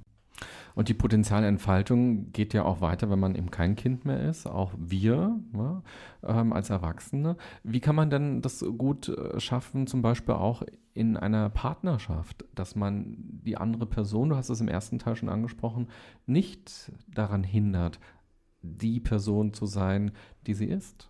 Und 0.76 0.90
die 0.90 0.94
Potenzialentfaltung 0.94 2.32
geht 2.32 2.54
ja 2.54 2.64
auch 2.64 2.82
weiter, 2.82 3.10
wenn 3.10 3.20
man 3.20 3.36
eben 3.36 3.52
kein 3.52 3.76
Kind 3.76 4.06
mehr 4.06 4.22
ist, 4.30 4.48
auch 4.48 4.72
wir 4.78 5.40
ne, 5.52 5.82
ähm, 6.24 6.54
als 6.54 6.70
Erwachsene. 6.70 7.36
Wie 7.64 7.80
kann 7.80 7.96
man 7.96 8.10
denn 8.10 8.42
das 8.42 8.64
gut 8.78 9.10
äh, 9.10 9.40
schaffen, 9.40 9.88
zum 9.88 10.02
Beispiel 10.02 10.36
auch 10.36 10.64
in 10.94 11.18
einer 11.18 11.50
Partnerschaft, 11.50 12.46
dass 12.56 12.76
man 12.76 13.16
die 13.18 13.58
andere 13.58 13.86
Person, 13.86 14.30
du 14.30 14.36
hast 14.36 14.50
es 14.50 14.62
im 14.62 14.68
ersten 14.68 15.00
Teil 15.00 15.16
schon 15.16 15.30
angesprochen, 15.30 15.88
nicht 16.26 16.92
daran 17.14 17.44
hindert, 17.44 18.00
die 18.62 19.00
Person 19.00 19.54
zu 19.54 19.66
sein, 19.66 20.12
die 20.46 20.54
sie 20.54 20.68
ist? 20.68 21.10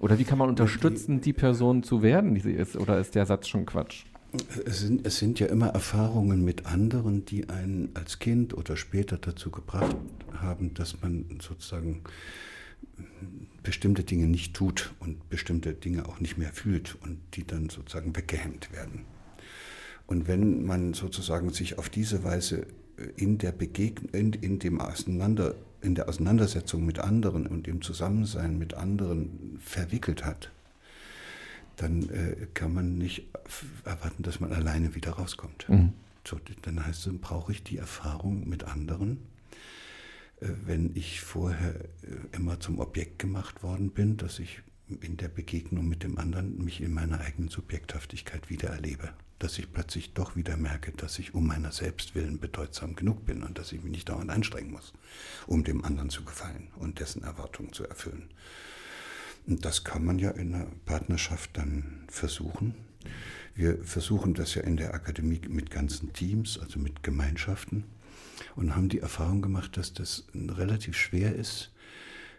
Oder 0.00 0.18
wie 0.18 0.24
kann 0.24 0.38
man 0.38 0.48
unterstützen, 0.48 1.20
die 1.20 1.32
Person 1.32 1.82
zu 1.82 2.02
werden, 2.02 2.34
die 2.34 2.40
sie 2.40 2.52
ist? 2.52 2.76
Oder 2.76 2.98
ist 2.98 3.14
der 3.14 3.26
Satz 3.26 3.48
schon 3.48 3.66
Quatsch? 3.66 4.04
Es 4.66 4.80
sind, 4.80 5.06
es 5.06 5.18
sind 5.18 5.40
ja 5.40 5.46
immer 5.46 5.68
Erfahrungen 5.68 6.44
mit 6.44 6.66
anderen, 6.66 7.24
die 7.24 7.48
einen 7.48 7.90
als 7.94 8.18
Kind 8.18 8.52
oder 8.52 8.76
später 8.76 9.16
dazu 9.16 9.50
gebracht 9.50 9.96
haben, 10.34 10.74
dass 10.74 11.00
man 11.00 11.24
sozusagen 11.40 12.02
bestimmte 13.62 14.04
Dinge 14.04 14.26
nicht 14.26 14.54
tut 14.54 14.92
und 15.00 15.28
bestimmte 15.30 15.72
Dinge 15.72 16.06
auch 16.06 16.20
nicht 16.20 16.36
mehr 16.36 16.52
fühlt 16.52 16.96
und 17.02 17.18
die 17.34 17.46
dann 17.46 17.70
sozusagen 17.70 18.14
weggehemmt 18.14 18.72
werden. 18.72 19.04
Und 20.06 20.26
wenn 20.28 20.64
man 20.64 20.94
sozusagen 20.94 21.50
sich 21.50 21.78
auf 21.78 21.88
diese 21.88 22.24
Weise 22.24 22.66
in 23.16 23.38
der 23.38 23.52
Begegnung, 23.52 24.10
in, 24.12 24.32
in, 24.32 24.58
dem 24.58 24.80
Auseinander, 24.80 25.54
in 25.82 25.94
der 25.94 26.08
Auseinandersetzung 26.08 26.84
mit 26.84 26.98
anderen 26.98 27.46
und 27.46 27.68
im 27.68 27.82
Zusammensein 27.82 28.58
mit 28.58 28.74
anderen 28.74 29.58
verwickelt 29.60 30.24
hat, 30.24 30.50
dann 31.78 32.08
äh, 32.10 32.46
kann 32.54 32.74
man 32.74 32.98
nicht 32.98 33.28
erwarten, 33.84 34.22
dass 34.22 34.40
man 34.40 34.52
alleine 34.52 34.94
wieder 34.94 35.12
rauskommt. 35.12 35.68
Mhm. 35.68 35.92
So, 36.26 36.38
dann 36.62 36.84
heißt 36.84 37.06
es, 37.06 37.12
brauche 37.20 37.52
ich 37.52 37.62
die 37.62 37.78
Erfahrung 37.78 38.48
mit 38.48 38.64
anderen. 38.64 39.18
Äh, 40.40 40.48
wenn 40.66 40.94
ich 40.94 41.20
vorher 41.20 41.76
äh, 41.76 41.86
immer 42.32 42.60
zum 42.60 42.80
Objekt 42.80 43.18
gemacht 43.18 43.62
worden 43.62 43.90
bin, 43.90 44.16
dass 44.16 44.38
ich 44.38 44.60
in 45.00 45.16
der 45.16 45.28
Begegnung 45.28 45.88
mit 45.88 46.02
dem 46.02 46.18
anderen 46.18 46.64
mich 46.64 46.80
in 46.80 46.92
meiner 46.92 47.20
eigenen 47.20 47.48
Subjekthaftigkeit 47.48 48.50
wieder 48.50 48.70
erlebe. 48.70 49.10
Dass 49.38 49.58
ich 49.58 49.72
plötzlich 49.72 50.14
doch 50.14 50.34
wieder 50.34 50.56
merke, 50.56 50.90
dass 50.92 51.18
ich 51.18 51.32
um 51.32 51.46
meiner 51.46 51.70
selbst 51.70 52.16
willen 52.16 52.40
bedeutsam 52.40 52.96
genug 52.96 53.24
bin 53.24 53.44
und 53.44 53.56
dass 53.56 53.70
ich 53.70 53.82
mich 53.82 53.92
nicht 53.92 54.08
dauernd 54.08 54.30
anstrengen 54.30 54.72
muss, 54.72 54.92
um 55.46 55.62
dem 55.62 55.84
anderen 55.84 56.10
zu 56.10 56.24
gefallen 56.24 56.68
und 56.76 56.98
dessen 56.98 57.22
Erwartungen 57.22 57.72
zu 57.72 57.86
erfüllen. 57.86 58.30
Und 59.48 59.64
das 59.64 59.82
kann 59.82 60.04
man 60.04 60.18
ja 60.18 60.30
in 60.30 60.54
einer 60.54 60.66
Partnerschaft 60.84 61.56
dann 61.56 62.04
versuchen. 62.08 62.74
Wir 63.54 63.82
versuchen 63.82 64.34
das 64.34 64.54
ja 64.54 64.62
in 64.62 64.76
der 64.76 64.94
Akademie 64.94 65.40
mit 65.48 65.70
ganzen 65.70 66.12
Teams, 66.12 66.58
also 66.58 66.78
mit 66.78 67.02
Gemeinschaften, 67.02 67.84
und 68.56 68.76
haben 68.76 68.88
die 68.88 69.00
Erfahrung 69.00 69.40
gemacht, 69.40 69.76
dass 69.76 69.94
das 69.94 70.26
relativ 70.34 70.96
schwer 70.96 71.34
ist, 71.34 71.72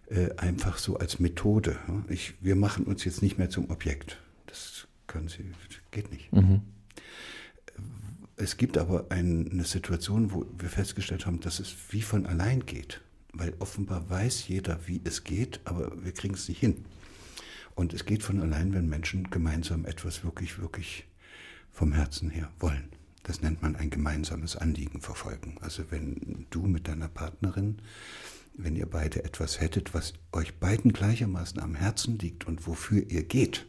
äh, 0.09 0.29
einfach 0.37 0.77
so 0.77 0.97
als 0.97 1.19
Methode. 1.19 1.77
Ich, 2.07 2.35
wir 2.41 2.55
machen 2.55 2.85
uns 2.85 3.03
jetzt 3.03 3.21
nicht 3.21 3.37
mehr 3.37 3.49
zum 3.49 3.69
Objekt. 3.69 4.21
Das 4.45 4.87
können 5.07 5.27
Sie, 5.27 5.51
geht 5.91 6.11
nicht. 6.11 6.31
Mhm. 6.31 6.61
Es 8.37 8.55
gibt 8.55 8.77
aber 8.77 9.07
eine 9.09 9.65
Situation, 9.65 10.31
wo 10.31 10.45
wir 10.57 10.69
festgestellt 10.69 11.25
haben, 11.25 11.41
dass 11.41 11.59
es 11.59 11.75
wie 11.89 12.01
von 12.01 12.25
allein 12.27 12.65
geht. 12.65 13.01
Weil 13.33 13.53
offenbar 13.59 14.09
weiß 14.09 14.47
jeder, 14.47 14.87
wie 14.87 15.01
es 15.03 15.23
geht, 15.23 15.59
aber 15.65 16.03
wir 16.03 16.13
kriegen 16.13 16.35
es 16.35 16.47
nicht 16.47 16.59
hin. 16.59 16.85
Und 17.79 17.93
es 17.93 18.03
geht 18.03 18.23
von 18.23 18.41
allein, 18.41 18.73
wenn 18.73 18.89
Menschen 18.89 19.29
gemeinsam 19.29 19.85
etwas 19.85 20.25
wirklich, 20.25 20.59
wirklich 20.59 21.05
vom 21.71 21.93
Herzen 21.93 22.29
her 22.29 22.51
wollen. 22.59 22.89
Das 23.23 23.41
nennt 23.41 23.61
man 23.61 23.77
ein 23.77 23.89
gemeinsames 23.89 24.57
Anliegen 24.57 24.99
verfolgen. 24.99 25.55
Also 25.61 25.83
wenn 25.89 26.45
du 26.49 26.63
mit 26.63 26.89
deiner 26.89 27.07
Partnerin, 27.07 27.77
wenn 28.53 28.75
ihr 28.75 28.85
beide 28.85 29.23
etwas 29.23 29.61
hättet, 29.61 29.93
was 29.93 30.13
euch 30.33 30.55
beiden 30.55 30.91
gleichermaßen 30.91 31.61
am 31.61 31.73
Herzen 31.73 32.19
liegt 32.19 32.47
und 32.47 32.67
wofür 32.67 33.01
ihr 33.07 33.23
geht 33.23 33.65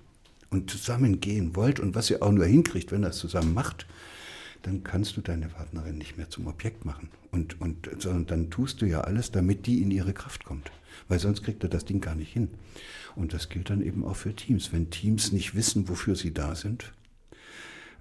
und 0.51 0.69
zusammen 0.69 1.21
gehen 1.21 1.55
wollt 1.55 1.79
und 1.79 1.95
was 1.95 2.11
ihr 2.11 2.21
auch 2.21 2.33
nur 2.33 2.47
hinkriegt, 2.47 2.91
wenn 2.91 3.05
ihr 3.05 3.11
das 3.11 3.19
zusammen 3.19 3.55
macht, 3.55 3.87
dann 4.63 4.83
kannst 4.83 5.17
du 5.19 5.21
deine 5.21 5.47
Partnerin 5.47 5.99
nicht 5.99 6.17
mehr 6.17 6.29
zum 6.29 6.49
Objekt 6.49 6.85
machen. 6.85 7.11
Und, 7.31 7.61
und, 7.61 7.89
sondern 8.01 8.27
dann 8.27 8.51
tust 8.51 8.83
du 8.83 8.87
ja 8.87 9.03
alles, 9.03 9.31
damit 9.31 9.67
die 9.67 9.83
in 9.83 9.93
ihre 9.93 10.15
Kraft 10.15 10.43
kommt. 10.43 10.73
Weil 11.09 11.19
sonst 11.19 11.43
kriegt 11.43 11.63
er 11.63 11.69
das 11.69 11.85
Ding 11.85 12.01
gar 12.01 12.15
nicht 12.15 12.33
hin. 12.33 12.49
Und 13.17 13.33
das 13.33 13.49
gilt 13.49 13.71
dann 13.71 13.83
eben 13.83 14.05
auch 14.05 14.17
für 14.17 14.35
Teams. 14.35 14.73
Wenn 14.73 14.91
Teams 14.91 15.33
nicht 15.33 15.55
wissen, 15.55 15.89
wofür 15.89 16.17
sie 16.17 16.33
da 16.33 16.55
sind, 16.55 16.93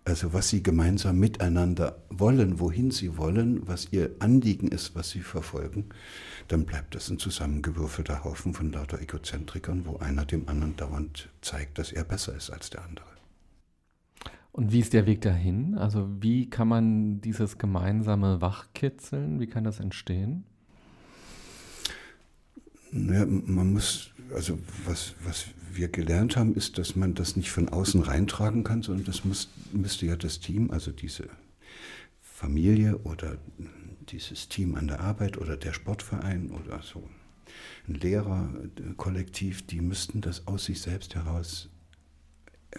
also 0.06 0.34
was 0.34 0.50
sie 0.50 0.64
gemeinsam 0.64 1.20
miteinander 1.20 1.97
wollen, 2.10 2.60
wohin 2.60 2.89
sie 2.89 3.18
wollen, 3.18 3.68
was 3.68 3.89
ihr 3.91 4.12
Anliegen 4.20 4.68
ist, 4.70 4.95
was 4.95 5.12
sie 5.12 5.20
verfolgen, 5.20 5.86
dann 6.47 6.66
bleibt 6.66 6.95
das 6.95 7.10
ein 7.10 7.20
zusammengewürfelter 7.20 8.24
Haufen 8.24 8.54
von 8.54 8.72
lauter 8.72 9.00
Egozentrikern, 9.02 9.86
wo 9.86 9.97
einer 9.97 10.26
dem 10.26 10.47
anderen 10.47 10.76
dauernd 10.76 11.30
zeigt, 11.41 11.78
dass 11.78 11.91
er 11.91 12.06
besser 12.06 12.36
ist 12.36 12.50
als 12.50 12.70
der 12.70 12.84
andere. 12.86 13.06
Und 14.52 14.72
wie 14.72 14.80
ist 14.80 14.93
der 14.93 15.06
Weg 15.06 15.22
dahin? 15.22 15.78
Also 15.78 16.10
wie 16.22 16.50
kann 16.50 16.68
man 16.68 17.22
dieses 17.22 17.58
gemeinsame 17.58 18.41
wachkitzeln? 18.41 19.39
Wie 19.39 19.47
kann 19.47 19.64
das 19.64 19.80
entstehen? 19.80 20.43
Ja, 22.92 23.26
man 23.26 23.74
muss, 23.74 24.12
also 24.34 24.60
was, 24.86 25.16
was 25.24 25.46
wir 25.74 25.90
gelernt 25.90 26.36
haben, 26.36 26.56
ist, 26.56 26.78
dass 26.78 26.96
man 26.96 27.14
das 27.14 27.36
nicht 27.36 27.52
von 27.52 27.70
außen 27.70 28.02
reintragen 28.02 28.64
kann, 28.64 28.82
sondern 28.82 29.06
das 29.06 29.24
muss, 29.26 29.50
müsste 29.72 30.06
ja 30.06 30.16
das 30.16 30.40
Team, 30.40 30.72
also 30.72 30.92
diese 30.92 31.30
Familie 32.22 32.98
oder 33.00 33.38
dieses 34.10 34.50
Team 34.50 34.76
an 34.76 34.88
der 34.88 35.02
Arbeit 35.02 35.38
oder 35.38 35.58
der 35.58 35.74
Sportverein 35.74 36.52
oder 36.52 36.82
so 36.82 37.08
ein 37.88 37.96
Lehrerkollektiv, 37.96 39.66
die 39.66 39.82
müssten 39.82 40.22
das 40.22 40.48
aus 40.48 40.66
sich 40.66 40.82
selbst 40.82 41.16
heraus 41.16 41.70
äh, 42.72 42.78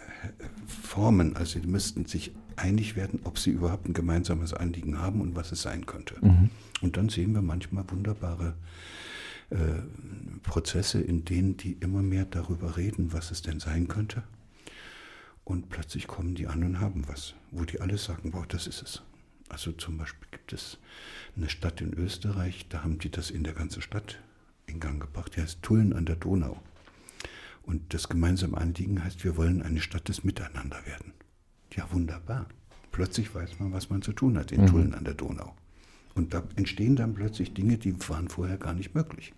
formen. 0.66 1.36
Also 1.36 1.58
die 1.58 1.66
müssten 1.66 2.06
sich 2.06 2.32
einig 2.56 2.96
werden, 2.96 3.20
ob 3.24 3.38
sie 3.38 3.50
überhaupt 3.50 3.88
ein 3.88 3.92
gemeinsames 3.92 4.54
Anliegen 4.54 4.98
haben 4.98 5.20
und 5.20 5.34
was 5.34 5.52
es 5.52 5.62
sein 5.62 5.86
könnte. 5.86 6.14
Mhm. 6.20 6.50
Und 6.80 6.96
dann 6.96 7.08
sehen 7.08 7.32
wir 7.32 7.42
manchmal 7.42 7.84
wunderbare 7.90 8.54
äh, 9.50 9.82
Prozesse, 10.42 11.00
in 11.00 11.24
denen 11.24 11.56
die 11.56 11.72
immer 11.72 12.02
mehr 12.02 12.24
darüber 12.24 12.76
reden, 12.76 13.12
was 13.12 13.30
es 13.30 13.42
denn 13.42 13.60
sein 13.60 13.88
könnte. 13.88 14.22
Und 15.44 15.68
plötzlich 15.68 16.06
kommen 16.06 16.34
die 16.34 16.46
an 16.46 16.62
und 16.62 16.80
haben 16.80 17.08
was, 17.08 17.34
wo 17.50 17.64
die 17.64 17.80
alle 17.80 17.98
sagen, 17.98 18.32
wow, 18.32 18.46
das 18.46 18.66
ist 18.66 18.82
es. 18.82 19.02
Also 19.48 19.72
zum 19.72 19.98
Beispiel 19.98 20.28
gibt 20.30 20.52
es 20.52 20.78
eine 21.36 21.48
Stadt 21.48 21.80
in 21.80 21.92
Österreich, 21.94 22.66
da 22.68 22.84
haben 22.84 22.98
die 22.98 23.10
das 23.10 23.30
in 23.30 23.42
der 23.42 23.52
ganzen 23.52 23.82
Stadt 23.82 24.20
in 24.66 24.78
Gang 24.78 25.00
gebracht, 25.00 25.34
die 25.36 25.42
heißt 25.42 25.60
Tulln 25.62 25.92
an 25.92 26.06
der 26.06 26.16
Donau. 26.16 26.62
Und 27.62 27.92
das 27.92 28.08
gemeinsame 28.08 28.56
Anliegen 28.56 29.02
heißt, 29.02 29.24
wir 29.24 29.36
wollen 29.36 29.62
eine 29.62 29.80
Stadt 29.80 30.08
des 30.08 30.24
Miteinander 30.24 30.86
werden. 30.86 31.12
Ja, 31.74 31.90
wunderbar. 31.90 32.46
Plötzlich 32.92 33.34
weiß 33.34 33.58
man, 33.58 33.72
was 33.72 33.90
man 33.90 34.02
zu 34.02 34.12
tun 34.12 34.38
hat 34.38 34.52
in 34.52 34.62
mhm. 34.62 34.66
Tulln 34.66 34.94
an 34.94 35.04
der 35.04 35.14
Donau. 35.14 35.54
Und 36.14 36.34
da 36.34 36.42
entstehen 36.56 36.96
dann 36.96 37.14
plötzlich 37.14 37.54
Dinge, 37.54 37.78
die 37.78 37.94
waren 38.08 38.28
vorher 38.28 38.56
gar 38.56 38.74
nicht 38.74 38.94
möglich. 38.94 39.32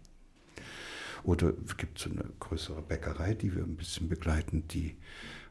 Oder 1.25 1.53
es 1.67 1.77
gibt 1.77 1.99
so 1.99 2.11
eine 2.11 2.25
größere 2.41 2.83
Bäckerei, 2.83 3.35
die 3.35 3.55
wir 3.55 3.63
ein 3.63 3.77
bisschen 3.77 4.09
begleiten, 4.09 4.67
die 4.69 4.97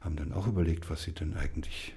haben 0.02 0.16
dann 0.16 0.34
auch 0.34 0.48
überlegt, 0.48 0.90
was 0.90 1.04
sie 1.04 1.14
denn 1.14 1.36
eigentlich 1.36 1.96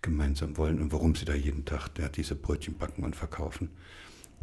gemeinsam 0.00 0.56
wollen 0.56 0.80
und 0.80 0.92
warum 0.92 1.14
sie 1.14 1.24
da 1.24 1.34
jeden 1.34 1.64
Tag 1.64 1.90
ja, 1.98 2.08
diese 2.08 2.34
Brötchen 2.34 2.76
backen 2.76 3.04
und 3.04 3.14
verkaufen. 3.14 3.70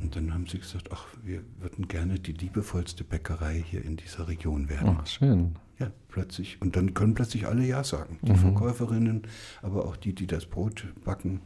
Und 0.02 0.16
dann 0.16 0.34
haben 0.34 0.48
sie 0.48 0.60
gesagt, 0.60 0.90
ach, 0.92 1.08
wir 1.24 1.44
würden 1.60 1.88
gerne 1.88 2.20
die 2.20 2.32
liebevollste 2.32 3.04
Bäckerei 3.04 3.62
hier 3.68 3.84
in 3.84 3.98
dieser 3.98 4.28
Region 4.28 4.70
werden. 4.70 4.98
Ach, 5.02 5.08
schön. 5.08 5.56
Ja, 5.78 5.92
plötzlich. 6.10 6.62
Und 6.62 6.76
dann 6.76 6.94
können 6.94 7.14
plötzlich 7.14 7.48
alle 7.48 7.66
Ja 7.66 7.84
sagen. 7.84 8.20
Die 8.22 8.32
mhm. 8.32 8.38
Verkäuferinnen, 8.38 9.24
aber 9.62 9.86
auch 9.86 9.96
die, 9.96 10.14
die 10.14 10.28
das 10.28 10.46
Brot 10.46 10.88
backen. 11.04 11.42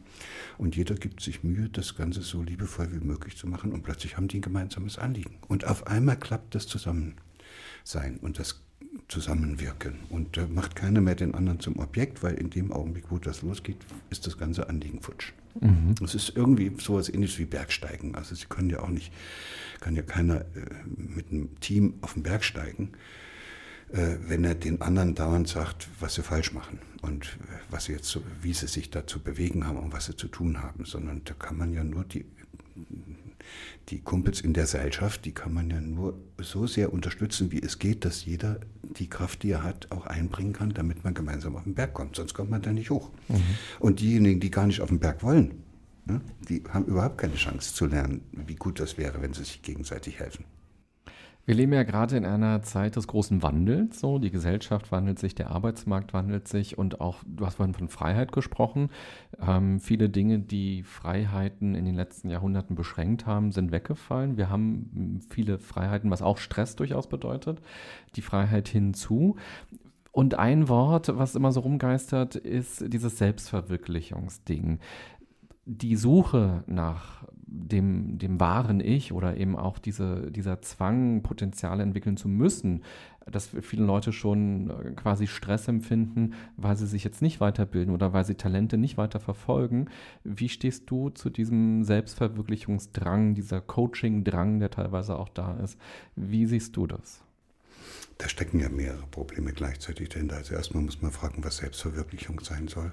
Und 0.58 0.76
jeder 0.76 0.94
gibt 0.94 1.20
sich 1.20 1.44
Mühe, 1.44 1.68
das 1.68 1.96
Ganze 1.96 2.22
so 2.22 2.42
liebevoll 2.42 2.92
wie 2.92 3.04
möglich 3.04 3.36
zu 3.36 3.46
machen. 3.46 3.72
Und 3.72 3.82
plötzlich 3.82 4.16
haben 4.16 4.28
die 4.28 4.38
ein 4.38 4.42
gemeinsames 4.42 4.98
Anliegen. 4.98 5.36
Und 5.48 5.66
auf 5.66 5.86
einmal 5.86 6.16
klappt 6.16 6.54
das 6.54 6.66
Zusammensein 7.84 8.18
und 8.20 8.38
das 8.38 8.60
Zusammenwirken. 9.08 10.00
Und 10.08 10.36
da 10.36 10.46
macht 10.46 10.76
keiner 10.76 11.00
mehr 11.00 11.14
den 11.14 11.34
anderen 11.34 11.60
zum 11.60 11.78
Objekt, 11.78 12.22
weil 12.22 12.34
in 12.34 12.50
dem 12.50 12.72
Augenblick, 12.72 13.10
wo 13.10 13.18
das 13.18 13.42
losgeht, 13.42 13.76
ist 14.10 14.26
das 14.26 14.38
ganze 14.38 14.68
Anliegen 14.68 15.00
futsch. 15.00 15.32
Mhm. 15.60 15.94
Es 16.02 16.14
ist 16.14 16.32
irgendwie 16.36 16.72
so 16.78 16.94
etwas 16.94 17.12
ähnliches 17.12 17.38
wie 17.38 17.44
Bergsteigen. 17.44 18.14
Also 18.14 18.34
sie 18.34 18.46
können 18.46 18.70
ja 18.70 18.80
auch 18.80 18.88
nicht, 18.88 19.12
kann 19.80 19.94
ja 19.94 20.02
keiner 20.02 20.40
äh, 20.40 20.44
mit 20.86 21.30
einem 21.30 21.60
Team 21.60 21.94
auf 22.00 22.14
den 22.14 22.22
Berg 22.22 22.44
steigen, 22.44 22.92
äh, 23.92 24.16
wenn 24.26 24.44
er 24.44 24.54
den 24.54 24.80
anderen 24.80 25.14
dauernd 25.14 25.48
sagt, 25.48 25.88
was 26.00 26.14
sie 26.14 26.22
falsch 26.22 26.52
machen 26.52 26.78
und 27.02 27.24
äh, 27.24 27.58
was 27.70 27.84
sie 27.84 27.92
jetzt 27.92 28.08
so, 28.08 28.22
wie 28.42 28.54
sie 28.54 28.68
sich 28.68 28.90
da 28.90 29.06
zu 29.06 29.20
bewegen 29.20 29.66
haben 29.66 29.78
und 29.78 29.92
was 29.92 30.06
sie 30.06 30.16
zu 30.16 30.28
tun 30.28 30.62
haben, 30.62 30.84
sondern 30.84 31.22
da 31.24 31.34
kann 31.34 31.56
man 31.56 31.72
ja 31.72 31.84
nur 31.84 32.04
die 32.04 32.24
die 33.88 34.00
Kumpels 34.00 34.40
in 34.40 34.54
der 34.54 34.66
Seilschaft, 34.66 35.24
die 35.24 35.32
kann 35.32 35.52
man 35.52 35.70
ja 35.70 35.80
nur 35.80 36.18
so 36.40 36.66
sehr 36.66 36.92
unterstützen, 36.92 37.52
wie 37.52 37.62
es 37.62 37.78
geht, 37.78 38.04
dass 38.04 38.24
jeder 38.24 38.60
die 38.82 39.08
Kraft, 39.08 39.42
die 39.42 39.50
er 39.50 39.62
hat, 39.62 39.90
auch 39.90 40.06
einbringen 40.06 40.52
kann, 40.52 40.70
damit 40.70 41.04
man 41.04 41.14
gemeinsam 41.14 41.56
auf 41.56 41.64
den 41.64 41.74
Berg 41.74 41.94
kommt. 41.94 42.16
Sonst 42.16 42.34
kommt 42.34 42.50
man 42.50 42.62
da 42.62 42.72
nicht 42.72 42.90
hoch. 42.90 43.10
Mhm. 43.28 43.42
Und 43.80 44.00
diejenigen, 44.00 44.40
die 44.40 44.50
gar 44.50 44.66
nicht 44.66 44.80
auf 44.80 44.88
den 44.88 45.00
Berg 45.00 45.22
wollen, 45.22 45.64
Ne? 46.06 46.20
Die 46.48 46.62
haben 46.68 46.84
überhaupt 46.84 47.18
keine 47.18 47.34
Chance 47.34 47.74
zu 47.74 47.86
lernen, 47.86 48.22
wie 48.32 48.56
gut 48.56 48.78
das 48.78 48.98
wäre, 48.98 49.22
wenn 49.22 49.32
sie 49.32 49.44
sich 49.44 49.62
gegenseitig 49.62 50.18
helfen. 50.18 50.44
Wir 51.46 51.54
leben 51.54 51.74
ja 51.74 51.82
gerade 51.82 52.16
in 52.16 52.24
einer 52.24 52.62
Zeit 52.62 52.96
des 52.96 53.06
großen 53.06 53.42
Wandels. 53.42 54.00
So, 54.00 54.18
die 54.18 54.30
Gesellschaft 54.30 54.90
wandelt 54.90 55.18
sich, 55.18 55.34
der 55.34 55.50
Arbeitsmarkt 55.50 56.14
wandelt 56.14 56.48
sich 56.48 56.78
und 56.78 57.02
auch, 57.02 57.22
du 57.26 57.44
hast 57.44 57.56
vorhin 57.56 57.74
von 57.74 57.88
Freiheit 57.88 58.32
gesprochen. 58.32 58.88
Ähm, 59.46 59.78
viele 59.78 60.08
Dinge, 60.08 60.38
die 60.38 60.82
Freiheiten 60.82 61.74
in 61.74 61.84
den 61.84 61.94
letzten 61.94 62.30
Jahrhunderten 62.30 62.76
beschränkt 62.76 63.26
haben, 63.26 63.52
sind 63.52 63.72
weggefallen. 63.72 64.38
Wir 64.38 64.48
haben 64.48 65.20
viele 65.28 65.58
Freiheiten, 65.58 66.10
was 66.10 66.22
auch 66.22 66.38
Stress 66.38 66.76
durchaus 66.76 67.08
bedeutet, 67.08 67.60
die 68.16 68.22
Freiheit 68.22 68.68
hinzu. 68.68 69.36
Und 70.12 70.36
ein 70.36 70.68
Wort, 70.68 71.12
was 71.18 71.34
immer 71.34 71.52
so 71.52 71.60
rumgeistert, 71.60 72.36
ist 72.36 72.84
dieses 72.92 73.18
Selbstverwirklichungsding 73.18 74.78
die 75.66 75.96
Suche 75.96 76.62
nach 76.66 77.24
dem, 77.46 78.18
dem 78.18 78.40
wahren 78.40 78.80
Ich 78.80 79.12
oder 79.12 79.36
eben 79.36 79.56
auch 79.56 79.78
diese, 79.78 80.30
dieser 80.30 80.62
Zwang, 80.62 81.22
Potenziale 81.22 81.82
entwickeln 81.82 82.16
zu 82.16 82.28
müssen, 82.28 82.82
dass 83.30 83.48
viele 83.62 83.84
Leute 83.84 84.12
schon 84.12 84.70
äh, 84.70 84.90
quasi 84.92 85.26
Stress 85.26 85.68
empfinden, 85.68 86.34
weil 86.56 86.76
sie 86.76 86.86
sich 86.86 87.04
jetzt 87.04 87.22
nicht 87.22 87.40
weiterbilden 87.40 87.94
oder 87.94 88.12
weil 88.12 88.24
sie 88.24 88.34
Talente 88.34 88.76
nicht 88.76 88.96
weiter 88.98 89.20
verfolgen. 89.20 89.86
Wie 90.24 90.48
stehst 90.48 90.90
du 90.90 91.10
zu 91.10 91.30
diesem 91.30 91.84
Selbstverwirklichungsdrang, 91.84 93.34
dieser 93.34 93.60
Coaching-Drang, 93.60 94.60
der 94.60 94.70
teilweise 94.70 95.18
auch 95.18 95.28
da 95.28 95.54
ist? 95.54 95.78
Wie 96.16 96.46
siehst 96.46 96.76
du 96.76 96.86
das? 96.86 97.22
Da 98.18 98.28
stecken 98.28 98.60
ja 98.60 98.68
mehrere 98.68 99.06
Probleme 99.06 99.52
gleichzeitig 99.52 100.10
dahinter. 100.10 100.36
Also 100.36 100.54
erstmal 100.54 100.82
muss 100.82 101.02
man 101.02 101.10
fragen, 101.10 101.42
was 101.42 101.56
Selbstverwirklichung 101.58 102.40
sein 102.40 102.68
soll. 102.68 102.92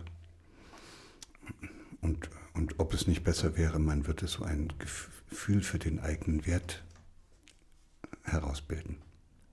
Und 2.61 2.77
ob 2.77 2.93
es 2.93 3.07
nicht 3.07 3.23
besser 3.23 3.57
wäre, 3.57 3.79
man 3.79 4.05
würde 4.05 4.27
so 4.27 4.43
ein 4.43 4.71
Gefühl 4.77 5.63
für 5.63 5.79
den 5.79 5.99
eigenen 5.99 6.45
Wert 6.45 6.83
herausbilden. 8.21 8.97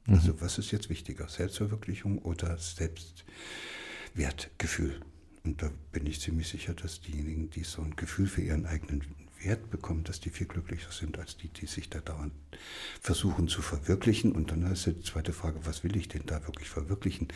Mhm. 0.05 0.15
Also 0.15 0.39
was 0.43 0.59
ist 0.59 0.73
jetzt 0.73 0.91
wichtiger, 0.91 1.27
Selbstverwirklichung 1.27 2.19
oder 2.19 2.59
Selbstwertgefühl? 2.59 5.01
Und 5.43 5.63
da 5.63 5.71
bin 5.91 6.05
ich 6.05 6.21
ziemlich 6.21 6.49
sicher, 6.49 6.75
dass 6.75 7.01
diejenigen, 7.01 7.49
die 7.49 7.65
so 7.65 7.81
ein 7.81 7.97
Gefühl 7.97 8.27
für 8.27 8.43
ihren 8.43 8.67
eigenen 8.67 9.03
Wert 9.41 9.71
bekommen, 9.71 10.05
dass 10.05 10.21
die 10.21 10.29
viel 10.29 10.47
glücklicher 10.47 10.93
sind 10.93 11.19
als 11.19 11.39
die, 11.39 11.49
die 11.49 11.65
sich 11.65 11.89
da 11.89 12.01
dauernd 12.01 12.35
versuchen 13.01 13.49
zu 13.49 13.63
verwirklichen. 13.63 14.33
Und 14.33 14.51
dann 14.51 14.71
ist 14.71 14.85
die 14.85 15.01
zweite 15.01 15.33
Frage, 15.33 15.65
was 15.65 15.83
will 15.83 15.97
ich 15.97 16.09
denn 16.09 16.27
da 16.27 16.47
wirklich 16.47 16.69
verwirklichen? 16.69 17.29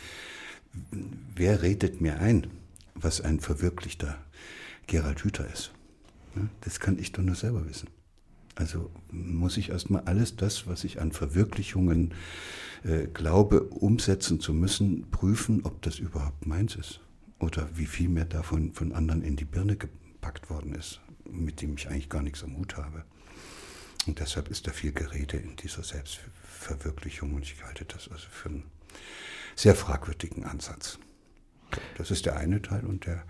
Wer 1.33 1.63
redet 1.63 1.99
mir 1.99 2.19
ein, 2.19 2.51
was 2.93 3.21
ein 3.21 3.39
verwirklichter 3.39 4.23
Gerald 4.87 5.23
Hüther 5.23 5.51
ist. 5.51 5.71
Das 6.61 6.79
kann 6.79 6.97
ich 6.97 7.11
doch 7.11 7.21
nur 7.21 7.35
selber 7.35 7.67
wissen. 7.67 7.89
Also 8.55 8.91
muss 9.11 9.57
ich 9.57 9.69
erstmal 9.69 10.03
alles 10.03 10.35
das, 10.35 10.67
was 10.67 10.83
ich 10.83 11.01
an 11.01 11.11
Verwirklichungen 11.11 12.13
äh, 12.83 13.07
glaube, 13.07 13.63
umsetzen 13.63 14.39
zu 14.39 14.53
müssen, 14.53 15.09
prüfen, 15.09 15.61
ob 15.63 15.81
das 15.81 15.99
überhaupt 15.99 16.45
meins 16.45 16.75
ist. 16.75 16.99
Oder 17.39 17.67
wie 17.73 17.87
viel 17.87 18.09
mehr 18.09 18.25
davon 18.25 18.73
von 18.73 18.93
anderen 18.93 19.23
in 19.23 19.35
die 19.35 19.45
Birne 19.45 19.75
gepackt 19.75 20.49
worden 20.49 20.75
ist, 20.75 21.01
mit 21.29 21.61
dem 21.61 21.75
ich 21.75 21.89
eigentlich 21.89 22.09
gar 22.09 22.21
nichts 22.21 22.43
am 22.43 22.57
Hut 22.57 22.77
habe. 22.77 23.03
Und 24.05 24.19
deshalb 24.19 24.49
ist 24.49 24.67
da 24.67 24.71
viel 24.71 24.91
Gerede 24.91 25.37
in 25.37 25.55
dieser 25.55 25.83
Selbstverwirklichung 25.83 27.33
und 27.33 27.43
ich 27.43 27.63
halte 27.63 27.85
das 27.85 28.09
also 28.09 28.27
für 28.29 28.49
einen 28.49 28.63
sehr 29.55 29.75
fragwürdigen 29.75 30.43
Ansatz. 30.43 30.99
Das 31.97 32.11
ist 32.11 32.25
der 32.25 32.37
eine 32.37 32.61
Teil 32.61 32.85
und 32.85 33.05
der 33.05 33.23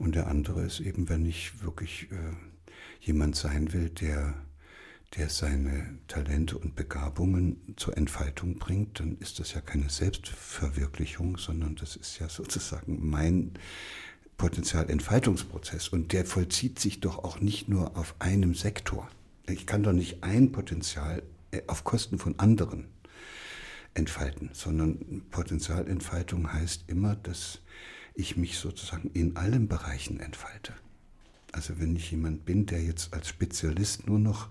und 0.00 0.14
der 0.14 0.28
andere 0.28 0.62
ist 0.62 0.80
eben, 0.80 1.10
wenn 1.10 1.26
ich 1.26 1.62
wirklich 1.62 2.10
äh, 2.10 2.16
jemand 3.00 3.36
sein 3.36 3.74
will, 3.74 3.90
der, 3.90 4.34
der 5.14 5.28
seine 5.28 5.98
Talente 6.08 6.56
und 6.56 6.74
Begabungen 6.74 7.74
zur 7.76 7.98
Entfaltung 7.98 8.58
bringt, 8.58 8.98
dann 8.98 9.18
ist 9.18 9.38
das 9.40 9.52
ja 9.52 9.60
keine 9.60 9.90
Selbstverwirklichung, 9.90 11.36
sondern 11.36 11.76
das 11.76 11.96
ist 11.96 12.18
ja 12.18 12.30
sozusagen 12.30 12.98
mein 13.10 13.52
Potenzialentfaltungsprozess. 14.38 15.88
Und 15.88 16.14
der 16.14 16.24
vollzieht 16.24 16.78
sich 16.78 17.00
doch 17.00 17.18
auch 17.22 17.40
nicht 17.40 17.68
nur 17.68 17.98
auf 17.98 18.14
einem 18.20 18.54
Sektor. 18.54 19.06
Ich 19.46 19.66
kann 19.66 19.82
doch 19.82 19.92
nicht 19.92 20.24
ein 20.24 20.50
Potenzial 20.50 21.22
äh, 21.50 21.60
auf 21.66 21.84
Kosten 21.84 22.18
von 22.18 22.38
anderen 22.38 22.86
entfalten, 23.92 24.48
sondern 24.54 25.24
Potenzialentfaltung 25.30 26.50
heißt 26.50 26.84
immer, 26.86 27.16
dass 27.16 27.60
ich 28.14 28.36
mich 28.36 28.58
sozusagen 28.58 29.10
in 29.12 29.36
allen 29.36 29.68
Bereichen 29.68 30.20
entfalte. 30.20 30.74
Also 31.52 31.80
wenn 31.80 31.96
ich 31.96 32.10
jemand 32.10 32.44
bin, 32.44 32.66
der 32.66 32.82
jetzt 32.82 33.12
als 33.12 33.28
Spezialist 33.28 34.06
nur 34.06 34.18
noch 34.18 34.48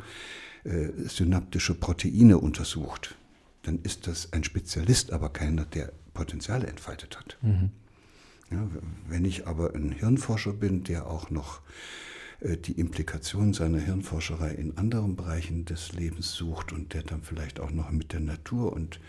äh, 0.64 0.90
synaptische 1.08 1.76
Proteine 1.76 2.38
untersucht, 2.38 3.16
dann 3.64 3.80
ist 3.84 4.08
das 4.08 4.34
ein 4.34 4.44
Spezialist, 4.44 5.12
aber 5.12 5.30
keiner, 5.30 5.66
der 5.66 5.92
Potenziale 6.14 6.68
entfaltet 6.68 7.18
hat. 7.18 7.38
Mhm. 7.42 7.72
Ja, 8.52 8.68
wenn 9.08 9.26
ich 9.26 9.48
aber 9.48 9.76
ein 9.76 9.92
Hirnforscher 9.92 10.54
bin, 10.54 10.84
der 10.84 11.08
auch 11.08 11.30
noch 11.30 11.62
die 12.42 12.80
Implikation 12.80 13.54
seiner 13.54 13.80
Hirnforscherei 13.80 14.52
in 14.52 14.78
anderen 14.78 15.18
Bereichen 15.18 15.66
des 15.66 15.92
Lebens 15.92 16.34
sucht 16.34 16.72
und 16.72 16.94
der 16.94 17.04
dann 17.04 17.22
vielleicht 17.22 17.60
auch 17.60 17.72
noch 17.72 17.92
mit 17.92 18.14
der 18.14 18.22
Natur 18.22 18.72
und 18.72 19.02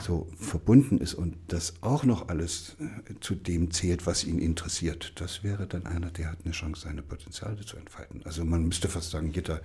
so 0.00 0.28
verbunden 0.36 0.98
ist 0.98 1.14
und 1.14 1.36
das 1.48 1.74
auch 1.80 2.04
noch 2.04 2.28
alles 2.28 2.76
äh, 2.78 3.14
zu 3.20 3.34
dem 3.34 3.70
zählt, 3.70 4.06
was 4.06 4.24
ihn 4.24 4.38
interessiert. 4.38 5.12
Das 5.16 5.42
wäre 5.42 5.66
dann 5.66 5.86
einer, 5.86 6.10
der 6.10 6.30
hat 6.30 6.40
eine 6.44 6.52
Chance, 6.52 6.82
seine 6.82 7.00
Potenziale 7.00 7.64
zu 7.64 7.78
entfalten. 7.78 8.20
Also 8.24 8.44
man 8.44 8.64
müsste 8.64 8.88
fast 8.88 9.10
sagen, 9.10 9.32
jeder, 9.32 9.62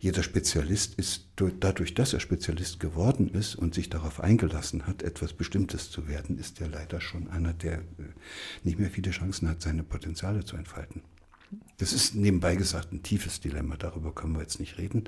jeder 0.00 0.22
Spezialist 0.22 0.94
ist 0.94 1.28
dadurch, 1.36 1.92
dass 1.92 2.14
er 2.14 2.20
Spezialist 2.20 2.80
geworden 2.80 3.28
ist 3.28 3.54
und 3.54 3.74
sich 3.74 3.90
darauf 3.90 4.20
eingelassen 4.20 4.86
hat, 4.86 5.02
etwas 5.02 5.34
Bestimmtes 5.34 5.90
zu 5.90 6.08
werden, 6.08 6.38
ist 6.38 6.58
er 6.62 6.68
leider 6.68 7.02
schon 7.02 7.28
einer, 7.28 7.52
der 7.52 7.80
äh, 7.80 7.82
nicht 8.64 8.78
mehr 8.78 8.90
viele 8.90 9.10
Chancen 9.10 9.46
hat, 9.46 9.60
seine 9.60 9.82
Potenziale 9.82 10.44
zu 10.46 10.56
entfalten. 10.56 11.02
Das 11.78 11.92
ist 11.92 12.14
nebenbei 12.14 12.56
gesagt 12.56 12.92
ein 12.92 13.02
tiefes 13.02 13.40
Dilemma, 13.40 13.76
darüber 13.76 14.14
können 14.14 14.34
wir 14.34 14.42
jetzt 14.42 14.60
nicht 14.60 14.78
reden. 14.78 15.04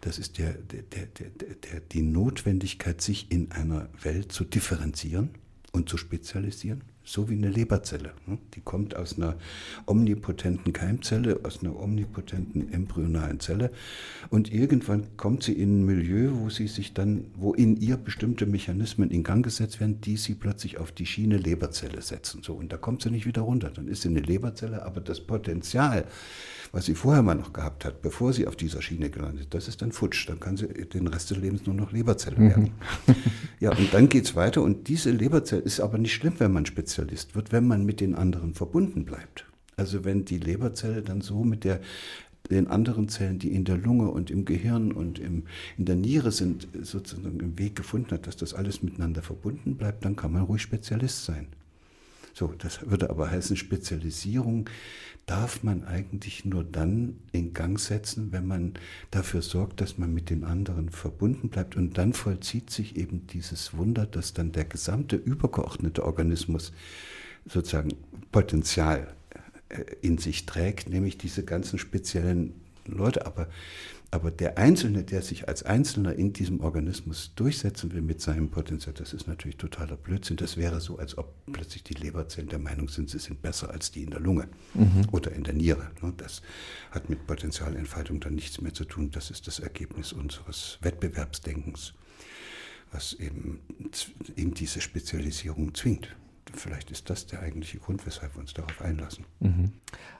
Das 0.00 0.18
ist 0.18 0.38
der, 0.38 0.52
der, 0.54 0.82
der, 0.82 1.06
der, 1.06 1.80
die 1.80 2.02
Notwendigkeit, 2.02 3.00
sich 3.00 3.30
in 3.30 3.52
einer 3.52 3.88
Welt 4.02 4.32
zu 4.32 4.44
differenzieren 4.44 5.30
und 5.72 5.88
zu 5.88 5.96
spezialisieren 5.96 6.82
so 7.06 7.30
wie 7.30 7.34
eine 7.34 7.48
Leberzelle. 7.48 8.12
Ne? 8.26 8.36
Die 8.54 8.60
kommt 8.60 8.96
aus 8.96 9.16
einer 9.16 9.36
omnipotenten 9.86 10.72
Keimzelle, 10.72 11.40
aus 11.44 11.60
einer 11.62 11.80
omnipotenten 11.80 12.72
embryonalen 12.72 13.40
Zelle 13.40 13.70
und 14.28 14.52
irgendwann 14.52 15.16
kommt 15.16 15.44
sie 15.44 15.52
in 15.52 15.80
ein 15.80 15.86
Milieu, 15.86 16.32
wo 16.34 16.50
sie 16.50 16.66
sich 16.66 16.92
dann, 16.92 17.26
wo 17.36 17.54
in 17.54 17.76
ihr 17.76 17.96
bestimmte 17.96 18.44
Mechanismen 18.44 19.10
in 19.10 19.22
Gang 19.22 19.44
gesetzt 19.44 19.78
werden, 19.80 20.00
die 20.00 20.16
sie 20.16 20.34
plötzlich 20.34 20.78
auf 20.78 20.90
die 20.90 21.06
Schiene 21.06 21.36
Leberzelle 21.36 22.02
setzen. 22.02 22.42
So 22.42 22.54
und 22.54 22.72
da 22.72 22.76
kommt 22.76 23.02
sie 23.02 23.10
nicht 23.10 23.26
wieder 23.26 23.42
runter. 23.42 23.70
Dann 23.70 23.86
ist 23.86 24.02
sie 24.02 24.08
eine 24.08 24.20
Leberzelle, 24.20 24.84
aber 24.84 25.00
das 25.00 25.20
Potenzial, 25.20 26.06
was 26.72 26.86
sie 26.86 26.94
vorher 26.94 27.22
mal 27.22 27.34
noch 27.34 27.52
gehabt 27.52 27.84
hat, 27.84 28.02
bevor 28.02 28.32
sie 28.32 28.46
auf 28.46 28.56
dieser 28.56 28.82
Schiene 28.82 29.10
gelandet 29.10 29.44
ist, 29.44 29.54
das 29.54 29.68
ist 29.68 29.82
dann 29.82 29.92
futsch. 29.92 30.28
Dann 30.28 30.40
kann 30.40 30.56
sie 30.56 30.66
den 30.66 31.06
Rest 31.06 31.30
des 31.30 31.38
Lebens 31.38 31.66
nur 31.66 31.74
noch 31.74 31.92
Leberzelle 31.92 32.38
werden. 32.38 32.72
Mhm. 33.06 33.14
ja, 33.60 33.70
und 33.70 33.92
dann 33.92 34.08
geht 34.08 34.24
es 34.24 34.36
weiter 34.36 34.62
und 34.62 34.88
diese 34.88 35.10
Leberzelle 35.10 35.62
ist 35.62 35.80
aber 35.80 35.98
nicht 35.98 36.14
schlimm, 36.14 36.34
wenn 36.38 36.52
man 36.52 36.66
Spezialist 36.66 37.34
wird, 37.34 37.52
wenn 37.52 37.66
man 37.66 37.84
mit 37.84 38.00
den 38.00 38.14
anderen 38.14 38.54
verbunden 38.54 39.04
bleibt. 39.04 39.46
Also 39.76 40.04
wenn 40.04 40.24
die 40.24 40.38
Leberzelle 40.38 41.02
dann 41.02 41.20
so 41.20 41.44
mit 41.44 41.64
der, 41.64 41.80
den 42.50 42.68
anderen 42.68 43.08
Zellen, 43.08 43.38
die 43.38 43.52
in 43.52 43.64
der 43.64 43.76
Lunge 43.76 44.10
und 44.10 44.30
im 44.30 44.44
Gehirn 44.44 44.92
und 44.92 45.18
im, 45.18 45.44
in 45.76 45.84
der 45.84 45.96
Niere 45.96 46.32
sind, 46.32 46.68
sozusagen 46.82 47.40
im 47.40 47.58
Weg 47.58 47.76
gefunden 47.76 48.10
hat, 48.12 48.26
dass 48.26 48.36
das 48.36 48.54
alles 48.54 48.82
miteinander 48.82 49.22
verbunden 49.22 49.76
bleibt, 49.76 50.04
dann 50.04 50.16
kann 50.16 50.32
man 50.32 50.42
ruhig 50.42 50.62
Spezialist 50.62 51.24
sein. 51.24 51.48
So, 52.38 52.52
das 52.58 52.90
würde 52.90 53.08
aber 53.08 53.30
heißen, 53.30 53.56
Spezialisierung 53.56 54.68
darf 55.24 55.62
man 55.62 55.84
eigentlich 55.84 56.44
nur 56.44 56.64
dann 56.64 57.16
in 57.32 57.54
Gang 57.54 57.80
setzen, 57.80 58.30
wenn 58.30 58.46
man 58.46 58.74
dafür 59.10 59.40
sorgt, 59.40 59.80
dass 59.80 59.96
man 59.96 60.12
mit 60.12 60.28
den 60.28 60.44
anderen 60.44 60.90
verbunden 60.90 61.48
bleibt. 61.48 61.76
Und 61.76 61.96
dann 61.96 62.12
vollzieht 62.12 62.68
sich 62.68 62.96
eben 62.96 63.26
dieses 63.26 63.74
Wunder, 63.74 64.04
dass 64.04 64.34
dann 64.34 64.52
der 64.52 64.66
gesamte 64.66 65.16
übergeordnete 65.16 66.04
Organismus 66.04 66.74
sozusagen 67.46 67.94
Potenzial 68.32 69.14
äh, 69.70 69.84
in 70.02 70.18
sich 70.18 70.44
trägt, 70.44 70.90
nämlich 70.90 71.16
diese 71.16 71.42
ganzen 71.42 71.78
speziellen 71.78 72.52
Leute. 72.84 73.24
Aber 73.24 73.48
aber 74.10 74.30
der 74.30 74.56
Einzelne, 74.56 75.02
der 75.02 75.20
sich 75.20 75.48
als 75.48 75.64
Einzelner 75.64 76.14
in 76.14 76.32
diesem 76.32 76.60
Organismus 76.60 77.32
durchsetzen 77.34 77.92
will 77.92 78.02
mit 78.02 78.20
seinem 78.20 78.50
Potenzial, 78.50 78.94
das 78.94 79.12
ist 79.12 79.26
natürlich 79.26 79.56
totaler 79.56 79.96
Blödsinn. 79.96 80.36
Das 80.36 80.56
wäre 80.56 80.80
so, 80.80 80.98
als 80.98 81.18
ob 81.18 81.34
plötzlich 81.52 81.82
die 81.82 81.94
Leberzellen 81.94 82.48
der 82.48 82.60
Meinung 82.60 82.88
sind, 82.88 83.10
sie 83.10 83.18
sind 83.18 83.42
besser 83.42 83.70
als 83.70 83.90
die 83.90 84.04
in 84.04 84.10
der 84.10 84.20
Lunge 84.20 84.48
mhm. 84.74 85.08
oder 85.10 85.32
in 85.32 85.42
der 85.42 85.54
Niere. 85.54 85.90
Ne? 86.02 86.12
Das 86.16 86.40
hat 86.92 87.10
mit 87.10 87.26
Potenzialentfaltung 87.26 88.20
dann 88.20 88.36
nichts 88.36 88.60
mehr 88.60 88.72
zu 88.72 88.84
tun. 88.84 89.10
Das 89.10 89.30
ist 89.30 89.48
das 89.48 89.58
Ergebnis 89.58 90.12
unseres 90.12 90.78
Wettbewerbsdenkens, 90.82 91.92
was 92.92 93.12
eben, 93.14 93.58
eben 94.36 94.54
diese 94.54 94.80
Spezialisierung 94.80 95.74
zwingt. 95.74 96.14
Vielleicht 96.54 96.90
ist 96.90 97.10
das 97.10 97.26
der 97.26 97.40
eigentliche 97.40 97.78
Grund, 97.78 98.06
weshalb 98.06 98.34
wir 98.34 98.40
uns 98.40 98.54
darauf 98.54 98.80
einlassen. 98.82 99.24
Mhm. 99.40 99.72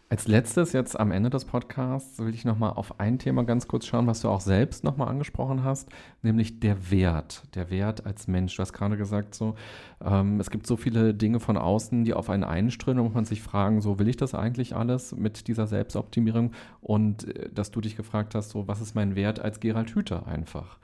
Als 0.08 0.28
letztes 0.28 0.72
jetzt 0.72 0.98
am 1.00 1.10
Ende 1.10 1.30
des 1.30 1.46
Podcasts 1.46 2.20
will 2.20 2.32
ich 2.32 2.44
nochmal 2.44 2.70
auf 2.74 3.00
ein 3.00 3.18
Thema 3.18 3.42
ganz 3.42 3.66
kurz 3.66 3.86
schauen, 3.86 4.06
was 4.06 4.20
du 4.20 4.28
auch 4.28 4.40
selbst 4.40 4.84
nochmal 4.84 5.08
angesprochen 5.08 5.64
hast, 5.64 5.88
nämlich 6.22 6.60
der 6.60 6.92
Wert, 6.92 7.42
der 7.56 7.70
Wert 7.70 8.06
als 8.06 8.28
Mensch. 8.28 8.54
Du 8.54 8.62
hast 8.62 8.72
gerade 8.72 8.96
gesagt, 8.96 9.34
so 9.34 9.56
ähm, 10.04 10.38
es 10.38 10.50
gibt 10.50 10.68
so 10.68 10.76
viele 10.76 11.12
Dinge 11.12 11.40
von 11.40 11.56
außen, 11.56 12.04
die 12.04 12.14
auf 12.14 12.30
einen 12.30 12.44
einströmen, 12.44 13.02
muss 13.02 13.14
man 13.14 13.24
sich 13.24 13.42
fragen, 13.42 13.80
so 13.80 13.98
will 13.98 14.06
ich 14.06 14.16
das 14.16 14.32
eigentlich 14.32 14.76
alles 14.76 15.12
mit 15.12 15.48
dieser 15.48 15.66
Selbstoptimierung 15.66 16.52
und 16.80 17.26
äh, 17.36 17.50
dass 17.52 17.72
du 17.72 17.80
dich 17.80 17.96
gefragt 17.96 18.36
hast, 18.36 18.50
so 18.50 18.68
was 18.68 18.80
ist 18.80 18.94
mein 18.94 19.16
Wert 19.16 19.40
als 19.40 19.58
Gerald 19.58 19.90
Hüther 19.90 20.28
einfach. 20.28 20.78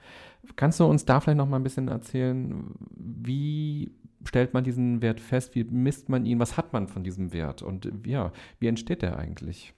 Kannst 0.57 0.81
du 0.81 0.85
uns 0.85 1.05
da 1.05 1.21
vielleicht 1.21 1.37
nochmal 1.37 1.61
ein 1.61 1.63
bisschen 1.63 1.87
erzählen, 1.87 2.75
wie 2.93 3.93
stellt 4.25 4.53
man 4.53 4.63
diesen 4.63 5.01
Wert 5.01 5.19
fest? 5.19 5.55
Wie 5.55 5.63
misst 5.63 6.09
man 6.09 6.25
ihn? 6.25 6.39
Was 6.39 6.57
hat 6.57 6.73
man 6.73 6.87
von 6.87 7.03
diesem 7.03 7.33
Wert? 7.33 7.61
Und 7.61 7.91
ja, 8.05 8.31
wie 8.59 8.67
entsteht 8.67 9.01
der 9.01 9.17
eigentlich? 9.17 9.73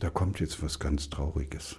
Da 0.00 0.10
kommt 0.10 0.40
jetzt 0.40 0.62
was 0.62 0.78
ganz 0.78 1.08
Trauriges. 1.08 1.76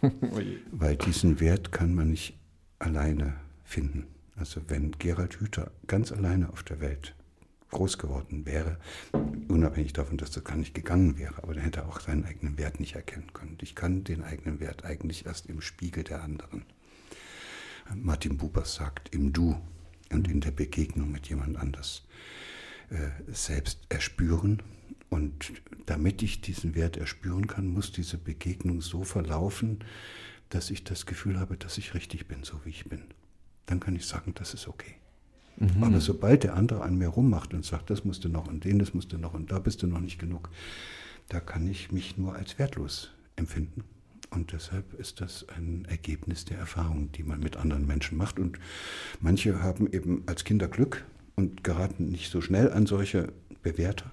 Weil 0.70 0.96
diesen 0.96 1.40
Wert 1.40 1.72
kann 1.72 1.94
man 1.94 2.10
nicht 2.10 2.38
alleine 2.78 3.34
finden. 3.64 4.06
Also 4.36 4.60
wenn 4.68 4.92
Gerald 4.92 5.34
Hüther 5.34 5.70
ganz 5.86 6.12
alleine 6.12 6.50
auf 6.50 6.62
der 6.62 6.80
Welt 6.80 7.14
groß 7.70 7.98
geworden 7.98 8.46
wäre, 8.46 8.78
unabhängig 9.48 9.92
davon, 9.92 10.16
dass 10.16 10.30
das 10.30 10.44
gar 10.44 10.56
nicht 10.56 10.74
gegangen 10.74 11.18
wäre, 11.18 11.42
aber 11.42 11.54
dann 11.54 11.64
hätte 11.64 11.80
er 11.80 11.88
auch 11.88 12.00
seinen 12.00 12.24
eigenen 12.24 12.56
Wert 12.56 12.78
nicht 12.78 12.94
erkennen 12.94 13.32
können. 13.32 13.58
Ich 13.62 13.74
kann 13.74 14.04
den 14.04 14.22
eigenen 14.22 14.60
Wert 14.60 14.84
eigentlich 14.84 15.26
erst 15.26 15.46
im 15.46 15.60
Spiegel 15.60 16.04
der 16.04 16.22
anderen. 16.22 16.64
Martin 17.94 18.36
Bubers 18.36 18.74
sagt, 18.74 19.14
im 19.14 19.32
Du 19.32 19.56
und 20.10 20.28
in 20.28 20.40
der 20.40 20.50
Begegnung 20.50 21.10
mit 21.10 21.28
jemand 21.28 21.56
anders 21.56 22.04
äh, 22.90 23.10
selbst 23.32 23.80
erspüren. 23.88 24.62
Und 25.10 25.52
damit 25.86 26.22
ich 26.22 26.40
diesen 26.40 26.74
Wert 26.74 26.96
erspüren 26.96 27.46
kann, 27.46 27.66
muss 27.66 27.92
diese 27.92 28.18
Begegnung 28.18 28.80
so 28.80 29.04
verlaufen, 29.04 29.84
dass 30.50 30.70
ich 30.70 30.84
das 30.84 31.06
Gefühl 31.06 31.38
habe, 31.38 31.56
dass 31.56 31.78
ich 31.78 31.94
richtig 31.94 32.26
bin, 32.26 32.42
so 32.42 32.60
wie 32.64 32.70
ich 32.70 32.84
bin. 32.86 33.02
Dann 33.66 33.80
kann 33.80 33.96
ich 33.96 34.06
sagen, 34.06 34.32
das 34.34 34.54
ist 34.54 34.68
okay. 34.68 34.94
Mhm. 35.56 35.82
Aber 35.82 36.00
sobald 36.00 36.44
der 36.44 36.54
andere 36.54 36.82
an 36.82 36.96
mir 36.96 37.08
rummacht 37.08 37.54
und 37.54 37.64
sagt, 37.64 37.90
das 37.90 38.04
musst 38.04 38.24
du 38.24 38.28
noch 38.28 38.48
und 38.48 38.64
den, 38.64 38.78
das 38.78 38.94
musst 38.94 39.12
du 39.12 39.18
noch 39.18 39.34
und 39.34 39.52
da 39.52 39.58
bist 39.58 39.82
du 39.82 39.86
noch 39.86 40.00
nicht 40.00 40.18
genug, 40.18 40.50
da 41.28 41.40
kann 41.40 41.68
ich 41.68 41.92
mich 41.92 42.18
nur 42.18 42.34
als 42.34 42.58
wertlos 42.58 43.10
empfinden. 43.36 43.84
Und 44.34 44.52
deshalb 44.52 44.94
ist 44.94 45.20
das 45.20 45.46
ein 45.48 45.84
Ergebnis 45.86 46.44
der 46.44 46.58
Erfahrung, 46.58 47.12
die 47.12 47.22
man 47.22 47.40
mit 47.40 47.56
anderen 47.56 47.86
Menschen 47.86 48.18
macht. 48.18 48.38
Und 48.38 48.58
manche 49.20 49.62
haben 49.62 49.90
eben 49.92 50.24
als 50.26 50.44
Kinder 50.44 50.68
Glück 50.68 51.04
und 51.36 51.64
geraten 51.64 52.06
nicht 52.06 52.30
so 52.30 52.40
schnell 52.40 52.72
an 52.72 52.86
solche 52.86 53.32
Bewerter. 53.62 54.10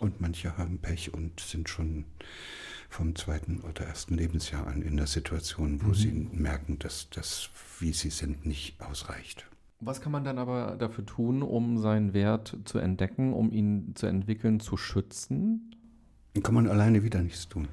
Und 0.00 0.20
manche 0.20 0.56
haben 0.56 0.78
Pech 0.78 1.14
und 1.14 1.40
sind 1.40 1.68
schon 1.68 2.04
vom 2.88 3.16
zweiten 3.16 3.60
oder 3.60 3.86
ersten 3.86 4.14
Lebensjahr 4.14 4.66
an 4.66 4.82
in 4.82 4.96
der 4.96 5.06
Situation, 5.06 5.82
wo 5.82 5.88
mhm. 5.88 5.94
sie 5.94 6.28
merken, 6.32 6.78
dass 6.78 7.08
das, 7.10 7.50
wie 7.80 7.92
sie 7.92 8.10
sind, 8.10 8.46
nicht 8.46 8.80
ausreicht. 8.80 9.46
Was 9.80 10.00
kann 10.00 10.12
man 10.12 10.24
dann 10.24 10.38
aber 10.38 10.76
dafür 10.78 11.04
tun, 11.04 11.42
um 11.42 11.78
seinen 11.78 12.14
Wert 12.14 12.56
zu 12.64 12.78
entdecken, 12.78 13.32
um 13.32 13.50
ihn 13.50 13.92
zu 13.96 14.06
entwickeln, 14.06 14.60
zu 14.60 14.76
schützen? 14.76 15.74
Kann 16.42 16.54
man 16.54 16.68
alleine 16.68 17.02
wieder 17.02 17.22
nichts 17.22 17.48
tun. 17.48 17.68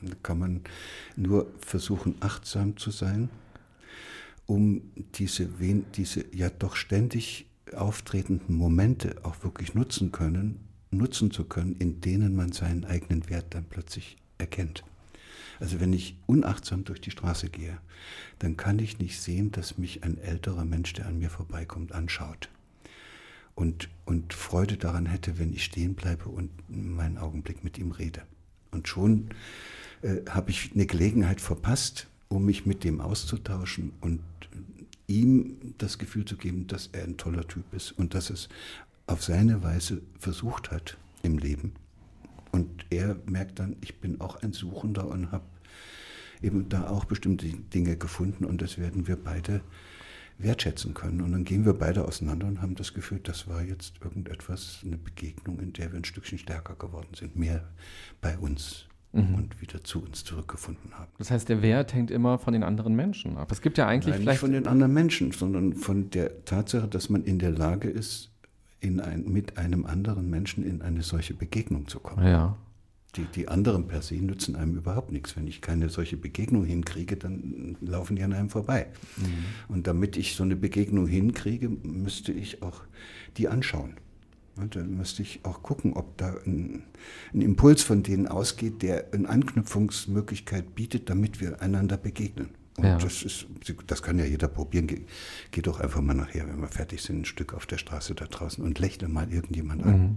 Da 0.00 0.14
kann 0.22 0.38
man 0.38 0.60
nur 1.16 1.46
versuchen, 1.60 2.16
achtsam 2.20 2.76
zu 2.76 2.90
sein, 2.90 3.30
um 4.46 4.82
diese, 5.14 5.48
diese 5.94 6.24
ja 6.34 6.50
doch 6.50 6.76
ständig 6.76 7.46
auftretenden 7.74 8.56
Momente 8.56 9.16
auch 9.24 9.42
wirklich 9.44 9.74
nutzen 9.74 10.10
können, 10.10 10.60
nutzen 10.90 11.30
zu 11.30 11.44
können, 11.44 11.76
in 11.76 12.00
denen 12.00 12.34
man 12.34 12.52
seinen 12.52 12.84
eigenen 12.84 13.28
Wert 13.28 13.54
dann 13.54 13.64
plötzlich 13.64 14.16
erkennt. 14.38 14.84
Also 15.60 15.80
wenn 15.80 15.92
ich 15.92 16.16
unachtsam 16.26 16.84
durch 16.84 17.00
die 17.00 17.10
Straße 17.10 17.50
gehe, 17.50 17.78
dann 18.38 18.56
kann 18.56 18.78
ich 18.78 18.98
nicht 18.98 19.20
sehen, 19.20 19.50
dass 19.50 19.76
mich 19.76 20.04
ein 20.04 20.18
älterer 20.18 20.64
Mensch, 20.64 20.92
der 20.92 21.06
an 21.06 21.18
mir 21.18 21.30
vorbeikommt, 21.30 21.92
anschaut. 21.92 22.48
Und, 23.54 23.88
und 24.04 24.34
Freude 24.34 24.76
daran 24.76 25.06
hätte, 25.06 25.38
wenn 25.38 25.52
ich 25.52 25.64
stehen 25.64 25.94
bleibe 25.94 26.28
und 26.28 26.50
meinen 26.68 27.18
Augenblick 27.18 27.64
mit 27.64 27.76
ihm 27.76 27.90
rede. 27.90 28.22
Und 28.70 28.86
schon 28.86 29.30
äh, 30.02 30.20
habe 30.28 30.50
ich 30.50 30.72
eine 30.74 30.86
Gelegenheit 30.86 31.40
verpasst, 31.40 32.08
um 32.28 32.44
mich 32.44 32.66
mit 32.66 32.84
dem 32.84 33.00
auszutauschen 33.00 33.92
und 34.00 34.20
ihm 35.06 35.74
das 35.78 35.98
Gefühl 35.98 36.24
zu 36.24 36.36
geben, 36.36 36.66
dass 36.66 36.88
er 36.92 37.04
ein 37.04 37.16
toller 37.16 37.46
Typ 37.48 37.72
ist 37.72 37.92
und 37.92 38.14
dass 38.14 38.30
es 38.30 38.48
auf 39.06 39.24
seine 39.24 39.62
Weise 39.62 40.02
versucht 40.18 40.70
hat 40.70 40.98
im 41.22 41.38
Leben. 41.38 41.72
Und 42.52 42.86
er 42.90 43.16
merkt 43.26 43.58
dann, 43.58 43.76
ich 43.80 44.00
bin 44.00 44.20
auch 44.20 44.42
ein 44.42 44.52
Suchender 44.52 45.08
und 45.08 45.32
habe 45.32 45.44
eben 46.42 46.68
da 46.68 46.88
auch 46.88 47.04
bestimmte 47.04 47.46
Dinge 47.46 47.96
gefunden 47.96 48.44
und 48.44 48.62
das 48.62 48.78
werden 48.78 49.08
wir 49.08 49.16
beide 49.16 49.62
wertschätzen 50.38 50.94
können. 50.94 51.20
Und 51.20 51.32
dann 51.32 51.44
gehen 51.44 51.64
wir 51.64 51.72
beide 51.72 52.04
auseinander 52.04 52.46
und 52.46 52.62
haben 52.62 52.74
das 52.74 52.94
Gefühl, 52.94 53.20
das 53.20 53.48
war 53.48 53.62
jetzt 53.62 53.94
irgendetwas, 54.02 54.80
eine 54.84 54.96
Begegnung, 54.96 55.58
in 55.58 55.72
der 55.72 55.92
wir 55.92 55.98
ein 55.98 56.04
Stückchen 56.04 56.38
stärker 56.38 56.76
geworden 56.76 57.14
sind, 57.14 57.36
mehr 57.36 57.68
bei 58.20 58.38
uns 58.38 58.87
mhm. 59.12 59.34
und 59.34 59.60
wieder 59.60 59.82
zu 59.84 60.02
uns 60.02 60.24
zurückgefunden 60.24 60.92
haben. 60.94 61.10
Das 61.18 61.30
heißt, 61.30 61.48
der 61.48 61.62
Wert 61.62 61.94
hängt 61.94 62.10
immer 62.10 62.38
von 62.38 62.52
den 62.52 62.62
anderen 62.62 62.94
Menschen 62.94 63.36
ab. 63.36 63.50
Es 63.50 63.60
gibt 63.60 63.78
ja 63.78 63.86
eigentlich 63.86 64.14
Nein, 64.14 64.22
vielleicht. 64.22 64.34
Nicht 64.36 64.40
von 64.40 64.52
den 64.52 64.66
anderen 64.66 64.92
Menschen, 64.92 65.32
sondern 65.32 65.74
von 65.74 66.10
der 66.10 66.44
Tatsache, 66.44 66.88
dass 66.88 67.08
man 67.08 67.24
in 67.24 67.38
der 67.38 67.50
Lage 67.50 67.88
ist, 67.88 68.30
in 68.80 69.00
ein, 69.00 69.24
mit 69.24 69.58
einem 69.58 69.86
anderen 69.86 70.30
Menschen 70.30 70.64
in 70.64 70.82
eine 70.82 71.02
solche 71.02 71.34
Begegnung 71.34 71.88
zu 71.88 71.98
kommen. 71.98 72.26
Ja. 72.26 72.56
Die, 73.16 73.24
die 73.24 73.48
anderen 73.48 73.88
per 73.88 74.02
se 74.02 74.16
nützen 74.16 74.54
einem 74.54 74.76
überhaupt 74.76 75.10
nichts. 75.10 75.34
Wenn 75.34 75.46
ich 75.46 75.62
keine 75.62 75.88
solche 75.88 76.16
Begegnung 76.16 76.64
hinkriege, 76.64 77.16
dann 77.16 77.76
laufen 77.80 78.16
die 78.16 78.22
an 78.22 78.34
einem 78.34 78.50
vorbei. 78.50 78.86
Mhm. 79.16 79.74
Und 79.74 79.86
damit 79.86 80.16
ich 80.16 80.34
so 80.34 80.44
eine 80.44 80.56
Begegnung 80.56 81.06
hinkriege, 81.06 81.68
müsste 81.68 82.32
ich 82.32 82.62
auch 82.62 82.82
die 83.38 83.48
anschauen. 83.48 83.94
Und 84.60 84.76
dann 84.76 84.96
müsste 84.96 85.22
ich 85.22 85.40
auch 85.44 85.62
gucken, 85.62 85.92
ob 85.94 86.16
da 86.18 86.34
ein, 86.46 86.82
ein, 87.32 87.40
Impuls 87.40 87.82
von 87.82 88.02
denen 88.02 88.26
ausgeht, 88.26 88.82
der 88.82 89.12
eine 89.12 89.28
Anknüpfungsmöglichkeit 89.28 90.74
bietet, 90.74 91.08
damit 91.10 91.40
wir 91.40 91.62
einander 91.62 91.96
begegnen. 91.96 92.50
Und 92.76 92.84
ja. 92.84 92.98
das, 92.98 93.22
ist, 93.22 93.46
das 93.86 94.02
kann 94.02 94.18
ja 94.18 94.24
jeder 94.24 94.48
probieren. 94.48 94.86
Ge, 94.86 95.02
geh 95.50 95.62
doch 95.62 95.80
einfach 95.80 96.00
mal 96.00 96.14
nachher, 96.14 96.48
wenn 96.48 96.60
wir 96.60 96.68
fertig 96.68 97.02
sind, 97.02 97.20
ein 97.20 97.24
Stück 97.24 97.54
auf 97.54 97.66
der 97.66 97.78
Straße 97.78 98.14
da 98.14 98.26
draußen 98.26 98.64
und 98.64 98.78
lächle 98.78 99.08
mal 99.08 99.32
irgendjemand 99.32 99.84
an. 99.84 100.00
Mhm. 100.00 100.16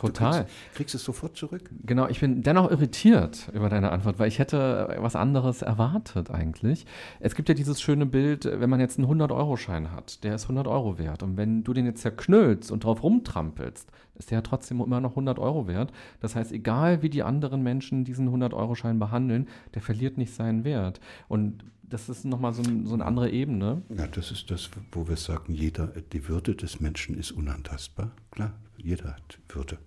Total. 0.00 0.44
Kriegst, 0.44 0.74
kriegst, 0.74 0.94
es 0.94 1.04
sofort 1.04 1.36
zurück. 1.36 1.70
Genau, 1.84 2.08
ich 2.08 2.20
bin 2.20 2.42
dennoch 2.42 2.70
irritiert 2.70 3.48
über 3.52 3.68
deine 3.68 3.92
Antwort, 3.92 4.18
weil 4.18 4.28
ich 4.28 4.38
hätte 4.38 4.96
was 4.98 5.16
anderes 5.16 5.62
erwartet 5.62 6.30
eigentlich. 6.30 6.86
Es 7.20 7.34
gibt 7.34 7.48
ja 7.48 7.54
dieses 7.54 7.80
schöne 7.80 8.06
Bild, 8.06 8.44
wenn 8.44 8.70
man 8.70 8.80
jetzt 8.80 8.98
einen 8.98 9.08
100-Euro-Schein 9.08 9.92
hat, 9.92 10.24
der 10.24 10.34
ist 10.34 10.44
100 10.44 10.66
Euro 10.66 10.98
wert. 10.98 11.22
Und 11.22 11.36
wenn 11.36 11.64
du 11.64 11.72
den 11.72 11.86
jetzt 11.86 12.02
zerknüllst 12.02 12.70
und 12.70 12.84
drauf 12.84 13.02
rumtrampelst, 13.02 13.90
ist 14.14 14.30
der 14.30 14.38
ja 14.38 14.42
trotzdem 14.42 14.80
immer 14.80 15.00
noch 15.00 15.10
100 15.10 15.38
Euro 15.38 15.66
wert. 15.66 15.92
Das 16.20 16.36
heißt, 16.36 16.52
egal 16.52 17.02
wie 17.02 17.10
die 17.10 17.22
anderen 17.22 17.62
Menschen 17.62 18.04
diesen 18.04 18.28
100-Euro-Schein 18.28 18.98
behandeln, 18.98 19.48
der 19.74 19.82
verliert 19.82 20.18
nicht 20.18 20.34
seinen 20.34 20.64
Wert. 20.64 21.00
Und 21.28 21.64
das 21.92 22.08
ist 22.08 22.24
nochmal 22.24 22.52
so, 22.54 22.62
ein, 22.62 22.86
so 22.86 22.94
eine 22.94 23.04
andere 23.04 23.30
Ebene. 23.30 23.82
Ja, 23.96 24.06
das 24.06 24.30
ist 24.30 24.50
das, 24.50 24.70
wo 24.92 25.08
wir 25.08 25.16
sagen, 25.16 25.54
jeder, 25.54 25.88
die 26.12 26.28
Würde 26.28 26.54
des 26.54 26.80
Menschen 26.80 27.16
ist 27.18 27.32
unantastbar. 27.32 28.12
Klar, 28.30 28.58
jeder 28.76 29.14
hat 29.14 29.38
Würde. 29.48 29.78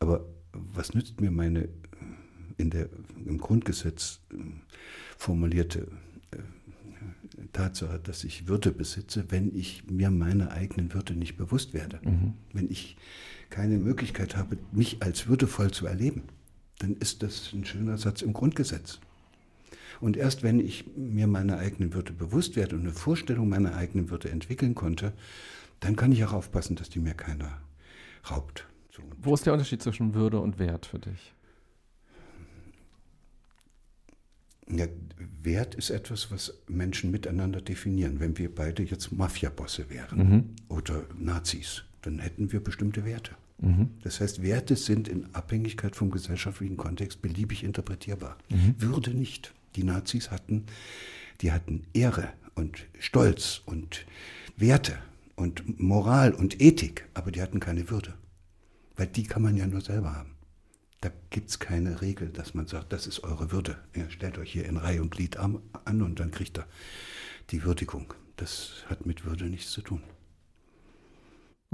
Aber 0.00 0.24
was 0.52 0.94
nützt 0.94 1.20
mir 1.20 1.30
meine 1.30 1.68
in 2.56 2.70
der, 2.70 2.88
im 3.24 3.38
Grundgesetz 3.38 4.20
äh, 4.32 4.36
formulierte 5.16 5.88
äh, 6.30 6.38
Tatsache, 7.52 7.98
dass 7.98 8.24
ich 8.24 8.46
Würde 8.46 8.72
besitze, 8.72 9.26
wenn 9.30 9.54
ich 9.54 9.88
mir 9.90 10.10
meiner 10.10 10.52
eigenen 10.52 10.94
Würde 10.94 11.14
nicht 11.14 11.36
bewusst 11.36 11.74
werde. 11.74 12.00
Mhm. 12.02 12.34
Wenn 12.52 12.70
ich 12.70 12.96
keine 13.50 13.78
Möglichkeit 13.78 14.36
habe, 14.36 14.56
mich 14.72 15.02
als 15.02 15.26
würdevoll 15.26 15.70
zu 15.70 15.86
erleben, 15.86 16.22
dann 16.78 16.94
ist 16.94 17.22
das 17.22 17.52
ein 17.52 17.64
schöner 17.64 17.98
Satz 17.98 18.22
im 18.22 18.32
Grundgesetz. 18.32 19.00
Und 20.04 20.18
erst 20.18 20.42
wenn 20.42 20.60
ich 20.60 20.84
mir 20.98 21.26
meiner 21.26 21.56
eigenen 21.56 21.94
Würde 21.94 22.12
bewusst 22.12 22.56
werde 22.56 22.76
und 22.76 22.82
eine 22.82 22.92
Vorstellung 22.92 23.48
meiner 23.48 23.74
eigenen 23.74 24.10
Würde 24.10 24.30
entwickeln 24.30 24.74
konnte, 24.74 25.14
dann 25.80 25.96
kann 25.96 26.12
ich 26.12 26.22
auch 26.26 26.34
aufpassen, 26.34 26.76
dass 26.76 26.90
die 26.90 26.98
mir 26.98 27.14
keiner 27.14 27.62
raubt. 28.30 28.68
So. 28.94 29.02
Wo 29.22 29.32
ist 29.32 29.46
der 29.46 29.54
Unterschied 29.54 29.80
zwischen 29.80 30.12
Würde 30.12 30.40
und 30.40 30.58
Wert 30.58 30.84
für 30.84 30.98
dich? 30.98 31.32
Ja, 34.68 34.84
Wert 35.42 35.74
ist 35.74 35.88
etwas, 35.88 36.30
was 36.30 36.52
Menschen 36.68 37.10
miteinander 37.10 37.62
definieren. 37.62 38.20
Wenn 38.20 38.36
wir 38.36 38.54
beide 38.54 38.82
jetzt 38.82 39.10
Mafiabosse 39.10 39.88
wären 39.88 40.18
mhm. 40.18 40.44
oder 40.68 41.06
Nazis, 41.18 41.84
dann 42.02 42.18
hätten 42.18 42.52
wir 42.52 42.62
bestimmte 42.62 43.06
Werte. 43.06 43.36
Mhm. 43.62 43.88
Das 44.02 44.20
heißt, 44.20 44.42
Werte 44.42 44.76
sind 44.76 45.08
in 45.08 45.34
Abhängigkeit 45.34 45.96
vom 45.96 46.10
gesellschaftlichen 46.10 46.76
Kontext 46.76 47.22
beliebig 47.22 47.64
interpretierbar. 47.64 48.36
Mhm. 48.50 48.74
Würde 48.76 49.12
nicht 49.12 49.54
die 49.76 49.84
Nazis 49.84 50.30
hatten, 50.30 50.66
die 51.40 51.52
hatten 51.52 51.86
Ehre 51.92 52.32
und 52.54 52.86
Stolz 52.98 53.62
und 53.66 54.06
Werte. 54.56 54.98
und 55.36 55.80
Moral 55.80 56.32
und 56.32 56.60
Ethik, 56.60 57.08
aber 57.14 57.32
die 57.32 57.42
hatten 57.42 57.58
keine 57.58 57.90
Würde. 57.90 58.14
Weil 58.96 59.08
die 59.08 59.24
kann 59.24 59.42
man 59.42 59.56
ja 59.56 59.66
nur 59.66 59.80
selber 59.80 60.14
haben. 60.14 60.36
Da 61.00 61.10
gibt 61.30 61.50
es 61.50 61.58
keine 61.58 62.00
Regel, 62.00 62.28
dass 62.28 62.54
man 62.54 62.66
sagt, 62.66 62.92
das 62.92 63.06
ist 63.06 63.24
eure 63.24 63.50
Würde. 63.50 63.76
Ja, 63.96 64.08
stellt 64.10 64.38
euch 64.38 64.52
hier 64.52 64.64
in 64.64 64.76
Reihe 64.76 65.02
und 65.02 65.10
Glied 65.10 65.36
an 65.36 65.60
und 65.84 66.20
dann 66.20 66.30
kriegt 66.30 66.58
er 66.58 66.66
die 67.50 67.64
Würdigung. 67.64 68.14
Das 68.36 68.84
hat 68.88 69.06
mit 69.06 69.24
Würde 69.24 69.46
nichts 69.46 69.72
zu 69.72 69.82
tun. 69.82 70.02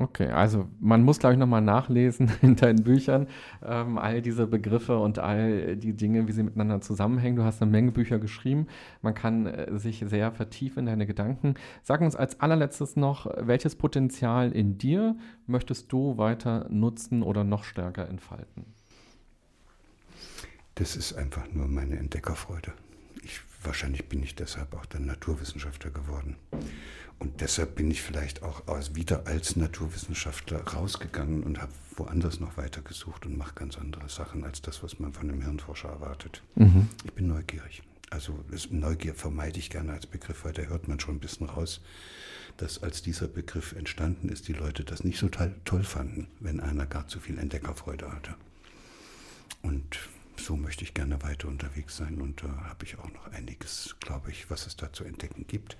Okay, 0.01 0.31
also 0.31 0.67
man 0.81 1.03
muss, 1.03 1.19
glaube 1.19 1.35
ich, 1.35 1.39
nochmal 1.39 1.61
nachlesen 1.61 2.33
in 2.41 2.57
deinen 2.57 2.83
Büchern, 2.83 3.27
ähm, 3.63 3.99
all 3.99 4.23
diese 4.23 4.47
Begriffe 4.47 4.99
und 4.99 5.19
all 5.19 5.77
die 5.77 5.93
Dinge, 5.93 6.27
wie 6.27 6.33
sie 6.33 6.43
miteinander 6.43 6.81
zusammenhängen. 6.81 7.37
Du 7.37 7.45
hast 7.45 7.61
eine 7.61 7.71
Menge 7.71 7.93
Bücher 7.93 8.19
geschrieben. 8.19 8.67
Man 9.03 9.13
kann 9.13 9.45
äh, 9.45 9.79
sich 9.79 10.03
sehr 10.07 10.33
vertiefen 10.33 10.81
in 10.81 10.87
deine 10.87 11.07
Gedanken. 11.07 11.53
Sag 11.83 12.01
uns 12.01 12.17
als 12.17 12.41
allerletztes 12.41 12.97
noch, 12.97 13.27
welches 13.47 13.77
Potenzial 13.77 14.53
in 14.53 14.79
dir 14.79 15.17
möchtest 15.47 15.93
du 15.93 16.17
weiter 16.17 16.67
nutzen 16.71 17.23
oder 17.23 17.45
noch 17.45 17.65
stärker 17.65 18.09
entfalten? 18.09 18.65
Das 20.77 20.97
ist 20.97 21.13
einfach 21.13 21.53
nur 21.53 21.69
meine 21.69 21.99
Entdeckerfreude. 21.99 22.73
Ich, 23.61 23.67
wahrscheinlich 23.67 24.09
bin 24.09 24.23
ich 24.23 24.35
deshalb 24.35 24.75
auch 24.75 24.87
der 24.87 25.01
Naturwissenschaftler 25.01 25.91
geworden. 25.91 26.37
Und 27.19 27.43
deshalb 27.43 27.75
bin 27.75 27.91
ich 27.91 28.01
vielleicht 28.01 28.43
auch 28.43 28.67
aus, 28.67 28.95
wieder 28.95 29.27
als 29.27 29.57
Naturwissenschaftler 29.57 30.63
rausgegangen 30.63 31.43
und 31.43 31.61
habe 31.61 31.73
woanders 31.97 32.41
noch 32.41 32.57
weitergesucht 32.57 33.27
und 33.27 33.37
mache 33.37 33.55
ganz 33.55 33.77
andere 33.77 34.09
Sachen 34.09 34.45
als 34.45 34.63
das, 34.63 34.83
was 34.83 34.99
man 34.99 35.13
von 35.13 35.29
einem 35.29 35.43
Hirnforscher 35.43 35.91
erwartet. 35.91 36.43
Mhm. 36.55 36.89
Ich 37.05 37.13
bin 37.13 37.29
neugierig. 37.29 37.83
Also 38.09 38.39
Neugier 38.71 39.15
vermeide 39.15 39.59
ich 39.59 39.71
gerne 39.71 39.93
als 39.93 40.07
Begriff, 40.07 40.45
weil 40.45 40.53
da 40.53 40.63
hört 40.63 40.89
man 40.89 40.99
schon 40.99 41.17
ein 41.17 41.21
bisschen 41.21 41.47
raus, 41.47 41.83
dass 42.57 42.83
als 42.83 43.03
dieser 43.03 43.29
Begriff 43.29 43.73
entstanden 43.73 44.31
ist, 44.31 44.49
die 44.49 44.53
Leute 44.55 44.83
das 44.83 45.05
nicht 45.05 45.19
so 45.19 45.29
toll 45.29 45.85
fanden, 45.85 46.27
wenn 46.41 46.61
einer 46.61 46.87
gar 46.87 47.07
zu 47.07 47.21
viel 47.21 47.39
Entdeckerfreude 47.39 48.11
hatte. 48.11 48.35
Und 49.63 49.99
so 50.45 50.57
möchte 50.57 50.85
ich 50.85 50.95
gerne 50.95 51.23
weiter 51.23 51.49
unterwegs 51.49 51.97
sein 51.97 52.21
und 52.21 52.43
da 52.43 52.47
äh, 52.47 52.69
habe 52.69 52.85
ich 52.85 52.99
auch 52.99 53.11
noch 53.13 53.27
einiges, 53.33 53.97
glaube 54.01 54.31
ich, 54.31 54.51
was 54.51 54.67
es 54.67 54.77
da 54.77 54.93
zu 54.93 55.05
entdecken 55.05 55.47
gibt. 55.47 55.77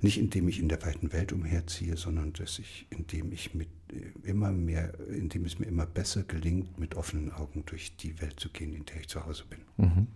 Nicht 0.00 0.18
indem 0.18 0.48
ich 0.48 0.58
in 0.58 0.68
der 0.68 0.82
weiten 0.82 1.12
Welt 1.12 1.32
umherziehe, 1.32 1.96
sondern 1.96 2.32
dass 2.32 2.58
ich, 2.58 2.86
indem 2.90 3.32
ich 3.32 3.54
mit 3.54 3.68
äh, 3.92 4.28
immer 4.28 4.52
mehr, 4.52 4.98
indem 5.08 5.44
es 5.44 5.58
mir 5.58 5.66
immer 5.66 5.86
besser 5.86 6.22
gelingt, 6.22 6.78
mit 6.78 6.94
offenen 6.94 7.32
Augen 7.32 7.64
durch 7.66 7.96
die 7.96 8.20
Welt 8.20 8.38
zu 8.38 8.50
gehen, 8.50 8.74
in 8.74 8.84
der 8.84 9.00
ich 9.00 9.08
zu 9.08 9.24
Hause 9.24 9.44
bin. 9.48 9.60
Mhm. 9.76 10.06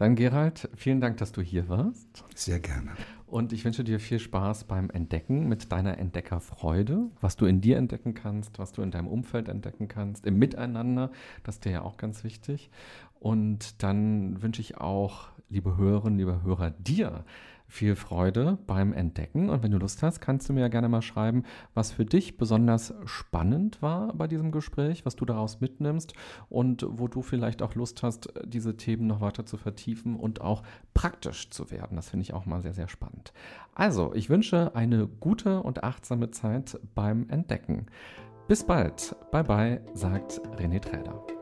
Dann 0.00 0.14
Gerald, 0.14 0.70
vielen 0.76 1.02
Dank, 1.02 1.18
dass 1.18 1.30
du 1.30 1.42
hier 1.42 1.68
warst. 1.68 2.24
Sehr 2.34 2.58
gerne. 2.58 2.92
Und 3.26 3.52
ich 3.52 3.66
wünsche 3.66 3.84
dir 3.84 4.00
viel 4.00 4.18
Spaß 4.18 4.64
beim 4.64 4.88
Entdecken 4.88 5.46
mit 5.46 5.70
deiner 5.70 5.98
Entdeckerfreude, 5.98 7.10
was 7.20 7.36
du 7.36 7.44
in 7.44 7.60
dir 7.60 7.76
entdecken 7.76 8.14
kannst, 8.14 8.58
was 8.58 8.72
du 8.72 8.80
in 8.80 8.90
deinem 8.90 9.08
Umfeld 9.08 9.50
entdecken 9.50 9.88
kannst, 9.88 10.24
im 10.24 10.38
Miteinander, 10.38 11.10
das 11.42 11.56
ist 11.56 11.66
dir 11.66 11.72
ja 11.72 11.82
auch 11.82 11.98
ganz 11.98 12.24
wichtig. 12.24 12.70
Und 13.18 13.82
dann 13.82 14.40
wünsche 14.40 14.62
ich 14.62 14.78
auch, 14.78 15.28
liebe 15.50 15.76
Hörerinnen, 15.76 16.18
liebe 16.18 16.42
Hörer, 16.44 16.70
dir 16.70 17.26
viel 17.70 17.94
Freude 17.96 18.58
beim 18.66 18.92
Entdecken. 18.92 19.48
Und 19.48 19.62
wenn 19.62 19.70
du 19.70 19.78
Lust 19.78 20.02
hast, 20.02 20.20
kannst 20.20 20.48
du 20.48 20.52
mir 20.52 20.60
ja 20.60 20.68
gerne 20.68 20.88
mal 20.88 21.02
schreiben, 21.02 21.44
was 21.72 21.92
für 21.92 22.04
dich 22.04 22.36
besonders 22.36 22.92
spannend 23.04 23.80
war 23.80 24.12
bei 24.12 24.26
diesem 24.26 24.50
Gespräch, 24.50 25.06
was 25.06 25.16
du 25.16 25.24
daraus 25.24 25.60
mitnimmst 25.60 26.12
und 26.48 26.84
wo 26.88 27.08
du 27.08 27.22
vielleicht 27.22 27.62
auch 27.62 27.74
Lust 27.74 28.02
hast, 28.02 28.32
diese 28.44 28.76
Themen 28.76 29.06
noch 29.06 29.20
weiter 29.20 29.46
zu 29.46 29.56
vertiefen 29.56 30.16
und 30.16 30.40
auch 30.40 30.62
praktisch 30.94 31.50
zu 31.50 31.70
werden. 31.70 31.96
Das 31.96 32.10
finde 32.10 32.22
ich 32.22 32.34
auch 32.34 32.44
mal 32.44 32.60
sehr, 32.60 32.74
sehr 32.74 32.88
spannend. 32.88 33.32
Also, 33.74 34.12
ich 34.14 34.28
wünsche 34.28 34.74
eine 34.74 35.06
gute 35.06 35.62
und 35.62 35.84
achtsame 35.84 36.30
Zeit 36.30 36.78
beim 36.94 37.28
Entdecken. 37.28 37.86
Bis 38.48 38.64
bald. 38.64 39.14
Bye 39.30 39.44
bye, 39.44 39.80
sagt 39.94 40.40
René 40.58 40.80
Träder. 40.80 41.39